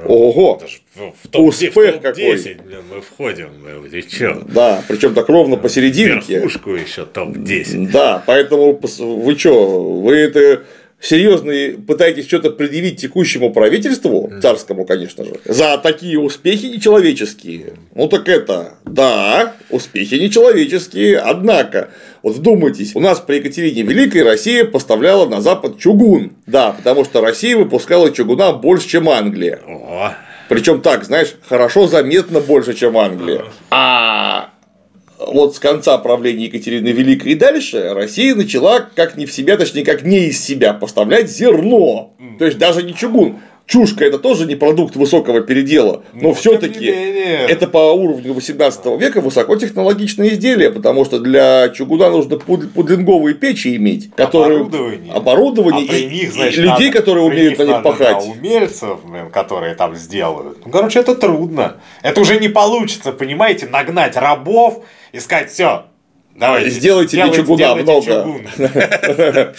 Ого! 0.06 0.62
В 0.96 1.28
топ, 1.28 1.48
Успех 1.48 1.72
в 1.72 1.74
топ 1.76 2.02
какой! 2.02 2.36
блин, 2.36 2.84
мы 2.94 3.02
входим, 3.02 3.50
мы, 3.64 3.90
ты 3.90 4.02
чё? 4.02 4.44
Да, 4.48 4.84
причем 4.88 5.14
так 5.14 5.30
ровно 5.30 5.58
посерединке. 5.58 6.36
Верхушку 6.36 6.72
еще 6.72 7.06
топ-10. 7.06 7.92
Да, 7.92 8.24
поэтому 8.26 8.80
вы 9.00 9.38
что, 9.38 10.00
вы 10.02 10.16
это 10.16 10.64
серьезно 11.00 11.54
пытаетесь 11.86 12.26
что-то 12.26 12.52
предъявить 12.52 13.00
текущему 13.00 13.54
правительству, 13.54 14.32
царскому, 14.42 14.86
конечно 14.86 15.24
же, 15.26 15.36
за 15.46 15.78
такие 15.78 16.20
успехи 16.20 16.66
нечеловеческие. 16.66 17.74
Ну 17.94 18.08
так 18.08 18.28
это, 18.28 18.76
да, 18.86 19.56
успехи 19.70 20.16
нечеловеческие, 20.16 21.20
однако, 21.20 21.90
вот 22.24 22.36
вдумайтесь, 22.36 22.96
у 22.96 23.00
нас 23.00 23.20
при 23.20 23.36
Екатерине 23.36 23.84
Великой 23.84 24.24
Россия 24.24 24.66
поставляла 24.66 25.28
на 25.28 25.42
Запад 25.42 25.80
чугун. 25.80 26.34
Да, 26.46 26.72
потому 26.72 27.06
что 27.06 27.22
Россия 27.22 27.58
выпускала 27.58 28.12
чугуна 28.12 28.54
больше, 28.54 28.88
чем 28.88 29.10
Англия. 29.10 29.60
Причем 30.50 30.82
так, 30.82 31.04
знаешь, 31.04 31.36
хорошо 31.48 31.88
заметно 31.88 32.40
больше, 32.40 32.74
чем 32.74 32.98
Англия. 32.98 33.44
А 33.70 34.52
вот 35.20 35.56
с 35.56 35.60
конца 35.60 35.98
правления 35.98 36.46
Екатерины 36.46 36.90
Великой 36.90 37.34
и 37.34 37.36
дальше 37.36 37.94
Россия 37.94 38.36
начала 38.36 38.88
как 38.96 39.18
не 39.18 39.26
в 39.26 39.34
себя, 39.34 39.58
точнее, 39.58 39.84
как 39.84 40.04
не 40.04 40.28
из 40.28 40.44
себя 40.44 40.74
поставлять 40.74 41.30
зерно. 41.30 42.14
То 42.40 42.46
есть 42.46 42.58
даже 42.58 42.84
не 42.84 42.94
чугун. 42.94 43.40
Чушка 43.68 44.06
это 44.06 44.18
тоже 44.18 44.46
не 44.46 44.56
продукт 44.56 44.96
высокого 44.96 45.42
передела, 45.42 46.04
но, 46.14 46.30
но 46.30 46.34
все-таки 46.34 46.86
это 46.86 47.68
по 47.68 47.92
уровню 47.92 48.34
18 48.34 48.86
века 48.98 49.20
высокотехнологичное 49.20 50.30
изделие, 50.30 50.72
потому 50.72 51.04
что 51.04 51.20
для 51.20 51.68
чугуна 51.70 52.10
нужно 52.10 52.38
пудлинговые 52.38 53.36
печи 53.36 53.76
иметь, 53.76 54.10
которые 54.16 54.62
оборудование, 54.62 55.14
оборудование 55.14 55.90
а 55.90 55.98
и, 55.98 56.06
них, 56.06 56.32
значит, 56.32 56.60
и 56.60 56.62
людей, 56.62 56.88
надо, 56.88 56.98
которые 56.98 57.26
умеют 57.26 57.60
на 57.60 57.64
них 57.64 57.84
пахать. 57.84 58.24
Да, 58.26 58.32
умельцев, 58.32 59.00
которые 59.34 59.76
там 59.76 59.98
сделают. 59.98 60.66
Ну, 60.66 60.72
короче, 60.72 61.00
это 61.00 61.14
трудно. 61.14 61.82
Это 62.04 62.22
уже 62.22 62.40
не 62.40 62.48
получится, 62.48 63.12
понимаете, 63.12 63.68
нагнать 63.68 64.16
рабов 64.16 64.86
и 65.12 65.20
сказать, 65.20 65.52
все, 65.52 65.88
Давайте, 66.38 66.70
сделайте 66.70 67.24
мне 67.24 67.34
чугуна 67.34 67.74
много. 67.74 68.44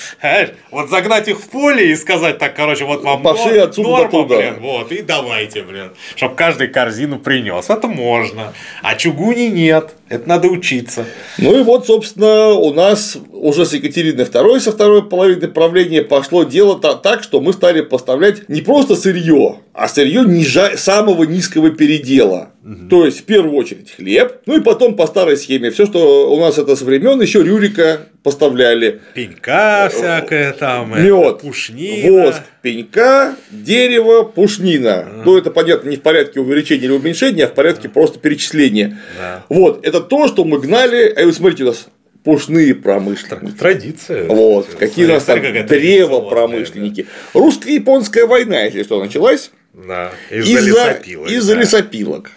вот 0.70 0.90
загнать 0.90 1.26
их 1.26 1.40
в 1.40 1.48
поле 1.48 1.90
и 1.90 1.96
сказать 1.96 2.38
так, 2.38 2.54
короче, 2.54 2.84
вот 2.84 3.02
вам 3.02 3.20
Пошли 3.20 3.58
отсюда 3.58 3.88
норма, 3.88 4.10
туда. 4.10 4.36
блин, 4.36 4.60
вот, 4.60 4.92
и 4.92 5.02
давайте, 5.02 5.62
блин, 5.62 5.90
чтобы 6.14 6.36
каждый 6.36 6.68
корзину 6.68 7.18
принес. 7.18 7.68
Это 7.68 7.88
можно. 7.88 8.54
А 8.82 8.94
чугуни 8.94 9.48
нет. 9.48 9.94
Это 10.08 10.28
надо 10.28 10.48
учиться. 10.48 11.04
Ну 11.36 11.58
и 11.58 11.62
вот, 11.62 11.86
собственно, 11.86 12.50
у 12.50 12.72
нас 12.72 13.18
уже 13.30 13.66
с 13.66 13.74
Екатериной 13.74 14.24
II, 14.24 14.60
со 14.60 14.72
второй 14.72 15.08
половины 15.08 15.48
правления 15.48 16.02
пошло 16.02 16.44
дело 16.44 16.78
так, 16.78 17.22
что 17.22 17.40
мы 17.40 17.52
стали 17.52 17.82
поставлять 17.82 18.48
не 18.48 18.62
просто 18.62 18.96
сырье, 18.96 19.60
а 19.72 19.88
сырье 19.88 20.24
нижа... 20.24 20.76
самого 20.76 21.24
низкого 21.24 21.70
передела. 21.70 22.52
Угу. 22.64 22.88
То 22.88 23.04
есть, 23.04 23.20
в 23.20 23.24
первую 23.24 23.54
очередь, 23.56 23.90
хлеб, 23.90 24.40
ну 24.46 24.56
и 24.56 24.60
потом 24.60 24.96
по 24.96 25.06
старой 25.06 25.36
схеме. 25.36 25.70
Все, 25.70 25.86
что 25.86 26.32
у 26.32 26.40
нас 26.40 26.58
это 26.58 26.74
со 26.74 26.84
времен 26.84 27.20
еще 27.20 27.42
Рюрика 27.42 28.08
поставляли. 28.28 29.00
Пенька 29.14 29.88
всякое 29.90 30.52
там, 30.52 31.02
мед, 31.02 31.40
пушнина. 31.40 32.10
Воск, 32.10 32.42
пенька, 32.60 33.34
дерево, 33.50 34.22
пушнина. 34.22 35.00
Угу. 35.00 35.22
Ну, 35.24 35.38
это 35.38 35.50
понятно 35.50 35.88
не 35.88 35.96
в 35.96 36.02
порядке 36.02 36.40
увеличения 36.40 36.84
или 36.84 36.92
уменьшения, 36.92 37.44
а 37.44 37.48
в 37.48 37.54
порядке 37.54 37.88
просто 37.88 38.18
перечисления. 38.18 38.98
Да. 39.18 39.44
Вот, 39.48 39.86
это 39.86 40.00
то, 40.00 40.28
что 40.28 40.44
мы 40.44 40.60
гнали. 40.60 41.10
А 41.16 41.24
вы 41.24 41.32
смотрите, 41.32 41.64
у 41.64 41.68
нас 41.68 41.88
пушные 42.22 42.74
промышленники. 42.74 43.56
Традиция. 43.58 44.26
Вот. 44.26 44.66
Какие 44.78 45.06
у 45.06 45.08
нас 45.08 45.24
там 45.24 45.40
древопромышленники. 45.40 47.06
Русско-японская 47.32 48.26
война, 48.26 48.64
если 48.64 48.82
что, 48.82 49.02
началась. 49.02 49.50
Да, 49.72 50.10
из-за 50.30 50.60
лесопилок. 50.60 51.30
Из-за 51.30 51.54
да. 51.54 51.60
лесопилок. 51.60 52.30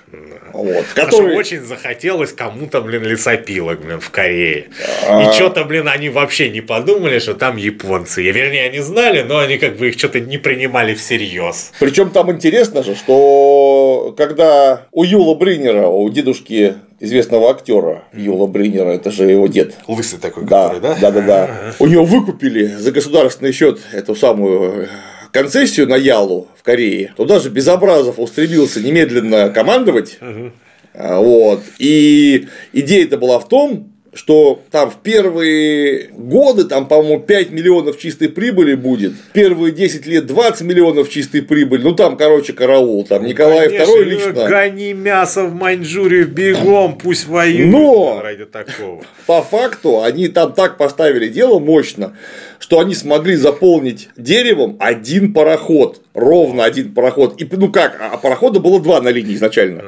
Вот, 0.54 0.86
который... 0.94 1.36
очень 1.36 1.62
захотелось 1.62 2.34
кому-то, 2.34 2.82
блин, 2.82 3.04
лесопилок, 3.04 3.82
блин, 3.82 4.00
в 4.00 4.10
Корее. 4.10 4.68
А... 5.08 5.24
И 5.24 5.34
что-то, 5.34 5.64
блин, 5.66 5.88
они 5.88 6.10
вообще 6.10 6.50
не 6.50 6.62
подумали, 6.62 7.20
что 7.20 7.34
там 7.34 7.58
японцы. 7.58 8.22
Я, 8.22 8.32
вернее, 8.32 8.66
они 8.66 8.80
знали, 8.80 9.22
но 9.22 9.40
они 9.40 9.58
как 9.58 9.78
бы 9.78 9.90
их 9.90 9.98
что-то 9.98 10.20
не 10.20 10.38
принимали 10.38 10.94
всерьез. 10.94 11.72
Причем 11.80 12.10
там 12.10 12.32
интересно 12.32 12.84
же, 12.84 12.96
что 12.96 14.14
когда 14.18 14.88
у 14.92 15.04
Юла 15.04 15.36
Бринера, 15.36 15.88
у 15.88 16.10
дедушки 16.10 16.76
известного 17.00 17.50
актера 17.50 18.04
Юла 18.14 18.48
Бринера, 18.48 18.92
это 18.92 19.12
же 19.12 19.26
его 19.26 19.48
дед. 19.48 19.76
Лысый 19.88 20.20
такой, 20.20 20.46
да, 20.46 20.70
который, 20.70 20.82
да? 20.82 20.98
Да, 21.02 21.12
да, 21.12 21.22
да. 21.22 21.74
У 21.80 21.88
него 21.88 22.06
выкупили 22.06 22.66
за 22.66 22.92
государственный 22.92 23.52
счет 23.52 23.80
эту 23.92 24.16
самую 24.16 24.88
концессию 25.32 25.88
на 25.88 25.96
Ялу 25.96 26.48
в 26.62 26.64
Корее, 26.64 27.12
туда 27.18 27.40
же 27.40 27.50
Безобразов 27.50 28.20
устремился 28.20 28.82
немедленно 28.82 29.50
командовать. 29.50 30.20
Угу. 30.22 30.52
Вот. 30.94 31.64
И 31.80 32.48
идея-то 32.72 33.18
была 33.18 33.40
в 33.40 33.48
том, 33.48 33.91
что 34.14 34.62
там 34.72 34.92
в 34.92 34.98
первые 34.98 36.10
годы, 36.12 36.66
там, 36.66 36.88
по-моему, 36.88 37.22
5 37.22 37.52
миллионов 37.52 37.98
чистой 37.98 38.28
прибыли 38.28 38.76
будет, 38.76 39.14
первые 39.34 39.72
10 39.72 40.06
лет 40.06 40.26
20 40.26 40.62
миллионов 40.64 41.10
чистой 41.10 41.42
прибыли, 41.42 41.82
ну 41.82 41.96
там, 41.96 42.18
короче, 42.18 42.54
караул, 42.54 43.06
там 43.06 43.26
Николай 43.26 43.70
Конечно, 43.70 43.92
II 43.92 44.04
лично. 44.04 44.48
Гони 44.48 44.94
мясо 44.94 45.46
в 45.46 45.54
Маньчжурию 45.54 46.28
бегом, 46.28 46.98
пусть 46.98 47.28
воюют 47.28 47.72
Но 47.72 48.20
ради 48.22 48.46
такого. 48.46 49.02
По 49.28 49.42
факту 49.42 50.04
они 50.04 50.28
там 50.28 50.54
так 50.54 50.78
поставили 50.78 51.30
дело 51.30 51.60
мощно, 51.60 52.14
что 52.60 52.80
они 52.80 52.96
смогли 52.96 53.36
заполнить 53.36 54.10
деревом 54.18 54.76
один 54.80 55.34
пароход, 55.34 56.02
ровно 56.14 56.66
один 56.66 56.94
пароход. 56.94 57.42
И 57.42 57.48
ну 57.52 57.72
как, 57.72 57.98
а 58.00 58.18
парохода 58.18 58.60
было 58.60 58.82
два 58.82 59.00
на 59.00 59.10
линии 59.10 59.36
изначально. 59.36 59.84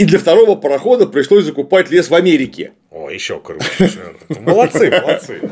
И 0.00 0.06
для 0.06 0.18
второго 0.18 0.54
парохода 0.54 1.06
пришлось 1.06 1.44
закупать 1.44 1.90
лес 1.90 2.08
в 2.08 2.14
Америке. 2.14 2.72
О, 2.90 3.10
еще 3.10 3.38
круче. 3.38 3.90
Молодцы, 4.40 4.90
молодцы. 4.90 5.42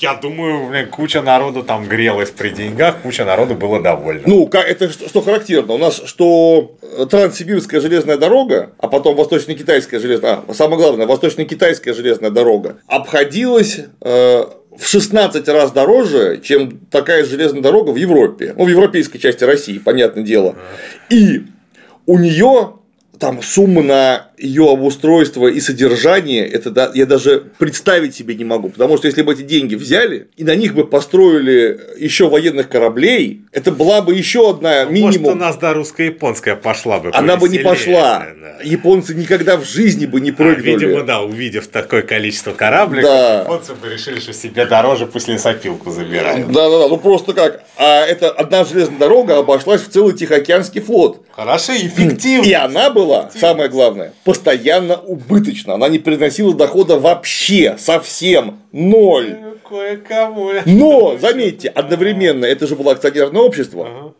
Я 0.00 0.14
думаю, 0.14 0.68
блин, 0.68 0.88
куча 0.90 1.22
народу 1.22 1.62
там 1.62 1.86
грелась 1.86 2.30
при 2.30 2.48
деньгах, 2.48 3.02
куча 3.02 3.24
народу 3.24 3.54
было 3.54 3.80
довольно. 3.80 4.22
Ну, 4.26 4.48
это 4.48 4.90
что, 4.90 5.08
что 5.08 5.20
характерно. 5.20 5.74
У 5.74 5.78
нас 5.78 6.02
что 6.06 6.76
Транссибирская 7.08 7.80
железная 7.80 8.16
дорога, 8.16 8.72
а 8.78 8.88
потом 8.88 9.14
Восточно-Китайская 9.14 10.00
железная, 10.00 10.40
а, 10.44 10.54
самое 10.54 10.78
главное, 10.78 11.06
Восточно-Китайская 11.06 11.94
железная 11.94 12.30
дорога 12.30 12.78
обходилась 12.88 13.78
э, 14.00 14.44
в 14.76 14.84
16 14.84 15.46
раз 15.50 15.70
дороже, 15.70 16.40
чем 16.42 16.80
такая 16.90 17.24
железная 17.24 17.62
дорога 17.62 17.90
в 17.90 17.96
Европе, 17.96 18.56
ну, 18.58 18.64
в 18.64 18.68
европейской 18.68 19.18
части 19.18 19.44
России, 19.44 19.78
понятное 19.78 20.24
дело. 20.24 20.56
И 21.10 21.44
у 22.06 22.18
нее 22.18 22.72
там 23.18 23.42
сумма 23.42 23.82
на 23.82 24.26
ее 24.44 24.70
обустройство 24.70 25.48
и 25.48 25.58
содержание, 25.60 26.46
это 26.46 26.70
да, 26.70 26.90
я 26.94 27.06
даже 27.06 27.44
представить 27.58 28.14
себе 28.14 28.34
не 28.34 28.44
могу. 28.44 28.68
Потому 28.68 28.98
что 28.98 29.06
если 29.06 29.22
бы 29.22 29.32
эти 29.32 29.42
деньги 29.42 29.74
взяли 29.74 30.28
и 30.36 30.44
на 30.44 30.54
них 30.54 30.74
бы 30.74 30.86
построили 30.86 31.80
еще 31.98 32.28
военных 32.28 32.68
кораблей, 32.68 33.42
это 33.52 33.72
была 33.72 34.02
бы 34.02 34.14
еще 34.14 34.50
одна 34.50 34.84
минимум. 34.84 35.22
Может, 35.22 35.26
у 35.28 35.34
нас, 35.34 35.56
да, 35.56 35.72
русско-японская 35.72 36.56
пошла 36.56 37.00
бы. 37.00 37.10
Она 37.12 37.36
бы 37.36 37.48
не 37.48 37.58
пошла. 37.58 38.26
Да. 38.40 38.62
Японцы 38.62 39.14
никогда 39.14 39.56
в 39.56 39.64
жизни 39.64 40.06
бы 40.06 40.20
не 40.20 40.30
а, 40.30 40.34
прыгнули. 40.34 40.70
А, 40.70 40.78
видимо, 40.78 41.02
да, 41.02 41.22
увидев 41.22 41.68
такое 41.68 42.02
количество 42.02 42.52
кораблей, 42.52 43.02
да. 43.02 43.40
японцы 43.40 43.74
бы 43.74 43.88
решили, 43.88 44.20
что 44.20 44.32
себе 44.32 44.66
дороже 44.66 45.06
пусть 45.06 45.28
лесопилку 45.28 45.90
забирают. 45.90 46.52
Да, 46.52 46.68
да, 46.68 46.80
да. 46.80 46.88
Ну 46.88 46.98
просто 46.98 47.32
как. 47.32 47.62
А 47.76 48.04
это 48.04 48.30
одна 48.30 48.64
железная 48.64 48.98
дорога 48.98 49.38
обошлась 49.38 49.82
в 49.82 49.90
целый 49.90 50.14
Тихоокеанский 50.14 50.80
флот. 50.80 51.22
Хорошо, 51.32 51.72
эффективно. 51.74 52.46
И 52.46 52.52
она 52.52 52.90
была, 52.90 53.30
самое 53.34 53.68
главное, 53.68 54.12
постоянно 54.34 54.96
убыточна. 54.96 55.74
Она 55.74 55.88
не 55.88 55.98
приносила 56.00 56.54
дохода 56.54 56.98
вообще, 56.98 57.76
совсем, 57.78 58.58
ноль. 58.72 59.36
Кое-кому. 59.68 60.50
Но, 60.66 61.16
заметьте, 61.18 61.68
одновременно 61.68 62.44
это 62.44 62.66
же 62.66 62.74
было 62.74 62.92
акционерное 62.92 63.40
общество. 63.40 64.14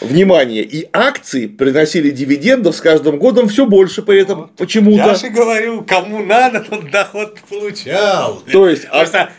Внимание, 0.00 0.62
и 0.62 0.88
акции 0.92 1.46
приносили 1.46 2.10
дивидендов 2.10 2.74
с 2.74 2.80
каждым 2.80 3.18
годом 3.18 3.48
все 3.48 3.64
больше 3.64 4.02
при 4.02 4.20
этом 4.20 4.40
вот. 4.42 4.56
почему-то. 4.56 5.06
Я 5.06 5.14
же 5.14 5.28
говорю, 5.28 5.82
кому 5.82 6.24
надо, 6.24 6.60
тот 6.60 6.90
доход 6.90 7.38
получал. 7.48 8.42
То 8.50 8.68
есть, 8.68 8.86
а 8.90 8.98
Просто, 8.98 9.30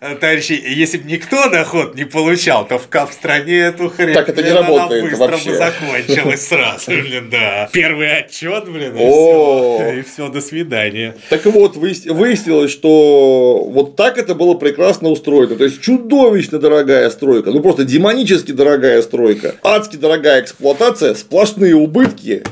а... 0.00 0.14
товарищи, 0.14 0.52
если 0.52 0.98
бы 0.98 1.10
никто 1.10 1.48
доход 1.48 1.96
не 1.96 2.04
получал, 2.04 2.66
то 2.66 2.78
в, 2.78 2.88
в 2.88 3.12
стране 3.12 3.58
эту 3.58 3.90
хрень 3.90 4.14
так 4.14 4.28
это 4.28 4.42
не 4.42 4.52
работает 4.52 5.04
быстро 5.04 5.26
вообще. 5.26 5.50
бы 5.50 5.56
закончилась 5.56 6.46
сразу, 6.48 6.90
блин, 6.90 7.28
да. 7.30 7.68
Первый 7.72 8.18
отчет, 8.18 8.68
блин, 8.68 8.96
и 8.96 10.02
все, 10.02 10.28
до 10.28 10.40
свидания. 10.40 11.16
Так 11.28 11.44
вот, 11.46 11.76
выяснилось, 11.76 12.70
что 12.70 13.64
вот 13.68 13.96
так 13.96 14.16
это 14.16 14.34
было 14.34 14.54
прекрасно 14.54 15.08
устроено. 15.08 15.56
То 15.56 15.64
есть 15.64 15.80
чудовищно 15.82 16.58
дорогая 16.58 17.10
стройка, 17.10 17.50
ну 17.50 17.60
просто 17.60 17.84
демонически 17.84 18.52
дорогая 18.52 19.02
стройка 19.02 19.56
адски 19.72 19.96
дорогая 19.96 20.40
эксплуатация, 20.42 21.14
сплошные 21.14 21.74
убытки 21.74 22.44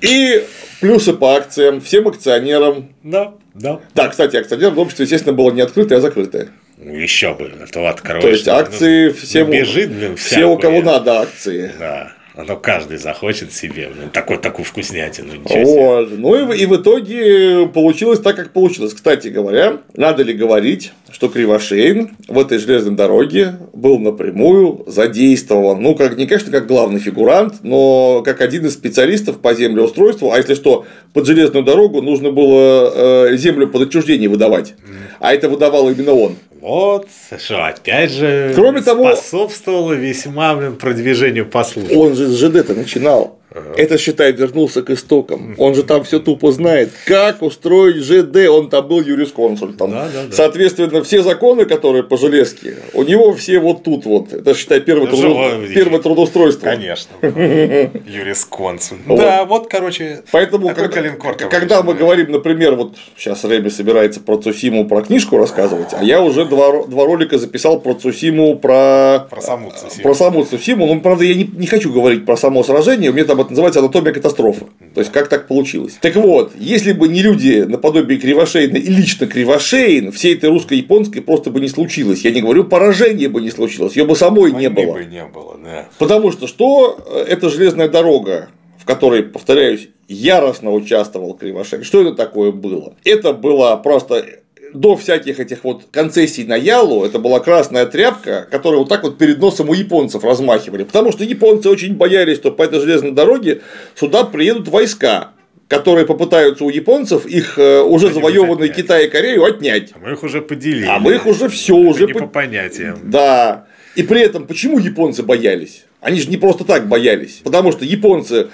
и 0.00 0.44
плюсы 0.80 1.12
по 1.12 1.34
акциям, 1.34 1.80
всем 1.80 2.08
акционерам. 2.08 2.94
Да, 3.02 3.34
да. 3.54 3.80
Да, 3.94 4.08
кстати, 4.08 4.36
акционерное 4.36 4.82
общество, 4.82 5.02
естественно, 5.02 5.34
было 5.34 5.50
не 5.50 5.60
открытое, 5.60 5.98
а 5.98 6.00
закрытое. 6.00 6.48
Ну, 6.76 6.92
еще 6.92 7.34
бы, 7.34 7.50
это 7.62 7.88
откроешь. 7.88 8.22
То 8.22 8.28
есть 8.28 8.48
акции 8.48 9.08
ну, 9.08 9.14
всем, 9.14 9.50
бежит, 9.50 9.90
блин, 9.90 10.16
все, 10.16 10.44
у 10.44 10.58
кого 10.58 10.82
надо 10.82 11.20
акции. 11.20 11.72
Да. 11.78 12.12
То 12.34 12.56
каждый 12.56 12.98
захочет 12.98 13.52
себе 13.52 13.90
блин, 13.94 14.10
такой, 14.10 14.38
такую 14.38 14.66
вкуснятину. 14.66 15.34
Вот. 15.44 16.18
Ну 16.18 16.52
и, 16.52 16.62
и 16.62 16.66
в 16.66 16.74
итоге 16.74 17.68
получилось 17.68 18.18
так, 18.18 18.34
как 18.34 18.50
получилось. 18.50 18.92
Кстати 18.92 19.28
говоря, 19.28 19.78
надо 19.94 20.24
ли 20.24 20.34
говорить, 20.34 20.92
что 21.12 21.28
Кривошеин 21.28 22.10
в 22.26 22.36
этой 22.36 22.58
железной 22.58 22.96
дороге 22.96 23.54
был 23.72 24.00
напрямую 24.00 24.82
задействован. 24.88 25.80
Ну, 25.80 25.94
как, 25.94 26.16
не, 26.16 26.26
конечно, 26.26 26.50
как 26.50 26.66
главный 26.66 26.98
фигурант, 26.98 27.62
но 27.62 28.22
как 28.24 28.40
один 28.40 28.66
из 28.66 28.74
специалистов 28.74 29.38
по 29.38 29.54
землеустройству. 29.54 30.32
А 30.32 30.38
если 30.38 30.54
что, 30.54 30.86
под 31.12 31.26
железную 31.26 31.64
дорогу 31.64 32.02
нужно 32.02 32.32
было 32.32 33.28
э, 33.30 33.36
землю 33.36 33.68
под 33.68 33.82
отчуждение 33.82 34.28
выдавать. 34.28 34.74
А 35.20 35.32
это 35.32 35.48
выдавал 35.48 35.88
именно 35.88 36.12
он. 36.12 36.36
Вот, 36.64 37.08
что 37.36 37.66
опять 37.66 38.10
же 38.10 38.52
Кроме 38.54 38.80
того, 38.80 39.14
способствовало 39.14 39.92
весьма 39.92 40.54
блин, 40.54 40.76
продвижению 40.76 41.44
по 41.44 41.62
службе. 41.62 41.94
Он 41.94 42.14
же 42.14 42.26
с 42.26 42.40
ЖД-то 42.40 42.72
начинал. 42.72 43.38
Это, 43.76 43.98
считай, 43.98 44.32
вернулся 44.32 44.82
к 44.82 44.90
истокам. 44.90 45.54
Он 45.58 45.74
же 45.74 45.82
там 45.82 46.04
все 46.04 46.18
тупо 46.18 46.52
знает, 46.52 46.90
как 47.06 47.42
устроить 47.42 47.96
ЖД. 47.96 48.48
Он 48.48 48.68
там 48.68 48.86
был 48.88 49.00
юрисконсультом. 49.00 49.90
Да, 49.90 50.08
да, 50.12 50.24
да. 50.28 50.34
Соответственно, 50.34 51.02
все 51.02 51.22
законы, 51.22 51.64
которые 51.64 52.02
по 52.02 52.16
железке, 52.16 52.78
у 52.92 53.02
него 53.02 53.32
все 53.34 53.58
вот 53.58 53.84
тут 53.84 54.06
вот. 54.06 54.32
Это, 54.32 54.54
считай, 54.54 54.80
первое, 54.80 55.06
труд... 55.06 55.72
первое 55.72 56.00
трудоустройство. 56.00 56.66
Конечно. 56.66 57.12
Юрисконсульт. 57.22 59.00
Да, 59.06 59.44
вот, 59.44 59.68
короче, 59.68 60.22
Поэтому, 60.30 60.74
когда, 60.74 61.48
когда 61.48 61.82
мы 61.82 61.94
говорим, 61.94 62.32
например, 62.32 62.74
вот 62.74 62.96
сейчас 63.16 63.44
Рэби 63.44 63.68
собирается 63.68 64.20
про 64.20 64.36
Цусиму, 64.36 64.86
про 64.86 65.02
книжку 65.02 65.36
рассказывать, 65.36 65.88
а 65.92 66.02
я 66.02 66.20
уже 66.22 66.44
два, 66.44 66.84
два 66.86 67.06
ролика 67.06 67.38
записал 67.38 67.80
про 67.80 67.94
Цусиму, 67.94 68.56
про... 68.56 69.26
Про 69.30 69.40
саму 69.40 69.70
Цусиму. 69.70 70.02
Про 70.02 70.14
саму 70.14 70.44
Цусиму. 70.44 70.86
Ну, 70.86 71.00
правда, 71.00 71.24
я 71.24 71.34
не, 71.34 71.44
не 71.44 71.66
хочу 71.66 71.92
говорить 71.92 72.26
про 72.26 72.36
само 72.36 72.64
сражение, 72.64 73.10
у 73.10 73.14
меня 73.14 73.24
там 73.24 73.40
это 73.44 73.52
называется 73.52 73.80
анатомия 73.80 74.12
катастрофы. 74.12 74.66
То 74.94 75.00
есть, 75.00 75.12
как 75.12 75.28
так 75.28 75.46
получилось. 75.46 75.96
Так 76.00 76.16
вот, 76.16 76.52
если 76.58 76.92
бы 76.92 77.08
не 77.08 77.22
люди 77.22 77.64
наподобие 77.66 78.18
Кривошеина 78.18 78.76
и 78.76 78.86
лично 78.86 79.26
Кривошеин, 79.26 80.12
всей 80.12 80.34
этой 80.34 80.50
русско-японской 80.50 81.20
просто 81.20 81.50
бы 81.50 81.60
не 81.60 81.68
случилось. 81.68 82.24
Я 82.24 82.30
не 82.30 82.40
говорю, 82.40 82.64
поражение 82.64 83.28
бы 83.28 83.40
не 83.40 83.50
случилось, 83.50 83.96
ее 83.96 84.04
бы 84.04 84.16
самой 84.16 84.52
Войны 84.52 84.60
не 84.60 84.70
было. 84.70 84.92
Бы 84.94 85.04
не 85.04 85.24
было 85.24 85.56
да. 85.62 85.88
Потому 85.98 86.32
что 86.32 86.46
что 86.46 86.98
э, 87.06 87.24
это 87.28 87.48
железная 87.48 87.88
дорога? 87.88 88.48
в 88.84 88.86
которой, 88.86 89.22
повторяюсь, 89.22 89.88
яростно 90.08 90.70
участвовал 90.70 91.32
Кривошеин. 91.32 91.84
Что 91.84 92.02
это 92.02 92.12
такое 92.12 92.52
было? 92.52 92.92
Это 93.02 93.32
было 93.32 93.74
просто 93.76 94.26
до 94.74 94.96
всяких 94.96 95.40
этих 95.40 95.64
вот 95.64 95.84
концессий 95.90 96.44
на 96.44 96.56
Ялу, 96.56 97.04
это 97.04 97.18
была 97.18 97.40
красная 97.40 97.86
тряпка, 97.86 98.46
которую 98.50 98.80
вот 98.80 98.88
так 98.88 99.02
вот 99.04 99.16
перед 99.16 99.38
носом 99.38 99.70
у 99.70 99.74
японцев 99.74 100.24
размахивали. 100.24 100.84
Потому 100.84 101.12
что 101.12 101.24
японцы 101.24 101.70
очень 101.70 101.94
боялись, 101.94 102.36
что 102.36 102.50
по 102.50 102.62
этой 102.62 102.80
железной 102.80 103.12
дороге 103.12 103.62
сюда 103.94 104.24
приедут 104.24 104.68
войска 104.68 105.30
которые 105.66 106.06
попытаются 106.06 106.62
у 106.64 106.68
японцев 106.68 107.24
их 107.24 107.58
э, 107.58 107.80
уже 107.80 108.12
завоеванные 108.12 108.70
Китай 108.70 109.06
и 109.06 109.08
Корею 109.08 109.44
отнять. 109.44 109.92
А 109.94 109.98
мы 109.98 110.12
их 110.12 110.22
уже 110.22 110.42
поделили. 110.42 110.86
А 110.86 110.98
мы 110.98 111.14
их 111.14 111.26
уже 111.26 111.48
все 111.48 111.74
уже 111.74 112.06
не 112.06 112.12
по... 112.12 112.20
по 112.20 112.26
понятиям. 112.26 112.98
Да. 113.04 113.66
И 113.96 114.02
при 114.02 114.20
этом 114.20 114.46
почему 114.46 114.78
японцы 114.78 115.22
боялись? 115.22 115.86
Они 116.00 116.20
же 116.20 116.28
не 116.28 116.36
просто 116.36 116.64
так 116.64 116.86
боялись. 116.86 117.40
Потому 117.42 117.72
что 117.72 117.84
японцы 117.84 118.48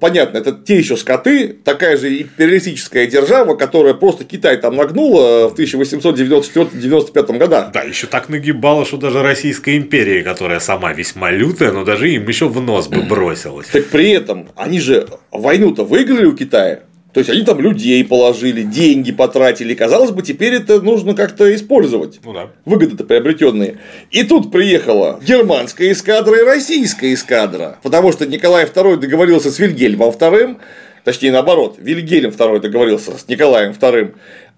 понятно, 0.00 0.38
это 0.38 0.52
те 0.52 0.78
еще 0.78 0.96
скоты, 0.96 1.48
такая 1.48 1.96
же 1.96 2.22
империалистическая 2.22 3.06
держава, 3.06 3.54
которая 3.54 3.94
просто 3.94 4.24
Китай 4.24 4.56
там 4.56 4.76
нагнула 4.76 5.48
в 5.48 5.54
1894-95 5.58 7.38
годах. 7.38 7.72
Да, 7.72 7.82
еще 7.82 8.06
так 8.06 8.28
нагибала, 8.28 8.84
что 8.84 8.96
даже 8.96 9.22
Российская 9.22 9.76
империя, 9.76 10.22
которая 10.22 10.60
сама 10.60 10.92
весьма 10.92 11.30
лютая, 11.30 11.72
но 11.72 11.84
даже 11.84 12.10
им 12.10 12.26
еще 12.28 12.48
в 12.48 12.60
нос 12.60 12.88
бы 12.88 13.02
бросилась. 13.02 13.68
Так 13.68 13.86
при 13.86 14.10
этом 14.10 14.48
они 14.56 14.80
же 14.80 15.06
войну-то 15.30 15.84
выиграли 15.84 16.26
у 16.26 16.34
Китая. 16.34 16.80
То 17.12 17.20
есть 17.20 17.28
они 17.30 17.42
там 17.42 17.60
людей 17.60 18.02
положили, 18.04 18.62
деньги 18.62 19.12
потратили. 19.12 19.74
Казалось 19.74 20.10
бы, 20.10 20.22
теперь 20.22 20.54
это 20.54 20.80
нужно 20.80 21.14
как-то 21.14 21.54
использовать. 21.54 22.20
Ну 22.24 22.32
да. 22.32 22.50
Выгоды-то 22.64 23.04
приобретенные. 23.04 23.78
И 24.10 24.22
тут 24.24 24.50
приехала 24.50 25.20
германская 25.22 25.92
эскадра 25.92 26.40
и 26.40 26.44
российская 26.44 27.12
эскадра. 27.12 27.78
Потому 27.82 28.12
что 28.12 28.26
Николай 28.26 28.64
II 28.64 28.96
договорился 28.96 29.50
с 29.50 29.58
Вильгельмом 29.58 30.10
II, 30.10 30.56
точнее 31.04 31.32
наоборот, 31.32 31.76
Вильгельм 31.78 32.30
II 32.30 32.60
договорился 32.60 33.18
с 33.18 33.28
Николаем 33.28 33.72
II. 33.72 34.14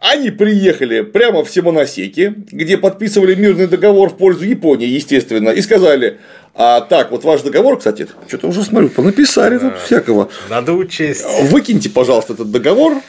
Они 0.06 0.30
приехали 0.30 1.00
прямо 1.00 1.42
в 1.42 1.50
Симоносеки, 1.50 2.34
где 2.52 2.76
подписывали 2.76 3.34
мирный 3.34 3.66
договор 3.66 4.10
в 4.10 4.18
пользу 4.18 4.44
Японии, 4.44 4.86
естественно, 4.86 5.48
и 5.48 5.62
сказали, 5.62 6.18
а 6.54 6.82
так, 6.82 7.10
вот 7.10 7.24
ваш 7.24 7.40
договор, 7.40 7.78
кстати, 7.78 8.06
что-то 8.28 8.48
уже 8.48 8.64
смотрю, 8.64 8.90
понаписали 8.90 9.56
тут 9.56 9.78
всякого. 9.78 10.28
Надо 10.50 10.74
учесть. 10.74 11.24
Выкиньте, 11.44 11.88
пожалуйста, 11.88 12.34
этот 12.34 12.50
договор. 12.50 13.00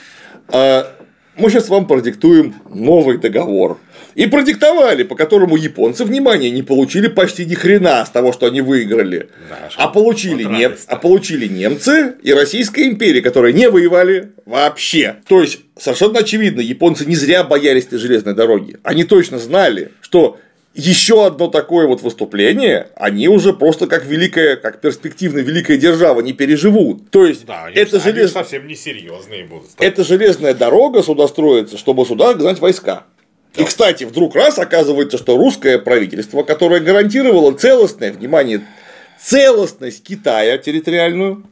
Мы 1.37 1.49
сейчас 1.49 1.67
вам 1.67 1.85
продиктуем 1.85 2.55
новый 2.73 3.17
договор. 3.17 3.77
И 4.15 4.27
продиктовали, 4.27 5.03
по 5.03 5.15
которому 5.15 5.57
японцы 5.57 6.05
внимания 6.05 6.49
не 6.49 6.63
получили 6.63 7.07
почти 7.07 7.45
ни 7.45 7.53
хрена 7.53 8.05
с 8.05 8.09
того, 8.09 8.31
что 8.31 8.45
они 8.45 8.61
выиграли. 8.61 9.27
Да, 9.49 9.69
а, 9.75 9.87
получили 9.89 10.43
нем... 10.43 10.73
а 10.87 10.95
получили 10.95 11.47
немцы 11.47 12.13
и 12.23 12.33
Российская 12.33 12.87
империя, 12.87 13.21
которые 13.21 13.53
не 13.53 13.69
воевали 13.69 14.31
вообще. 14.45 15.17
То 15.27 15.41
есть, 15.41 15.59
совершенно 15.77 16.19
очевидно, 16.19 16.61
японцы 16.61 17.05
не 17.05 17.15
зря 17.15 17.43
боялись 17.43 17.85
этой 17.85 17.99
железной 17.99 18.33
дороги. 18.33 18.77
Они 18.83 19.03
точно 19.03 19.37
знали, 19.37 19.91
что 19.99 20.39
еще 20.75 21.25
одно 21.25 21.47
такое 21.47 21.87
вот 21.87 22.01
выступление, 22.01 22.89
они 22.95 23.29
уже 23.29 23.53
просто 23.53 23.87
как 23.87 24.05
великая, 24.05 24.57
как 24.57 24.81
перспективная 24.81 25.41
великая 25.41 25.77
держава 25.77 26.19
не 26.19 26.33
переживут. 26.33 27.09
То 27.11 27.25
есть, 27.25 27.45
да, 27.45 27.65
они, 27.65 27.77
это 27.77 27.95
они 27.95 28.03
желез... 28.03 28.33
совсем 28.33 28.67
несерьезные 28.67 29.45
будут. 29.45 29.69
Это 29.79 30.03
железная 30.03 30.53
дорога 30.53 31.01
сюда 31.01 31.27
строится, 31.27 31.77
чтобы 31.77 32.05
сюда 32.05 32.33
гнать 32.33 32.59
войска. 32.59 33.05
Да. 33.55 33.63
И, 33.63 33.65
кстати, 33.65 34.03
вдруг 34.03 34.35
раз 34.35 34.59
оказывается, 34.59 35.17
что 35.17 35.37
русское 35.37 35.79
правительство, 35.79 36.43
которое 36.43 36.81
гарантировало 36.81 37.53
целостное, 37.53 38.11
внимание, 38.11 38.61
целостность 39.17 40.03
Китая 40.03 40.57
территориальную, 40.57 41.43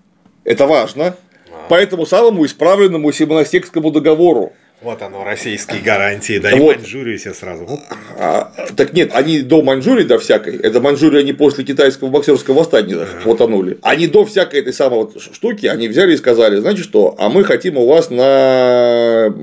это 0.44 0.68
важно, 0.68 1.16
а. 1.50 1.70
по 1.70 1.76
этому 1.76 2.06
самому 2.06 2.46
исправленному 2.46 3.10
Симоносекскому 3.14 3.90
договору, 3.90 4.52
вот 4.84 5.02
оно, 5.02 5.24
российские 5.24 5.82
гарантии, 5.86 6.38
да, 6.40 6.52
и 6.52 6.60
вот. 6.60 6.78
Маньчжурию 6.78 7.18
все 7.18 7.34
сразу. 7.34 7.80
А, 8.18 8.52
так 8.76 8.94
нет, 8.94 9.12
они 9.14 9.42
до 9.42 9.62
Маньчжурии, 9.62 10.04
до 10.04 10.20
всякой, 10.20 10.58
это 10.58 10.82
Маньчжурия 10.82 11.22
они 11.22 11.34
после 11.34 11.64
китайского 11.64 12.10
боксерского 12.10 12.60
восстания 12.60 12.96
ага. 12.96 13.08
хватанули. 13.22 13.78
Они 13.82 14.08
до 14.08 14.26
всякой 14.26 14.60
этой 14.60 14.74
самой 14.74 15.00
вот 15.00 15.22
штуки, 15.22 15.66
они 15.66 15.88
взяли 15.88 16.14
и 16.14 16.18
сказали, 16.18 16.58
значит 16.58 16.84
что, 16.84 17.16
а 17.18 17.30
мы 17.30 17.44
хотим 17.44 17.78
у 17.78 17.88
вас 17.88 18.10
на 18.10 19.34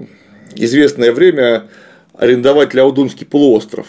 известное 0.54 1.12
время 1.12 1.64
арендовать 2.14 2.74
Ляодунский 2.74 3.26
полуостров. 3.26 3.86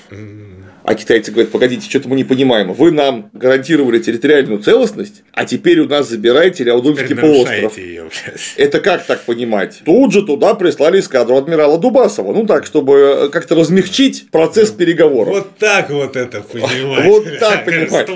А 0.83 0.95
китайцы 0.95 1.31
говорят, 1.31 1.51
погодите, 1.51 1.87
что-то 1.87 2.09
мы 2.09 2.15
не 2.15 2.23
понимаем. 2.23 2.73
Вы 2.73 2.91
нам 2.91 3.29
гарантировали 3.33 3.99
территориальную 3.99 4.61
целостность, 4.61 5.23
а 5.31 5.45
теперь 5.45 5.79
у 5.79 5.87
нас 5.87 6.09
забираете 6.09 6.63
Ляодунский 6.63 7.15
полуостров. 7.15 7.77
Ее, 7.77 8.09
Это 8.57 8.79
как 8.79 9.05
так 9.05 9.21
понимать? 9.21 9.81
Тут 9.85 10.11
же 10.11 10.23
туда 10.23 10.55
прислали 10.55 10.99
эскадру 10.99 11.37
адмирала 11.37 11.77
Дубасова. 11.77 12.33
Ну 12.33 12.47
так, 12.47 12.65
чтобы 12.65 13.25
э, 13.25 13.29
как-то 13.29 13.55
размягчить 13.55 14.29
процесс 14.31 14.71
переговоров. 14.71 15.35
Вот 15.35 15.57
так 15.59 15.89
вот 15.91 16.15
это 16.15 16.41
понимать. 16.41 17.05
Вот 17.05 17.39
так 17.39 17.65
понимать. 17.65 18.09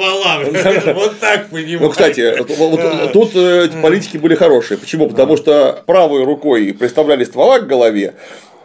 Вот 0.96 1.20
так 1.20 1.50
понимать. 1.50 1.82
Ну, 1.82 1.90
кстати, 1.90 2.36
тут 3.14 3.36
э, 3.36 3.70
политики 3.82 4.18
были 4.18 4.36
хорошие. 4.36 4.78
Почему? 4.78 5.08
Потому 5.08 5.38
что 5.38 5.84
правой 5.86 6.24
рукой 6.24 6.74
представляли 6.74 7.24
ствола 7.24 7.60
к 7.60 7.68
голове, 7.68 8.16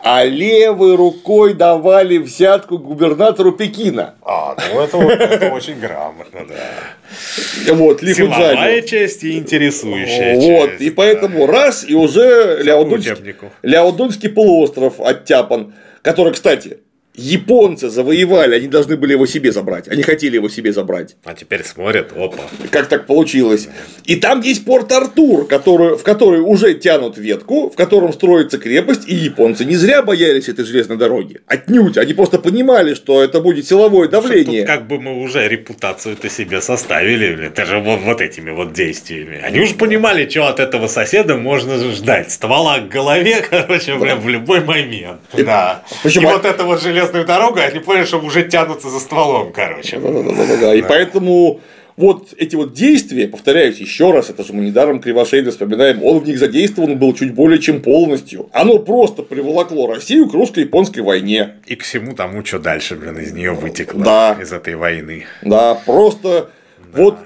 а 0.02 0.24
левой 0.24 0.97
рукой 0.97 1.55
давали 1.55 2.18
взятку 2.18 2.78
губернатору 2.78 3.52
Пекина. 3.52 4.14
А, 4.22 4.56
ну 4.72 4.81
это, 4.81 4.98
это 4.98 5.52
очень 5.52 5.78
грамотно, 5.78 6.47
да. 6.48 7.74
Вот, 7.74 8.02
Ли 8.02 8.14
Силовая 8.14 8.82
часть 8.82 9.24
и 9.24 9.39
интересующая 9.39 10.36
Вот, 10.36 10.70
часть, 10.70 10.82
и 10.82 10.90
поэтому 10.90 11.47
да. 11.47 11.52
раз, 11.52 11.85
и 11.86 11.94
уже 11.94 12.60
Ляодунский, 12.62 13.36
Ляодунский 13.62 14.28
полуостров 14.28 15.01
оттяпан, 15.01 15.74
который, 16.02 16.32
кстати, 16.32 16.78
Японцы 17.16 17.90
завоевали, 17.90 18.54
они 18.54 18.68
должны 18.68 18.96
были 18.96 19.12
его 19.12 19.26
себе 19.26 19.50
забрать. 19.50 19.88
Они 19.88 20.02
хотели 20.02 20.36
его 20.36 20.48
себе 20.48 20.72
забрать. 20.72 21.16
А 21.24 21.34
теперь 21.34 21.64
смотрят, 21.64 22.12
опа. 22.16 22.44
Как 22.70 22.86
так 22.86 23.06
получилось. 23.06 23.68
И 24.04 24.14
там 24.14 24.40
есть 24.42 24.64
порт 24.64 24.92
Артур, 24.92 25.48
который, 25.48 25.96
в 25.96 26.04
который 26.04 26.40
уже 26.40 26.74
тянут 26.74 27.18
ветку, 27.18 27.68
в 27.68 27.74
котором 27.74 28.12
строится 28.12 28.58
крепость, 28.58 29.08
и 29.08 29.14
японцы 29.14 29.64
не 29.64 29.74
зря 29.74 30.02
боялись 30.02 30.48
этой 30.48 30.64
железной 30.64 30.98
дороги. 30.98 31.40
Отнюдь. 31.46 31.98
Они 31.98 32.14
просто 32.14 32.38
понимали, 32.38 32.94
что 32.94 33.24
это 33.24 33.40
будет 33.40 33.66
силовое 33.66 34.06
давление. 34.08 34.60
Тут 34.60 34.68
как 34.68 34.86
бы 34.86 35.00
мы 35.00 35.20
уже 35.20 35.48
репутацию-то 35.48 36.30
себе 36.30 36.60
составили, 36.60 37.46
это 37.48 37.66
же 37.66 37.80
вот, 37.80 38.00
вот 38.02 38.20
этими 38.20 38.50
вот 38.50 38.72
действиями. 38.72 39.40
Они 39.42 39.58
уже 39.58 39.74
понимали, 39.74 40.28
что 40.28 40.46
от 40.46 40.60
этого 40.60 40.86
соседа 40.86 41.36
можно 41.36 41.76
ждать. 41.90 42.30
Ствола 42.30 42.78
к 42.78 42.88
голове, 42.88 43.44
короче, 43.50 43.98
да. 43.98 44.14
в 44.14 44.28
любой 44.28 44.60
момент. 44.60 45.20
И, 45.36 45.42
да. 45.42 45.82
Почему? 46.04 46.30
И 46.30 46.32
вот 46.32 46.44
это 46.44 46.64
вот 46.64 46.80
железная 46.80 46.99
железную 47.01 47.24
дорогу, 47.24 47.60
они 47.60 47.81
поняли, 47.81 48.05
что 48.05 48.18
уже 48.18 48.44
тянутся 48.44 48.89
за 48.89 49.01
стволом, 49.01 49.52
короче. 49.52 49.98
Да, 49.98 50.10
да, 50.10 50.22
да, 50.22 50.47
да, 50.47 50.56
да. 50.56 50.74
И 50.74 50.82
поэтому 50.82 51.60
вот 51.97 52.28
эти 52.36 52.56
вот 52.56 52.72
действия, 52.72 53.28
повторяюсь 53.28 53.78
еще 53.78 54.10
раз, 54.10 54.31
это 54.31 54.44
же 54.44 54.52
мы 54.52 54.64
недаром 54.64 55.01
Кривошеина 55.01 55.51
вспоминаем, 55.51 56.02
он 56.02 56.18
в 56.18 56.27
них 56.27 56.39
задействован 56.39 56.98
был 56.98 57.14
чуть 57.14 57.35
более 57.35 57.59
чем 57.59 57.82
полностью. 57.82 58.48
Оно 58.52 58.78
просто 58.78 59.22
приволокло 59.22 59.89
Россию 59.89 60.28
к 60.28 60.35
русско-японской 60.35 61.01
войне. 61.01 61.56
И 61.66 61.77
к 61.77 61.82
всему 61.82 62.14
тому, 62.14 62.44
что 62.44 62.59
дальше, 62.59 62.97
блин, 62.97 63.18
из 63.18 63.32
нее 63.32 63.52
вытекло. 63.52 64.02
Да. 64.02 64.39
Из 64.40 64.52
этой 64.52 64.77
войны. 64.77 65.24
Да, 65.43 65.74
просто 65.74 66.51
да. 66.93 67.02
вот 67.02 67.16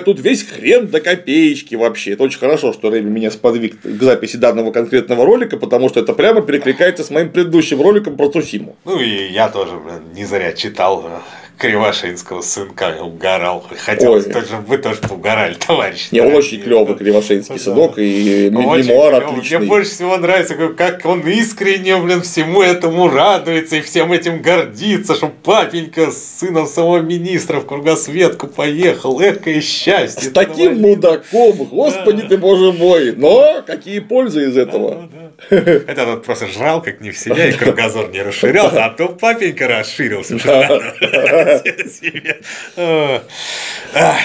тут 0.00 0.20
весь 0.20 0.42
хрен 0.42 0.88
до 0.88 1.00
копеечки 1.00 1.76
вообще. 1.76 2.12
Это 2.12 2.24
очень 2.24 2.40
хорошо, 2.40 2.72
что 2.72 2.90
Рэми 2.90 3.08
меня 3.08 3.30
сподвиг 3.30 3.80
к 3.80 4.02
записи 4.02 4.36
данного 4.36 4.72
конкретного 4.72 5.24
ролика, 5.24 5.56
потому 5.56 5.88
что 5.88 6.00
это 6.00 6.12
прямо 6.12 6.42
перекликается 6.42 7.04
с 7.04 7.10
моим 7.10 7.30
предыдущим 7.30 7.80
роликом 7.80 8.16
про 8.16 8.28
Цусиму. 8.28 8.76
Ну 8.84 9.00
и 9.00 9.28
я 9.30 9.48
тоже 9.48 9.76
блин, 9.76 10.12
не 10.14 10.24
зря 10.24 10.52
читал 10.52 11.06
э, 11.06 11.18
Кривошинского 11.58 12.42
сынка 12.42 12.96
угорал. 13.00 13.64
Хотел 13.78 14.22
тоже, 14.22 14.56
вы 14.66 14.78
тоже 14.78 15.00
поугорали, 15.00 15.54
товарищ. 15.54 16.08
Не, 16.10 16.20
он 16.20 16.34
очень 16.34 16.60
клевый 16.60 16.96
Кривошинский 16.96 17.58
сынок, 17.58 17.98
и 17.98 18.50
мемуар 18.50 19.14
отличный. 19.14 19.58
Мне 19.58 19.68
больше 19.68 19.90
всего 19.92 20.16
нравится, 20.18 20.54
как 20.76 21.04
он 21.06 21.20
искренне, 21.20 21.96
блин, 21.96 22.20
всему 22.22 22.62
этому 22.62 23.08
радуется 23.08 23.76
и 23.76 23.80
всем 23.80 24.12
этим 24.12 24.42
гордится, 24.42 25.14
что 25.14 25.28
папенька 25.28 26.10
с 26.10 26.40
сыном 26.40 26.66
самого 26.66 26.98
министра 26.98 27.60
в 27.60 27.66
кругосветку 27.66 28.48
поехал. 28.48 29.20
Экое 29.20 29.62
счастье. 29.62 30.30
С 30.30 30.32
таким 30.32 30.80
мудаком, 30.80 31.52
господи 31.52 32.22
ты 32.22 32.36
боже 32.36 32.72
мой. 32.72 33.12
Но 33.16 33.62
какие 33.66 34.00
пользы 34.00 34.48
из 34.48 34.56
этого? 34.58 35.08
Это 35.50 36.06
он 36.06 36.20
просто 36.22 36.46
жрал 36.48 36.82
как 36.82 37.00
не 37.00 37.10
в 37.10 37.18
себя, 37.18 37.48
и 37.48 37.52
кругозор 37.56 38.10
не 38.10 38.22
расширялся, 38.22 38.84
а 38.84 38.90
то 38.90 39.08
папенька 39.08 39.68
расширился. 39.68 40.36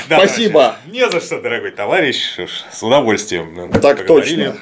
Спасибо. 0.06 0.78
Не 0.88 1.10
за 1.10 1.20
что, 1.22 1.42
дорогой 1.42 1.72
товарищ. 1.72 2.38
С 2.72 2.84
удовольствием. 2.84 3.72
Так 3.82 4.06
точно. 4.06 4.56